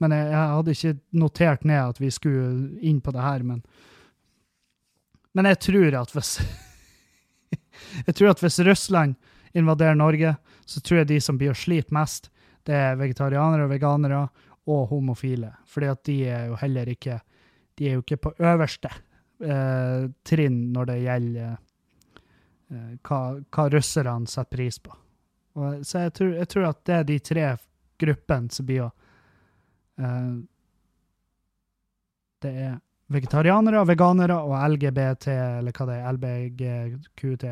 men 0.00 0.14
jeg, 0.14 0.26
jeg, 0.30 0.54
hadde 0.54 0.74
ikke 0.76 0.94
notert 1.20 1.64
ned 1.64 1.80
at 1.80 2.00
vi 2.00 2.10
skulle 2.14 2.78
inn 2.80 3.00
på 3.04 3.12
det 3.12 3.24
her. 3.24 3.42
Men, 3.44 3.62
men 5.34 5.48
jeg 5.50 5.60
tror 5.66 5.98
at 6.02 6.14
hvis 6.14 6.34
Jeg 8.06 8.14
tror 8.14 8.30
at 8.30 8.42
hvis 8.44 8.60
Russland 8.62 9.16
invaderer 9.56 9.96
Norge, 9.98 10.34
så 10.66 10.80
tror 10.80 11.00
jeg 11.00 11.08
de 11.10 11.20
som 11.20 11.38
blir 11.40 11.50
å 11.50 11.58
slite 11.58 11.94
mest, 11.94 12.28
det 12.68 12.76
er 12.76 12.98
vegetarianere 13.00 13.64
og 13.66 13.72
veganere 13.72 14.20
og 14.70 14.90
homofile. 14.92 15.54
Fordi 15.66 15.88
at 15.90 16.02
de 16.06 16.16
er 16.28 16.50
jo 16.50 16.58
heller 16.60 16.88
ikke 16.92 17.20
De 17.78 17.88
er 17.88 17.96
jo 17.96 18.02
ikke 18.02 18.20
på 18.20 18.32
øverste 18.44 18.90
eh, 19.40 20.10
trinn 20.26 20.60
når 20.74 20.90
det 20.90 20.98
gjelder 21.04 21.50
eh, 21.50 22.92
hva, 23.06 23.20
hva 23.40 23.66
russerne 23.72 24.30
setter 24.30 24.56
pris 24.56 24.78
på. 24.82 24.94
Og, 25.58 25.82
så 25.86 26.06
jeg 26.06 26.14
tror, 26.18 26.34
jeg 26.38 26.48
tror, 26.52 26.68
at 26.70 26.84
det 26.86 26.94
er 26.94 27.08
de 27.08 27.18
tre 27.30 27.48
gruppene 28.00 28.54
som 28.54 28.68
blir 28.68 28.86
å 28.86 28.92
eh, 30.00 30.38
Det 32.40 32.54
er 32.56 32.78
vegetarianere, 33.10 33.82
veganere 33.84 34.36
og 34.38 34.54
LGBT, 34.74 35.26
eller 35.58 35.74
hva 35.74 35.86
det 35.88 35.96
er, 35.96 36.12
LBGQT, 36.14 37.48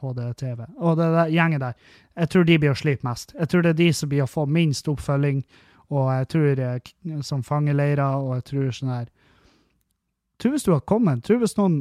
HDTV. 0.00 0.62
Og 0.78 0.94
det 1.00 1.08
der 1.16 1.32
gjengen 1.34 1.64
der. 1.64 1.74
Jeg 2.16 2.30
tror 2.30 2.46
de 2.46 2.58
blir 2.62 2.72
å 2.72 2.78
slite 2.78 3.06
mest. 3.06 3.34
Jeg 3.34 3.50
tror 3.50 3.66
det 3.66 3.74
er 3.74 3.80
de 3.80 3.88
som 3.96 4.12
blir 4.12 4.24
å 4.24 4.30
få 4.30 4.46
minst 4.46 4.88
oppfølging, 4.88 5.42
og 5.90 6.12
jeg 6.14 6.28
tror 6.30 6.62
eh, 6.66 6.92
som 7.26 7.42
fangeleirer, 7.42 8.22
og 8.22 8.38
jeg 8.38 8.46
tror 8.52 8.70
sånn 8.76 8.94
her 8.94 9.10
tror 10.40 10.54
hvis 10.56 10.66
du 10.66 10.72
har 10.74 10.84
kommet, 10.88 11.24
tror 11.24 11.40
hvis 11.42 11.56
noen 11.58 11.80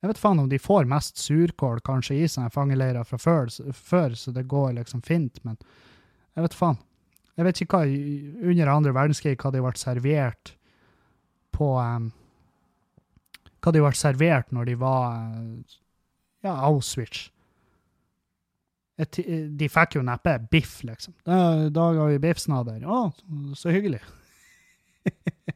jeg 0.00 0.08
vet 0.08 0.20
faen 0.20 0.38
om 0.40 0.48
de 0.48 0.56
får 0.56 0.86
mest 0.88 1.18
surkål 1.20 1.82
kanskje 1.84 2.22
i 2.22 2.28
seg 2.30 2.52
fangeleirer 2.54 3.04
fra 3.04 3.18
før, 3.20 3.50
før, 3.76 4.14
så 4.16 4.32
det 4.32 4.46
går 4.48 4.78
liksom 4.78 5.02
fint, 5.04 5.42
men 5.44 5.58
jeg 6.32 6.46
vet 6.46 6.56
faen. 6.56 6.78
Jeg 7.36 7.46
vet 7.46 7.60
ikke 7.62 7.80
hva 7.80 8.48
under 8.50 8.70
andre 8.72 8.94
verdenskrig 8.96 9.36
hva 9.40 9.52
de 9.52 9.60
ble 9.64 9.72
servert 9.80 10.54
på 11.56 11.74
um, 11.76 12.10
Hva 13.60 13.72
de 13.76 13.82
ble 13.84 13.92
servert 13.96 14.52
når 14.56 14.70
de 14.70 14.74
var 14.80 15.20
ja, 16.40 16.54
Auschwitz. 16.64 17.28
Et, 19.00 19.20
de 19.56 19.68
fikk 19.72 19.96
jo 19.96 20.04
neppe 20.04 20.34
biff, 20.52 20.80
liksom. 20.84 21.14
I 21.24 21.68
dag 21.72 22.00
har 22.00 22.10
vi 22.12 22.20
biffsnadder. 22.20 22.84
Å, 22.84 23.00
så 23.56 23.72
hyggelig. 23.72 24.00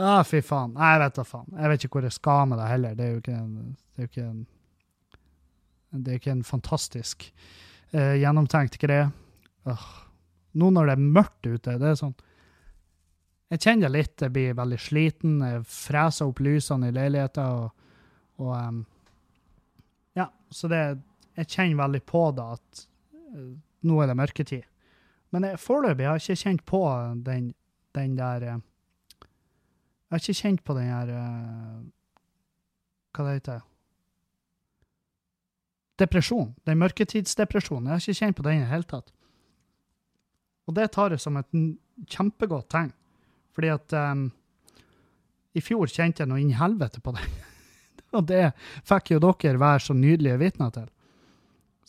ah, 0.00 0.22
fy 0.26 0.40
faen. 0.44 0.74
Nei, 0.76 0.92
jeg 0.94 1.02
vet 1.04 1.18
da 1.18 1.24
faen. 1.26 1.50
Jeg 1.56 1.72
vet 1.72 1.84
ikke 1.84 1.98
hvor 1.98 2.06
jeg 2.06 2.16
skal 2.16 2.46
med 2.50 2.60
det 2.60 2.68
heller. 2.70 2.96
Det 2.96 3.06
er 3.06 3.10
jo 3.12 3.22
ikke 3.22 3.36
en, 3.36 3.54
det 3.76 4.02
er 4.02 4.06
jo 4.06 4.10
ikke 4.10 4.26
en, 4.26 4.40
det 5.90 6.12
er 6.12 6.20
ikke 6.20 6.34
en 6.36 6.46
fantastisk 6.46 7.26
uh, 7.94 8.14
gjennomtenkt 8.20 8.78
greie. 8.82 9.10
Uh, 9.68 9.88
nå 10.60 10.70
når 10.74 10.90
det 10.90 10.96
er 10.96 11.12
mørkt 11.18 11.46
ute, 11.46 11.76
det 11.78 11.92
er 11.92 11.98
sånn 11.98 12.16
Jeg 13.50 13.62
kjenner 13.64 13.88
det 13.88 13.96
litt, 13.96 14.22
jeg 14.22 14.34
blir 14.34 14.56
veldig 14.58 14.78
sliten. 14.78 15.40
Jeg 15.42 15.66
freser 15.66 16.30
opp 16.30 16.40
lysene 16.42 16.90
i 16.90 16.94
leiligheten. 16.94 17.60
Og, 17.60 17.86
og 18.40 18.52
um, 18.56 18.84
Ja, 20.18 20.30
så 20.50 20.70
det 20.70 20.82
Jeg 21.36 21.50
kjenner 21.50 21.84
veldig 21.84 22.02
på 22.06 22.24
det 22.36 22.48
at 22.56 22.84
uh, 23.34 23.52
nå 23.86 24.02
er 24.02 24.10
det 24.10 24.18
mørketid. 24.18 24.66
Men 25.30 25.46
foreløpig 25.58 26.06
har 26.06 26.18
jeg 26.18 26.34
ikke 26.34 26.42
kjent 26.48 26.66
på 26.66 26.82
den, 27.26 27.52
den 27.94 28.16
der 28.18 28.48
uh, 28.54 28.62
Jeg 30.10 30.16
har 30.16 30.22
ikke 30.24 30.42
kjent 30.42 30.64
på 30.66 30.74
den 30.74 30.88
der 30.90 31.10
Hva 33.14 33.26
det 33.26 33.34
heter 33.36 33.60
Depresjon. 36.00 36.54
Den 36.66 36.80
mørketidsdepresjonen. 36.80 37.86
Jeg 37.86 37.92
har 37.92 38.02
ikke 38.02 38.20
kjent 38.24 38.36
på 38.38 38.44
den 38.46 38.56
i 38.58 38.64
det 38.64 38.70
hele 38.70 38.88
tatt. 38.88 39.12
Og 40.66 40.74
det 40.74 40.88
tar 40.94 41.14
jeg 41.14 41.22
som 41.22 41.36
et 41.36 41.50
kjempegodt 42.08 42.70
tegn. 42.72 42.92
Fordi 43.54 43.72
at 43.74 43.94
um, 43.98 44.24
i 45.52 45.62
fjor 45.64 45.90
kjente 45.90 46.22
jeg 46.22 46.30
noe 46.30 46.40
inn 46.40 46.54
i 46.54 46.58
helvete 46.58 47.02
på 47.04 47.12
det. 47.16 47.26
og 48.16 48.26
det 48.30 48.50
fikk 48.88 49.14
jo 49.14 49.22
dere 49.26 49.60
være 49.60 49.84
så 49.90 49.96
nydelige 49.98 50.40
vitner 50.40 50.74
til. 50.74 50.88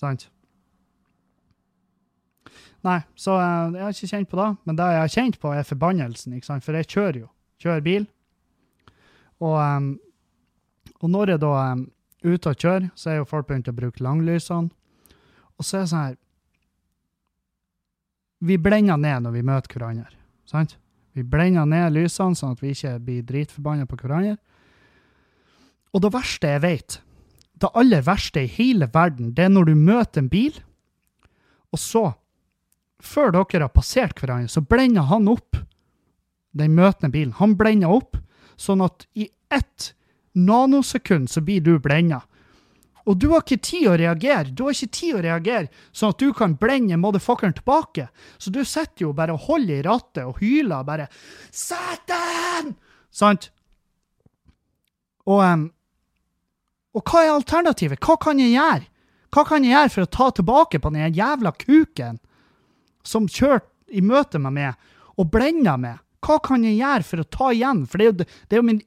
Sant? 0.02 0.28
Nei, 2.82 3.00
så 3.16 3.38
uh, 3.38 3.72
jeg 3.78 3.86
har 3.86 3.96
ikke 3.96 4.14
kjent 4.16 4.32
på 4.32 4.42
det. 4.42 4.50
Men 4.66 4.82
det 4.82 4.90
jeg 4.92 5.06
har 5.06 5.16
kjent 5.16 5.40
på, 5.40 5.54
er 5.54 5.72
forbannelsen. 5.72 6.36
ikke 6.36 6.52
sant? 6.52 6.66
For 6.66 6.76
jeg 6.76 6.90
kjører 6.90 7.24
jo. 7.24 7.32
Kjører 7.62 7.86
bil. 7.86 8.08
Og, 9.42 9.58
og 11.02 11.10
når 11.10 11.34
jeg 11.36 11.42
da 11.44 11.52
er 11.62 11.86
ute 12.26 12.52
og 12.52 12.58
kjører, 12.58 12.90
så 12.98 13.12
er 13.12 13.22
jo 13.22 13.30
folk 13.30 13.48
begynt 13.50 13.70
å 13.70 13.78
bruke 13.78 14.04
langlysene. 14.04 14.70
Og 15.58 15.66
så 15.66 15.78
er 15.78 15.86
det 15.86 15.92
sånn 15.94 16.06
her 16.10 16.20
vi 18.42 18.58
blender 18.58 18.98
ned 18.98 19.22
når 19.22 19.36
vi 19.36 19.44
møter 19.46 19.76
hverandre. 19.76 20.10
sant? 20.50 20.78
Vi 21.14 21.22
blender 21.28 21.68
ned 21.70 21.94
lysene, 21.94 22.38
sånn 22.38 22.56
at 22.56 22.64
vi 22.64 22.72
ikke 22.74 22.96
blir 23.04 23.26
dritforbanna 23.28 23.86
på 23.86 24.00
hverandre. 24.00 24.38
Og 25.92 26.02
det 26.02 26.14
verste 26.16 26.54
jeg 26.54 26.64
vet, 26.64 26.98
det 27.62 27.70
aller 27.78 28.02
verste 28.02 28.42
i 28.42 28.50
hele 28.50 28.88
verden, 28.90 29.34
det 29.36 29.46
er 29.46 29.54
når 29.54 29.70
du 29.70 29.76
møter 29.76 30.24
en 30.24 30.32
bil, 30.32 30.56
og 31.72 31.80
så, 31.80 32.06
før 32.98 33.36
dere 33.36 33.68
har 33.68 33.76
passert 33.76 34.18
hverandre, 34.20 34.50
så 34.50 34.64
blender 34.66 35.06
han 35.12 35.30
opp 35.30 35.60
den 36.58 36.76
møtende 36.76 37.12
bilen. 37.14 37.36
Han 37.40 37.56
blender 37.60 37.92
opp, 37.92 38.18
sånn 38.60 38.84
at 38.86 39.08
i 39.18 39.30
ett 39.52 39.94
nanosekund 40.38 41.30
så 41.32 41.44
blir 41.44 41.64
du 41.64 41.78
blenda. 41.80 42.22
Og 43.10 43.18
du 43.18 43.32
har 43.32 43.42
ikke 43.42 43.64
tid 43.66 43.88
å 43.90 43.96
reagere. 43.98 44.54
Du 44.54 44.66
har 44.68 44.76
ikke 44.76 44.94
tid 44.94 45.18
å 45.18 45.24
reagere 45.26 45.72
sånn 45.90 46.14
at 46.14 46.22
du 46.22 46.30
kan 46.38 46.54
blende 46.60 47.00
motherfuckeren 47.02 47.56
tilbake. 47.58 48.08
Så 48.38 48.54
du 48.54 48.62
sitter 48.62 49.08
jo 49.08 49.14
bare 49.18 49.34
og 49.34 49.48
holder 49.48 49.80
i 49.80 49.86
rattet 49.88 50.24
og 50.28 50.38
hyler 50.42 50.86
bare 50.86 51.08
'Satan!' 51.52 52.76
Sant? 53.12 53.50
Og, 55.26 55.42
um, 55.42 55.72
og 56.94 57.04
hva 57.04 57.26
er 57.26 57.34
alternativet? 57.34 58.00
Hva 58.00 58.18
kan 58.22 58.40
jeg 58.40 58.54
gjøre? 58.54 58.88
Hva 59.32 59.44
kan 59.48 59.64
jeg 59.64 59.74
gjøre 59.74 59.92
for 59.94 60.06
å 60.06 60.12
ta 60.12 60.30
tilbake 60.32 60.80
på 60.80 60.92
den 60.94 61.14
jævla 61.16 61.52
kuken 61.56 62.20
som 63.04 63.28
kjørte 63.28 63.70
i 63.90 64.02
møte 64.02 64.40
med 64.40 64.54
meg 64.54 64.74
og 65.18 65.32
blenda 65.32 65.78
meg? 65.78 66.00
Hva 66.22 66.38
kan 66.46 66.66
jeg 66.66 66.78
gjøre 66.78 67.08
for 67.08 67.24
å 67.24 67.30
ta 67.34 67.52
igjen? 67.56 67.86
For 67.90 67.98
det 67.98 68.06
er 68.06 68.12
jo, 68.12 68.18
det 68.24 68.56
er 68.56 68.62
jo 68.62 68.68
min 68.68 68.82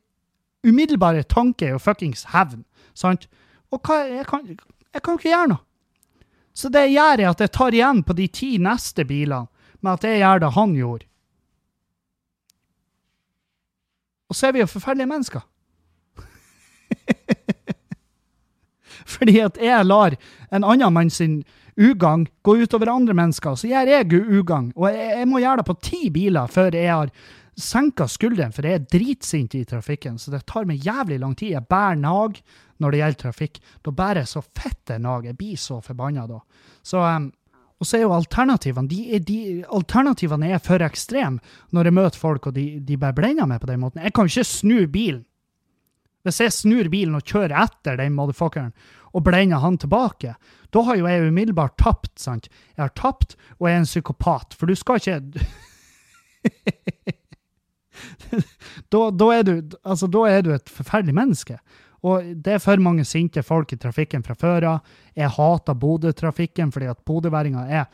umiddelbare 0.64 1.24
tanke 1.28 1.72
jo 1.72 1.80
fuckings 1.82 2.28
hevn. 2.32 2.62
sant? 2.94 3.26
Og 3.74 3.80
hva, 3.82 4.04
jeg, 4.06 4.26
kan, 4.30 4.44
jeg 4.46 5.02
kan 5.02 5.18
ikke 5.18 5.32
gjøre 5.32 5.54
noe. 5.54 5.64
Så 6.54 6.70
det 6.70 6.84
jeg 6.86 6.94
gjør, 6.94 7.20
er 7.20 7.32
at 7.32 7.42
jeg 7.42 7.52
tar 7.56 7.74
igjen 7.74 8.04
på 8.06 8.14
de 8.14 8.28
ti 8.30 8.52
neste 8.62 9.04
bilene 9.08 9.50
med 9.82 9.96
at 9.96 10.06
jeg 10.06 10.22
gjør 10.22 10.44
det 10.44 10.52
han 10.54 10.76
gjorde. 10.78 11.08
Og 14.30 14.38
så 14.38 14.48
er 14.48 14.54
vi 14.54 14.62
jo 14.62 14.70
forferdelige 14.70 15.10
mennesker. 15.10 15.42
Fordi 19.14 19.36
at 19.42 19.58
jeg 19.60 19.86
lar 19.86 20.14
en 20.54 20.64
annen 20.64 20.94
mann 20.94 21.10
sin 21.12 21.42
ugagn 21.76 22.26
gå 22.42 22.56
utover 22.62 22.90
andre 22.92 23.14
mennesker, 23.14 23.56
så 23.58 23.70
gjør 23.70 23.90
jeg 23.90 24.20
ugagn. 24.38 24.72
Og 24.76 24.90
jeg, 24.90 25.08
jeg, 25.18 25.30
må 25.30 25.42
gjøre 25.42 25.62
det 25.62 25.68
på 25.70 25.78
ti 25.82 26.02
biler 26.14 26.50
før 26.50 26.76
jeg 26.76 26.90
har 26.92 27.12
senka 27.54 28.06
skulderen, 28.10 28.52
for 28.54 28.66
jeg 28.66 28.80
er 28.80 28.86
dritsint 28.90 29.54
i 29.54 29.64
trafikken, 29.68 30.18
så 30.18 30.34
det 30.34 30.44
tar 30.50 30.66
meg 30.68 30.82
jævlig 30.84 31.20
lang 31.22 31.34
tid. 31.38 31.54
Jeg 31.54 31.68
bærer 31.70 32.00
nag 32.00 32.40
når 32.82 32.90
det 32.90 33.00
gjelder 33.00 33.22
trafikk. 33.22 33.60
Da 33.86 33.94
bærer 33.94 34.22
jeg 34.22 34.32
så 34.32 34.42
fette 34.42 34.98
nag. 35.02 35.28
Jeg 35.28 35.38
blir 35.38 35.60
så 35.60 35.78
forbanna 35.84 36.26
da. 36.30 36.40
Så, 36.82 37.02
um, 37.02 37.28
og 37.78 37.86
så 37.88 37.98
er 37.98 38.04
jo 38.04 38.16
alternativene 38.16 38.90
de, 38.90 39.20
de, 39.22 39.38
alternativene 39.66 40.50
er 40.54 40.62
for 40.62 40.82
ekstreme 40.84 41.42
når 41.74 41.90
jeg 41.90 41.98
møter 42.00 42.22
folk, 42.22 42.50
og 42.50 42.58
de, 42.58 42.66
de 42.82 42.98
bare 43.00 43.16
blender 43.16 43.48
meg 43.50 43.62
på 43.62 43.70
den 43.70 43.82
måten. 43.82 44.02
Jeg 44.02 44.14
kan 44.16 44.30
ikke 44.30 44.46
snu 44.48 44.76
bilen. 44.90 45.24
Hvis 46.24 46.40
jeg 46.40 46.54
snur 46.56 46.88
bilen 46.88 47.18
og 47.18 47.26
kjører 47.28 47.52
etter 47.66 47.98
den 48.00 48.14
motherfuckeren 48.16 48.72
og 49.14 49.22
blender 49.26 49.62
han 49.62 49.76
tilbake, 49.78 50.34
da 50.74 50.78
har 50.88 50.96
jo 50.98 51.06
jeg 51.06 51.28
umiddelbart 51.28 51.76
tapt, 51.78 52.18
sant? 52.18 52.48
Jeg 52.74 52.82
har 52.82 52.94
tapt, 52.98 53.36
og 53.60 53.68
jeg 53.68 53.76
er 53.76 53.80
en 53.84 53.88
psykopat, 53.88 54.54
for 54.58 54.66
du 54.66 54.74
skal 54.78 54.98
ikke 54.98 55.20
da, 58.92 59.00
da, 59.14 59.26
er 59.30 59.42
du, 59.46 59.54
altså, 59.86 60.06
da 60.10 60.26
er 60.28 60.42
du 60.44 60.52
et 60.54 60.70
forferdelig 60.70 61.14
menneske. 61.16 61.58
Og 62.04 62.26
det 62.44 62.56
er 62.56 62.60
for 62.60 62.82
mange 62.84 63.04
sinte 63.08 63.42
folk 63.46 63.72
i 63.72 63.78
trafikken 63.80 64.24
fra 64.26 64.34
før 64.36 64.66
av. 64.74 64.92
Jeg 65.16 65.32
hater 65.38 65.78
Bodø-trafikken 65.78 66.72
fordi 66.74 66.90
at 66.90 67.00
bodøværinger 67.06 67.64
er 67.80 67.88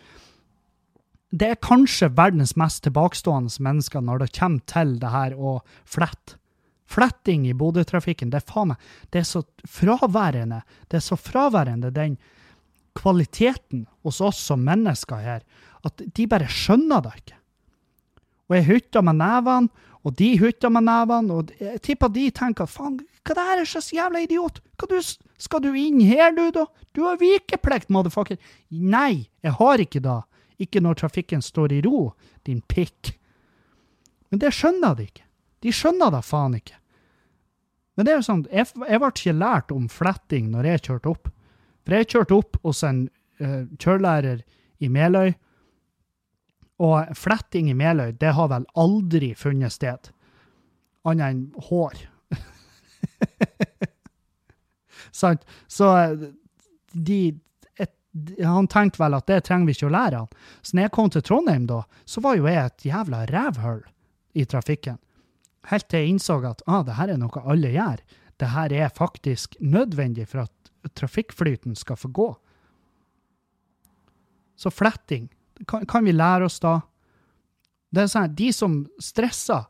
Det 1.30 1.46
er 1.46 1.62
kanskje 1.62 2.08
verdens 2.16 2.56
mest 2.58 2.82
tilbakestående 2.82 3.62
mennesker 3.62 4.02
når 4.02 4.24
det 4.24 4.34
kommer 4.34 4.64
til 4.66 4.96
det 4.98 5.10
her 5.12 5.36
å 5.38 5.60
flette. 5.86 6.39
Fletting 6.90 7.46
i 7.46 7.54
Bodø-trafikken, 7.54 8.32
det 8.32 8.40
er 8.40 8.46
faen 8.48 8.72
meg 8.72 8.92
Det 9.12 9.22
er 9.22 9.28
så 9.28 9.44
fraværende. 9.68 10.62
Det 10.90 10.98
er 10.98 11.04
så 11.06 11.18
fraværende, 11.18 11.92
den 11.94 12.16
kvaliteten 12.98 13.86
hos 14.02 14.20
oss 14.20 14.40
som 14.50 14.64
mennesker 14.66 15.22
her, 15.22 15.44
at 15.86 16.02
de 16.16 16.26
bare 16.26 16.48
skjønner 16.50 17.04
det 17.04 17.12
ikke. 17.20 17.36
Og 18.50 18.56
jeg 18.58 18.66
hytter 18.66 19.04
med 19.06 19.20
nevene, 19.20 19.86
og 20.02 20.16
de 20.16 20.32
hytter 20.40 20.72
med 20.72 20.88
nevene, 20.88 21.36
og 21.36 21.52
jeg 21.60 21.80
tipper 21.84 22.10
de 22.10 22.26
tenker 22.34 22.66
faen, 22.66 22.98
hva 23.20 23.36
det 23.36 23.46
her 23.46 23.62
er 23.62 23.68
slags 23.68 23.92
jævla 23.94 24.24
idiot? 24.24 24.58
Du, 24.80 24.96
skal 25.38 25.62
du 25.62 25.70
inn 25.76 26.00
her, 26.02 26.32
du, 26.34 26.48
da? 26.56 26.64
Du 26.96 27.04
har 27.04 27.20
vikeplikt, 27.20 27.92
motherfucker. 27.92 28.40
Nei, 28.70 29.28
jeg 29.44 29.54
har 29.60 29.84
ikke 29.84 30.02
det. 30.02 30.18
Ikke 30.60 30.82
når 30.82 30.98
trafikken 31.02 31.44
står 31.44 31.76
i 31.76 31.82
ro, 31.84 32.10
din 32.48 32.62
pikk. 32.64 33.12
Men 34.32 34.42
det 34.42 34.54
skjønner 34.56 34.96
de 34.96 35.06
ikke. 35.06 35.26
De 35.60 35.72
skjønner 35.76 36.12
det 36.16 36.24
faen 36.24 36.56
ikke. 36.56 36.79
Men 38.00 38.06
det 38.06 38.12
er 38.14 38.20
jo 38.22 38.24
sånn, 38.24 38.42
jeg, 38.48 38.64
jeg 38.88 39.00
ble 39.02 39.08
ikke 39.12 39.32
lært 39.36 39.72
om 39.76 39.82
fletting 39.92 40.46
når 40.48 40.66
jeg 40.70 40.80
kjørte 40.86 41.10
opp. 41.10 41.26
For 41.84 41.96
jeg 41.98 42.06
kjørte 42.08 42.38
opp 42.38 42.56
hos 42.64 42.78
en 42.88 43.02
uh, 43.42 43.66
kjørelærer 43.76 44.40
i 44.80 44.88
Meløy, 44.88 45.34
og 46.80 47.10
fletting 47.20 47.68
i 47.68 47.74
Meløy, 47.76 48.14
det 48.16 48.32
har 48.38 48.48
vel 48.48 48.64
aldri 48.80 49.34
funnet 49.36 49.76
sted. 49.76 50.08
Annet 51.04 51.26
enn 51.26 51.44
hår. 51.68 52.00
Sant? 55.20 55.44
Så 55.68 55.92
eh, 55.98 56.26
de 56.96 57.20
Han 58.48 58.72
tenkte 58.72 59.04
vel 59.04 59.20
at 59.20 59.28
det 59.28 59.42
trenger 59.44 59.68
vi 59.68 59.76
ikke 59.76 59.90
å 59.90 59.94
lære 59.98 60.24
han. 60.24 60.32
Så 60.64 60.72
når 60.72 60.88
jeg 60.88 60.96
kom 60.96 61.12
til 61.12 61.28
Trondheim 61.28 61.68
da, 61.68 61.84
så 62.08 62.24
var 62.24 62.40
jo 62.40 62.48
jeg 62.48 62.64
et 62.64 62.88
jævla 62.88 63.26
rævhull 63.28 63.84
i 64.40 64.48
trafikken. 64.48 64.96
Helt 65.68 65.88
til 65.90 66.00
jeg 66.00 66.14
innså 66.14 66.38
at 66.48 66.62
ah, 66.66 66.84
det 66.86 66.96
her 66.96 67.12
er 67.12 67.20
noe 67.20 67.42
alle 67.44 67.72
gjør. 67.74 68.00
Det 68.40 68.48
her 68.54 68.72
er 68.72 68.94
faktisk 68.96 69.58
nødvendig 69.60 70.24
for 70.30 70.46
at 70.46 70.94
trafikkflyten 70.96 71.76
skal 71.76 71.98
få 72.00 72.08
gå. 72.08 72.30
Så 74.56 74.70
fletting, 74.72 75.28
kan, 75.68 75.84
kan 75.86 76.04
vi 76.04 76.12
lære 76.12 76.48
oss 76.48 76.60
da? 76.60 76.78
Det 77.90 78.04
er 78.04 78.08
sånn, 78.12 78.34
De 78.36 78.48
som 78.54 78.80
stresser 79.02 79.66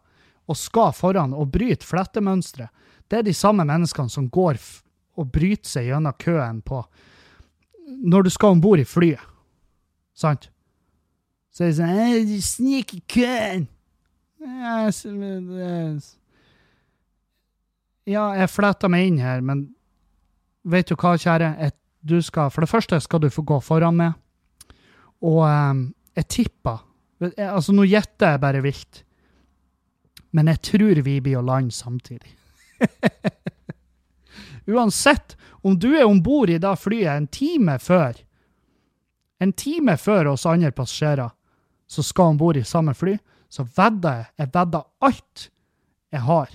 og 0.50 0.58
skal 0.58 0.94
foran 0.94 1.34
og 1.34 1.50
bryter 1.54 1.86
flettemønsteret, 1.86 2.70
det 3.10 3.18
er 3.18 3.26
de 3.26 3.34
samme 3.34 3.64
menneskene 3.66 4.10
som 4.12 4.28
går 4.30 4.58
og 5.18 5.32
bryter 5.34 5.66
seg 5.66 5.88
gjennom 5.90 6.14
køen 6.18 6.60
på 6.62 6.84
når 7.90 8.22
du 8.22 8.30
skal 8.30 8.54
om 8.54 8.60
bord 8.62 8.78
i 8.78 8.86
flyet. 8.86 9.22
Sant? 10.14 10.46
Så 11.50 11.66
er 11.66 11.72
det 11.72 11.78
sånn 11.80 12.42
Snik 12.44 12.94
i 12.94 13.02
køen! 13.10 13.66
Ja, 14.40 14.86
s- 14.88 15.04
s- 15.06 16.16
Ja, 18.06 18.32
jeg 18.34 18.48
fletta 18.50 18.88
meg 18.88 19.06
inn 19.06 19.18
her, 19.20 19.40
men 19.44 19.74
vet 20.64 20.88
du 20.88 20.94
hva, 20.96 21.14
kjære? 21.20 21.70
Du 22.02 22.16
skal, 22.24 22.48
for 22.50 22.64
det 22.64 22.70
første 22.70 22.96
skal 23.04 23.20
du 23.20 23.28
få 23.30 23.42
gå 23.44 23.58
foran 23.62 23.96
meg. 23.96 24.14
Og 25.22 25.42
ehm, 25.44 25.82
jeg 26.16 26.28
tipper 26.28 26.86
Altså, 27.20 27.74
nå 27.76 27.84
gjetter 27.84 28.30
jeg 28.32 28.40
bare 28.40 28.62
vilt. 28.64 29.02
Men 30.32 30.46
jeg 30.48 30.62
tror 30.64 31.02
vi 31.04 31.18
blir 31.20 31.36
å 31.36 31.42
lande 31.44 31.70
samtidig. 31.76 32.30
Uansett 34.66 35.36
om 35.60 35.78
du 35.78 35.90
er 35.98 36.06
om 36.06 36.22
bord 36.24 36.48
i 36.48 36.56
det 36.58 36.70
flyet 36.80 37.10
en 37.12 37.26
time 37.28 37.74
før, 37.82 38.16
en 39.40 39.52
time 39.52 39.96
før 40.00 40.30
oss 40.32 40.46
andre 40.48 40.70
passasjerer 40.72 41.28
så 41.90 42.02
skal 42.06 42.32
om 42.32 42.38
bord 42.40 42.56
i 42.56 42.64
samme 42.64 42.94
fly, 42.96 43.18
så 43.50 43.66
vedder 43.76 44.20
jeg 44.20 44.26
Jeg 44.38 44.50
vedder 44.54 44.86
alt 45.00 45.50
jeg 46.10 46.20
har. 46.26 46.50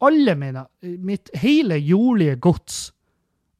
Alle 0.00 0.34
mine 0.34 0.66
Mitt 0.82 1.30
hele 1.34 1.76
jordlige 1.76 2.36
gods 2.36 2.92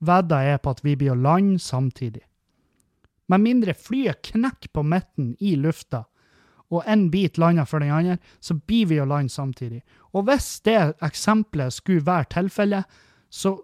vedder 0.01 0.41
jeg 0.41 0.61
på 0.63 0.71
at 0.71 0.85
vi 0.85 0.97
blir 0.97 1.13
å 1.13 1.21
lande 1.21 1.59
samtidig. 1.59 2.23
Med 3.29 3.45
mindre 3.45 3.75
flyet 3.75 4.23
knekker 4.33 4.73
på 4.73 4.83
midten 4.83 5.35
i 5.41 5.55
lufta, 5.57 6.05
og 6.71 6.87
en 6.87 7.11
bit 7.11 7.39
lander 7.39 7.67
for 7.67 7.83
den 7.83 7.93
andre, 7.93 8.17
så 8.41 8.55
blir 8.55 8.87
vi 8.87 9.01
å 9.03 9.07
lande 9.07 9.33
samtidig. 9.33 9.83
Og 10.15 10.25
hvis 10.27 10.61
det 10.65 10.95
eksempelet 11.03 11.75
skulle 11.75 12.07
være 12.07 12.31
tilfellet, 12.31 12.85
så 13.31 13.59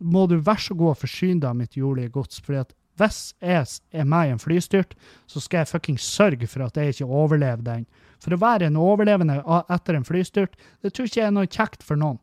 må 0.00 0.26
du 0.26 0.38
vær 0.40 0.60
så 0.60 0.74
god 0.74 0.94
å 0.94 1.00
forsyne 1.02 1.40
deg 1.40 1.50
av 1.50 1.56
mitt 1.56 1.76
jordlige 1.76 2.12
gods. 2.16 2.40
fordi 2.40 2.58
at 2.58 2.74
hvis 3.00 3.34
jeg 3.40 3.66
er 3.92 4.04
med 4.04 4.28
i 4.28 4.32
en 4.34 4.42
flystyrt, 4.42 4.94
så 5.26 5.40
skal 5.40 5.62
jeg 5.62 5.68
fuckings 5.68 6.02
sørge 6.02 6.46
for 6.46 6.66
at 6.66 6.76
jeg 6.76 6.94
ikke 6.94 7.06
overlever 7.06 7.62
den. 7.62 7.86
For 8.20 8.36
å 8.36 8.40
være 8.40 8.68
en 8.68 8.78
overlevende 8.80 9.40
etter 9.72 9.96
en 9.96 10.04
flystyrt, 10.04 10.58
det 10.82 10.92
tror 10.92 11.08
ikke 11.08 11.20
jeg 11.22 11.28
er 11.30 11.36
noe 11.36 11.48
kjekt 11.48 11.84
for 11.86 12.00
noen. 12.00 12.20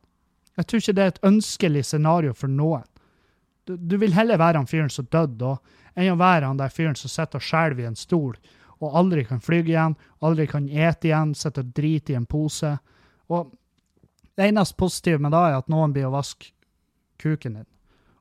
Jeg 0.57 0.69
tror 0.69 0.81
ikke 0.81 0.95
det 0.97 1.03
er 1.03 1.11
et 1.13 1.25
ønskelig 1.29 1.83
scenario 1.85 2.33
for 2.37 2.49
noen. 2.49 2.85
Du, 3.67 3.75
du 3.77 3.97
vil 4.01 4.15
heller 4.15 4.39
være 4.39 4.61
han 4.61 4.69
fyren 4.69 4.93
som 4.93 5.09
døde 5.11 5.37
da, 5.41 5.55
enn 5.97 6.13
å 6.13 6.19
være 6.19 6.49
han 6.49 6.59
der 6.61 6.73
fyren 6.73 6.97
som 6.97 7.11
sitter 7.11 7.41
og 7.41 7.45
skjelver 7.45 7.83
i 7.83 7.89
en 7.89 7.99
stol, 7.99 8.37
og 8.77 8.97
aldri 8.97 9.23
kan 9.25 9.41
fly 9.41 9.63
igjen, 9.65 9.97
aldri 10.21 10.45
kan 10.49 10.67
ete 10.69 11.09
igjen, 11.09 11.33
sitter 11.36 11.65
og 11.65 11.74
driter 11.78 12.13
i 12.13 12.19
en 12.19 12.29
pose. 12.29 12.75
Og 13.33 13.49
det 14.37 14.51
eneste 14.51 14.78
positive 14.78 15.21
med 15.21 15.33
det 15.33 15.41
er 15.41 15.57
at 15.57 15.71
noen 15.74 15.93
blir 15.95 16.07
å 16.07 16.13
vaske 16.13 16.53
kuken 17.21 17.57
din. 17.57 17.69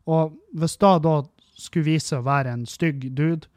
Og 0.09 0.37
hvis 0.57 0.79
da 0.81 0.97
da 1.03 1.19
skulle 1.57 1.91
vise 1.91 2.17
å 2.17 2.25
være 2.25 2.53
en 2.53 2.65
stygg 2.69 3.11
dude, 3.17 3.49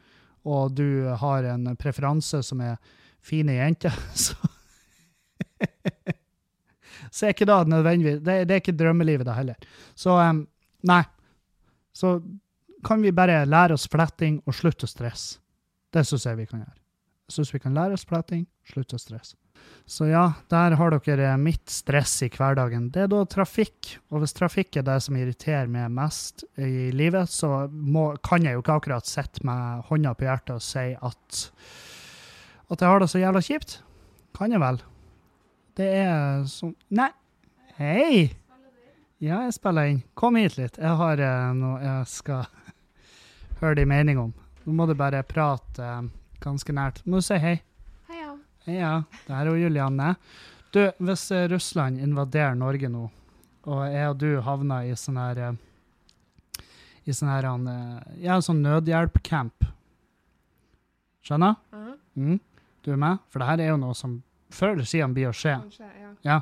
og 0.44 0.76
du 0.76 1.08
har 1.20 1.44
en 1.44 1.68
preferanse 1.76 2.42
som 2.44 2.60
er 2.64 2.78
fine 3.22 3.58
jenter, 3.58 3.94
så 4.24 4.36
Så 7.10 7.26
er 7.26 7.34
ikke 7.34 7.48
det 7.48 7.56
nødvendigvis 7.68 8.20
Det, 8.22 8.34
det 8.48 8.54
er 8.54 8.62
ikke 8.62 8.76
drømmelivet, 8.78 9.26
da 9.26 9.34
heller. 9.34 9.58
Så 9.98 10.14
um, 10.14 10.44
nei. 10.86 11.02
Så 11.92 12.20
kan 12.86 13.02
vi 13.02 13.12
bare 13.12 13.42
lære 13.44 13.76
oss 13.76 13.88
fletting 13.90 14.40
og 14.46 14.54
slutte 14.56 14.86
å 14.86 14.90
stresse. 14.90 15.40
Det 15.90 16.06
syns 16.06 16.24
jeg 16.28 16.38
vi 16.38 16.46
kan 16.46 16.62
gjøre. 16.62 16.78
Jeg 17.28 17.36
syns 17.36 17.52
vi 17.54 17.60
kan 17.62 17.74
lære 17.76 17.98
oss 17.98 18.06
fletting, 18.08 18.46
slutte 18.66 18.96
å 18.96 19.02
stresse. 19.02 19.36
Så 19.90 20.06
ja, 20.06 20.22
der 20.48 20.76
har 20.78 20.94
dere 20.94 21.34
mitt 21.36 21.68
stress 21.68 22.14
i 22.24 22.30
hverdagen. 22.30 22.88
Det 22.94 23.02
er 23.04 23.10
da 23.10 23.24
trafikk, 23.28 23.96
og 24.08 24.22
hvis 24.22 24.36
trafikk 24.38 24.78
er 24.78 24.86
det 24.86 24.96
som 25.04 25.18
irriterer 25.18 25.68
meg 25.68 25.90
mest 25.92 26.46
i 26.56 26.88
livet, 26.94 27.28
så 27.28 27.66
må, 27.68 28.12
kan 28.24 28.46
jeg 28.46 28.56
jo 28.56 28.62
ikke 28.62 28.78
akkurat 28.78 29.10
sitte 29.10 29.44
med 29.46 29.82
hånda 29.90 30.14
på 30.14 30.28
hjertet 30.28 30.54
og 30.56 30.64
si 30.64 30.86
at 30.94 31.42
at 32.70 32.80
jeg 32.82 32.88
har 32.88 33.02
det 33.02 33.08
så 33.10 33.20
jævla 33.20 33.42
kjipt. 33.42 33.80
Kan 34.36 34.54
jeg 34.54 34.62
vel. 34.62 34.78
Det 35.78 35.88
er 36.02 36.44
sånn 36.50 36.76
Nei! 36.94 37.10
Hei! 37.80 38.30
Ja, 39.20 39.42
jeg 39.44 39.54
spiller 39.56 39.88
inn. 39.90 40.02
Kom 40.16 40.38
hit 40.40 40.56
litt. 40.56 40.78
Jeg 40.80 40.96
har 40.96 41.20
eh, 41.20 41.50
noe 41.56 41.80
jeg 41.82 42.06
skal 42.08 42.46
høre 43.60 43.76
din 43.80 43.90
mening 43.90 44.20
om. 44.22 44.30
Nå 44.64 44.76
må 44.76 44.86
du 44.88 44.94
bare 44.96 45.20
prate 45.28 45.84
eh, 45.84 46.08
ganske 46.40 46.72
nært. 46.76 47.02
Må 47.04 47.20
du 47.20 47.26
si 47.26 47.36
hei. 47.40 47.58
Heia. 48.08 48.32
Ja, 48.68 48.92
det 49.26 49.34
her 49.34 49.42
er 49.44 49.50
jo 49.52 49.66
Julianne. 49.66 50.14
Du, 50.72 50.80
hvis 51.04 51.26
eh, 51.36 51.48
Russland 51.52 52.00
invaderer 52.00 52.56
Norge 52.56 52.88
nå, 52.92 53.08
og 53.68 53.80
jeg 53.92 54.08
og 54.08 54.20
du 54.22 54.28
havner 54.46 54.86
i 54.88 54.94
sånn 54.96 55.18
her 55.20 55.40
eh, 55.50 56.62
I 57.04 57.12
sånn 57.16 57.28
her 57.28 57.48
eh, 57.50 58.20
Ja, 58.24 58.38
sånn 58.44 58.62
nødhjelpcamp. 58.64 59.68
Skjønner? 61.26 61.58
Mhm. 61.74 61.98
Mm? 62.20 62.38
Du 62.84 62.92
er 62.94 63.00
med? 63.00 63.20
For 63.30 63.42
det 63.42 63.48
her 63.50 63.64
er 63.64 63.72
jo 63.72 63.80
noe 63.80 63.96
som 63.98 64.20
før 64.54 64.74
eller 64.74 64.88
siden 64.88 65.14
blir 65.16 65.30
å 65.30 65.34
skje. 65.36 65.56
Kanskje, 65.62 65.90
ja. 66.00 66.12
Ja. 66.26 66.38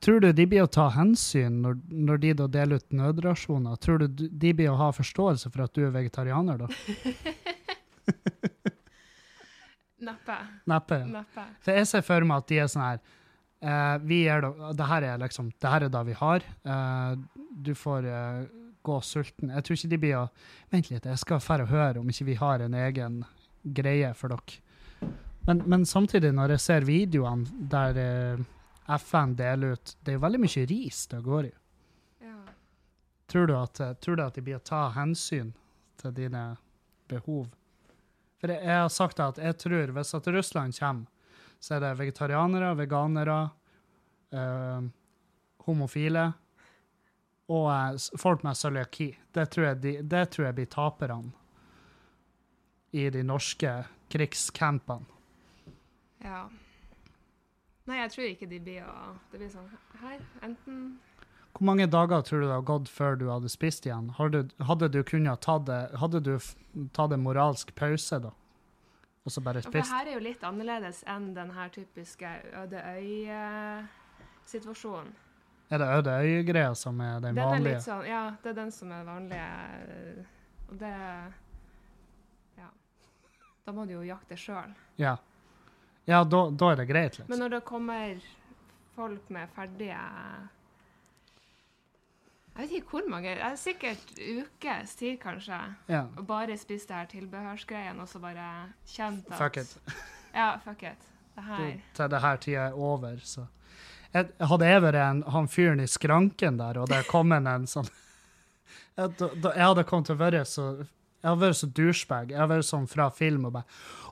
Tror 0.00 0.22
du 0.24 0.30
de 0.32 0.46
blir 0.48 0.64
å 0.64 0.70
ta 0.72 0.86
hensyn 0.94 1.60
når, 1.60 1.76
når 1.92 2.20
de 2.22 2.32
da 2.38 2.46
deler 2.48 2.80
ut 2.80 2.96
nødrasjoner? 2.96 3.76
Tror 3.84 4.00
du 4.00 4.06
de 4.28 4.52
blir 4.56 4.72
å 4.72 4.78
ha 4.80 4.88
forståelse 4.96 5.52
for 5.52 5.66
at 5.66 5.76
du 5.76 5.84
er 5.84 5.92
vegetarianer, 5.94 6.62
da? 6.62 6.68
Neppe. 10.10 10.36
Neppe. 10.72 10.98
Neppe. 11.04 11.44
For 11.60 11.76
jeg 11.76 11.88
ser 11.90 12.04
for 12.06 12.24
meg 12.24 12.40
at 12.40 12.48
de 12.48 12.60
er 12.62 12.70
sånn 12.72 12.86
her 12.86 13.02
uh, 13.04 13.96
vi 14.08 14.22
er 14.30 14.44
da, 14.44 14.72
det 14.76 14.88
her 14.88 15.06
er 15.10 15.20
liksom, 15.20 15.52
det 15.60 15.74
her 15.74 15.86
er 15.86 15.92
det 15.92 16.02
vi 16.08 16.16
har. 16.16 16.46
Uh, 16.64 17.12
du 17.60 17.74
får 17.76 18.08
uh, 18.08 18.48
gå 18.86 18.96
sulten. 19.04 19.52
Jeg 19.52 19.66
tror 19.66 19.78
ikke 19.78 19.92
de 19.92 20.00
blir 20.06 20.16
å 20.22 20.24
Vent 20.72 20.88
litt, 20.88 21.06
jeg 21.06 21.20
skal 21.20 21.42
færre 21.42 21.66
høre 21.68 22.00
om 22.00 22.08
ikke 22.08 22.28
vi 22.30 22.40
har 22.40 22.62
en 22.64 22.76
egen 22.78 23.22
greie 23.76 24.12
for 24.16 24.32
dere. 24.32 24.60
Men, 25.46 25.62
men 25.66 25.86
samtidig, 25.86 26.32
når 26.36 26.56
jeg 26.56 26.64
ser 26.64 26.86
videoene 26.88 27.68
der 27.72 28.00
eh, 28.00 28.42
FN 28.98 29.36
deler 29.38 29.76
ut 29.76 29.94
Det 30.00 30.12
er 30.12 30.18
jo 30.18 30.24
veldig 30.24 30.40
mye 30.42 30.66
ris 30.70 31.04
det 31.10 31.20
går 31.24 31.48
i. 31.48 31.52
Ja. 32.26 32.36
Tror 33.30 33.46
du, 33.46 33.54
at, 33.56 33.80
eh, 33.80 33.94
tror 34.02 34.16
du 34.16 34.24
at 34.24 34.36
de 34.36 34.44
blir 34.44 34.58
å 34.60 34.64
ta 34.64 34.88
hensyn 34.96 35.54
til 36.00 36.14
dine 36.16 36.44
behov? 37.10 37.48
For 38.40 38.52
jeg, 38.52 38.64
jeg 38.64 38.82
har 38.82 38.92
sagt 38.92 39.20
at 39.20 39.40
jeg 39.40 39.58
tror 39.60 39.94
hvis 39.96 40.14
at 40.16 40.30
Russland 40.32 40.76
kommer, 40.78 41.08
så 41.60 41.76
er 41.76 41.82
det 41.84 41.96
vegetarianere, 41.98 42.72
veganere, 42.78 43.40
eh, 44.32 44.86
homofile 45.66 46.30
og 47.50 47.66
eh, 47.74 48.18
folk 48.18 48.42
med 48.46 48.56
cøliaki. 48.56 49.10
Det, 49.32 49.46
de, 49.82 49.94
det 50.02 50.24
tror 50.32 50.48
jeg 50.48 50.56
blir 50.56 50.70
taperne 50.72 51.32
i 52.96 53.06
de 53.12 53.22
norske 53.22 53.74
krigscampene. 54.10 55.19
Ja. 56.24 56.48
Nei, 57.86 57.96
jeg 58.02 58.10
tror 58.12 58.26
ikke 58.28 58.46
de 58.50 58.58
blir 58.60 58.82
å 58.86 59.16
Det 59.32 59.38
blir 59.40 59.48
sånn 59.50 59.70
her. 60.02 60.20
Enten 60.46 60.98
Hvor 61.56 61.64
mange 61.66 61.86
dager 61.90 62.20
tror 62.22 62.40
du 62.40 62.46
det 62.46 62.52
har 62.54 62.62
gått 62.68 62.88
før 62.88 63.16
du 63.18 63.24
hadde 63.30 63.48
spist 63.50 63.86
igjen? 63.86 64.10
Hadde, 64.18 64.44
hadde 64.68 64.88
du 64.94 65.02
kunnet 65.02 65.40
ta 65.42 65.58
det, 65.58 65.80
hadde 65.98 66.20
du 66.22 66.38
tatt 66.94 67.12
en 67.12 67.22
moralsk 67.24 67.74
pause 67.74 68.20
da? 68.22 68.30
Og 69.26 69.32
så 69.34 69.40
bare 69.44 69.58
Ja, 69.58 69.62
For 69.66 69.72
det 69.72 69.86
her 69.90 70.06
er 70.06 70.12
jo 70.14 70.20
litt 70.24 70.42
annerledes 70.46 71.02
enn 71.06 71.34
den 71.34 71.50
her 71.56 71.68
typiske 71.68 72.30
øde 72.62 72.78
øy-situasjonen. 74.46 75.12
Er 75.70 75.78
det 75.78 75.88
øde 75.98 76.10
øye-greia 76.10 76.74
som 76.74 77.00
er 77.00 77.20
den 77.20 77.34
Den 77.34 77.38
er 77.38 77.48
vanlige? 77.50 77.74
litt 77.74 77.82
sånn, 77.84 78.06
ja, 78.08 78.22
det 78.42 78.48
er 78.50 78.54
den 78.54 78.70
som 78.74 78.90
er 78.92 79.04
vanlige. 79.04 79.50
Og 80.70 80.78
det 80.78 80.94
Ja. 82.58 82.68
Da 83.66 83.72
må 83.72 83.84
du 83.86 83.92
jo 83.92 84.00
jakte 84.02 84.36
sjøl. 84.36 84.74
Ja, 84.98 85.16
ja 86.08 86.22
da, 86.24 86.40
da 86.50 86.70
er 86.72 86.76
det 86.80 86.88
greit, 86.88 87.18
Men 87.18 87.26
liksom. 87.28 87.40
når 87.42 87.48
det 87.56 87.60
kommer 87.64 88.20
folk 88.96 89.28
med 89.30 89.48
ferdige 89.54 89.98
Jeg 92.50 92.66
vet 92.66 92.72
ikke 92.80 92.90
hvor 92.96 93.06
mange. 93.08 93.30
Det 93.38 93.44
er 93.46 93.54
sikkert 93.56 94.10
ukes 94.18 94.94
tid, 94.98 95.14
kanskje. 95.22 95.60
Ja, 95.88 96.02
Og 96.16 96.26
bare 96.26 96.56
spist 96.58 96.88
det 96.90 96.96
her 96.96 97.06
tilbehørsgreiene, 97.08 98.02
og 98.02 98.08
så 98.10 98.18
bare 98.20 98.48
kjent 98.90 99.30
at 99.30 99.38
fuck 99.38 99.56
it. 99.56 99.76
Ja, 100.34 100.56
fuck 100.64 100.82
it. 100.82 101.06
Det 101.34 101.44
her 101.46 101.70
Til 101.94 102.10
det 102.10 102.20
her 102.20 102.36
tida 102.36 102.66
er 102.68 102.72
over, 102.76 103.16
så. 103.24 103.46
Jeg, 104.12 104.26
hadde 104.42 104.66
jeg 104.66 104.82
vært 104.82 104.98
en, 104.98 105.22
han 105.30 105.48
fyren 105.48 105.80
i 105.80 105.86
skranken 105.86 106.58
der, 106.58 106.80
og 106.82 106.88
det 106.90 107.04
kom 107.06 107.32
en 107.32 107.46
en 107.46 107.66
sånn 107.70 107.86
jeg, 108.98 109.12
da, 109.18 109.28
da, 109.38 109.52
jeg 109.54 109.66
hadde 109.70 109.84
kommet 109.86 110.06
til 110.10 110.18
å 110.18 110.20
være 110.20 110.44
så 110.44 110.64
Jeg 111.22 111.28
hadde 111.28 111.40
vært 111.44 111.56
så 111.60 111.66
douchebag. 111.78 112.30
Jeg 112.32 112.40
hadde 112.40 112.54
vært 112.56 112.66
sånn 112.68 112.86
fra 112.90 113.08
film 113.14 113.44
og 113.46 113.52
bare 113.52 113.64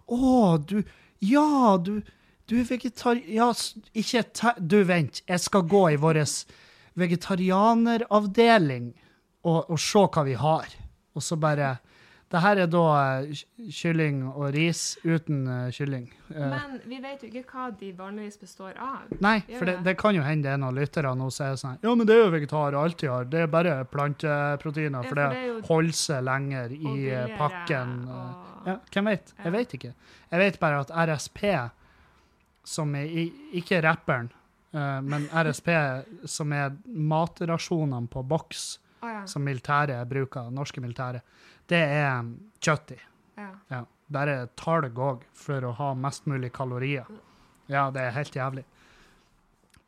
Å, 0.07 0.57
du 0.63 0.79
Ja, 1.21 1.77
du 1.83 2.01
Du 2.49 2.57
er 2.61 2.65
vegetar... 2.65 3.19
Ja, 3.29 3.51
ikke 3.93 4.23
te... 4.33 4.55
Du, 4.59 4.79
vent. 4.89 5.21
Jeg 5.29 5.41
skal 5.41 5.67
gå 5.69 5.83
i 5.93 5.97
vår 6.01 6.23
vegetarianeravdeling 6.97 8.95
og, 9.45 9.69
og 9.71 9.79
se 9.81 10.07
hva 10.15 10.25
vi 10.27 10.35
har. 10.39 10.73
Og 11.15 11.23
så 11.23 11.37
bare 11.37 11.77
Det 12.29 12.41
her 12.45 12.59
er 12.61 12.67
da 12.69 12.81
eh, 13.25 13.39
kylling 13.73 14.19
og 14.29 14.51
ris 14.53 14.99
uten 15.05 15.47
eh, 15.49 15.71
kylling. 15.73 16.11
Eh, 16.29 16.51
Men 16.53 16.75
vi 16.85 16.99
vet 17.01 17.23
jo 17.25 17.31
ikke 17.31 17.45
hva 17.55 17.71
de 17.81 17.93
vanligvis 17.97 18.37
består 18.43 18.75
av. 18.77 19.07
Nei, 19.25 19.39
for 19.57 19.65
det, 19.65 19.79
det? 19.87 19.95
kan 19.97 20.13
jo 20.17 20.21
hende 20.27 20.45
det 20.45 20.53
er 20.53 20.61
noen 20.61 20.77
lyttere 20.77 21.15
nå 21.17 21.31
som 21.33 21.47
er 21.47 21.57
sånn 21.57 21.79
Ja, 21.81 21.95
men 21.97 22.05
det 22.09 22.19
er 22.19 22.27
jo 22.27 22.35
vegetarer 22.35 22.77
alltid 22.77 23.09
har. 23.09 23.25
Det 23.33 23.41
er 23.47 23.49
bare 23.53 23.79
planteproteiner, 23.89 25.09
for 25.09 25.17
det, 25.23 25.29
det 25.33 25.47
er 25.55 25.65
holder 25.71 25.97
seg 26.03 26.25
lenger 26.29 26.77
i 26.77 26.99
pakken. 27.41 27.97
og- 28.13 28.45
Ja, 28.69 28.77
hvem 28.93 29.11
vet? 29.13 29.35
Jeg 29.45 29.55
vet 29.55 29.77
ikke. 29.79 29.93
Jeg 30.31 30.43
vet 30.43 30.59
bare 30.61 30.83
at 30.85 30.93
RSP, 31.09 31.45
som 32.69 32.95
er 32.99 33.09
i, 33.09 33.29
ikke 33.61 33.81
rapperen, 33.85 34.31
uh, 34.77 34.99
men 35.05 35.29
RSP, 35.45 35.71
som 36.29 36.53
er 36.57 36.77
matrasjonene 36.87 38.11
på 38.13 38.25
boks 38.29 38.67
oh, 39.03 39.11
ja. 39.11 39.23
som 39.27 39.47
militæret 39.47 40.09
bruker, 40.11 40.51
norske 40.55 40.83
militære, 40.85 41.23
det 41.69 41.85
er 41.85 42.19
um, 42.21 42.35
kjøtt 42.61 42.97
i. 42.97 43.01
ja. 43.41 43.53
Ja. 43.73 43.85
Bare 44.09 44.47
talg 44.57 44.97
òg, 44.97 45.25
for 45.37 45.65
å 45.69 45.75
ha 45.77 45.91
mest 45.93 46.25
mulig 46.25 46.49
kalorier. 46.57 47.05
Ja, 47.69 47.91
det 47.93 48.07
er 48.07 48.15
helt 48.17 48.37
jævlig. 48.37 48.63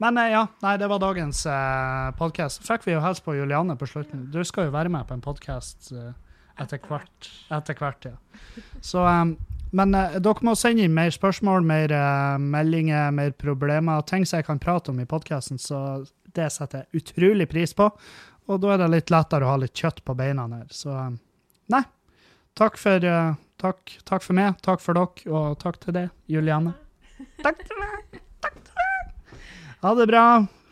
Men 0.01 0.19
eh, 0.20 0.32
ja, 0.32 0.47
nei, 0.65 0.74
det 0.81 0.89
var 0.89 1.01
dagens 1.01 1.43
eh, 1.48 2.11
podkast. 2.16 2.65
Fikk 2.65 2.86
vi 2.86 2.94
jo 2.94 3.02
hilse 3.05 3.24
på 3.24 3.35
Juliane 3.36 3.77
på 3.81 3.89
slutten. 3.89 4.27
Du 4.32 4.40
skal 4.48 4.69
jo 4.69 4.74
være 4.77 4.93
med 4.93 5.09
på 5.09 5.16
en 5.16 5.24
podkast 5.24 5.90
eh, 5.93 6.12
etter 6.61 6.81
hvert. 6.85 7.31
Etter 7.51 7.78
hvert, 7.78 8.09
ja. 8.11 8.62
Så, 8.85 9.05
um, 9.05 9.37
men 9.77 9.95
uh, 9.97 10.19
dere 10.23 10.47
må 10.47 10.57
sende 10.59 10.85
inn 10.87 10.97
mer 10.97 11.12
spørsmål, 11.15 11.65
mer 11.66 11.95
uh, 11.95 12.41
meldinger, 12.43 13.11
mer 13.16 13.32
problemer, 13.39 14.03
ting 14.09 14.27
som 14.28 14.41
jeg 14.41 14.49
kan 14.49 14.62
prate 14.62 14.93
om 14.93 15.01
i 15.03 15.09
podkasten, 15.09 15.61
så 15.61 16.03
det 16.37 16.51
setter 16.55 16.85
jeg 16.85 17.03
utrolig 17.03 17.49
pris 17.51 17.74
på. 17.77 17.91
Og 18.51 18.61
da 18.62 18.74
er 18.74 18.82
det 18.82 18.91
litt 18.95 19.12
lettere 19.15 19.47
å 19.47 19.55
ha 19.55 19.61
litt 19.62 19.77
kjøtt 19.78 20.03
på 20.07 20.16
beina 20.19 20.49
her. 20.51 20.69
Så 20.74 20.93
um, 20.93 21.19
nei, 21.73 21.82
takk 22.59 22.78
for, 22.81 23.07
uh, 23.07 23.35
takk, 23.62 23.97
takk 24.09 24.27
for 24.27 24.39
meg, 24.39 24.59
takk 24.66 24.82
for 24.85 24.99
dere, 24.99 25.27
og 25.31 25.59
takk 25.62 25.81
til 25.85 25.97
deg, 25.97 26.15
Juliane. 26.31 26.74
Takk 27.45 27.62
til 27.66 27.81
meg. 27.81 28.23
Takk 28.41 28.57
til 28.65 28.78
meg. 28.81 29.37
Ha 29.81 29.97
det 29.97 30.09
bra. 30.11 30.24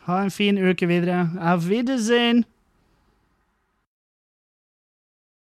Ha 0.09 0.23
en 0.23 0.31
fin 0.33 0.57
uke 0.57 0.89
videre. 0.89 1.27
Auf 1.39 1.69
Wiedersehen. 1.69 2.43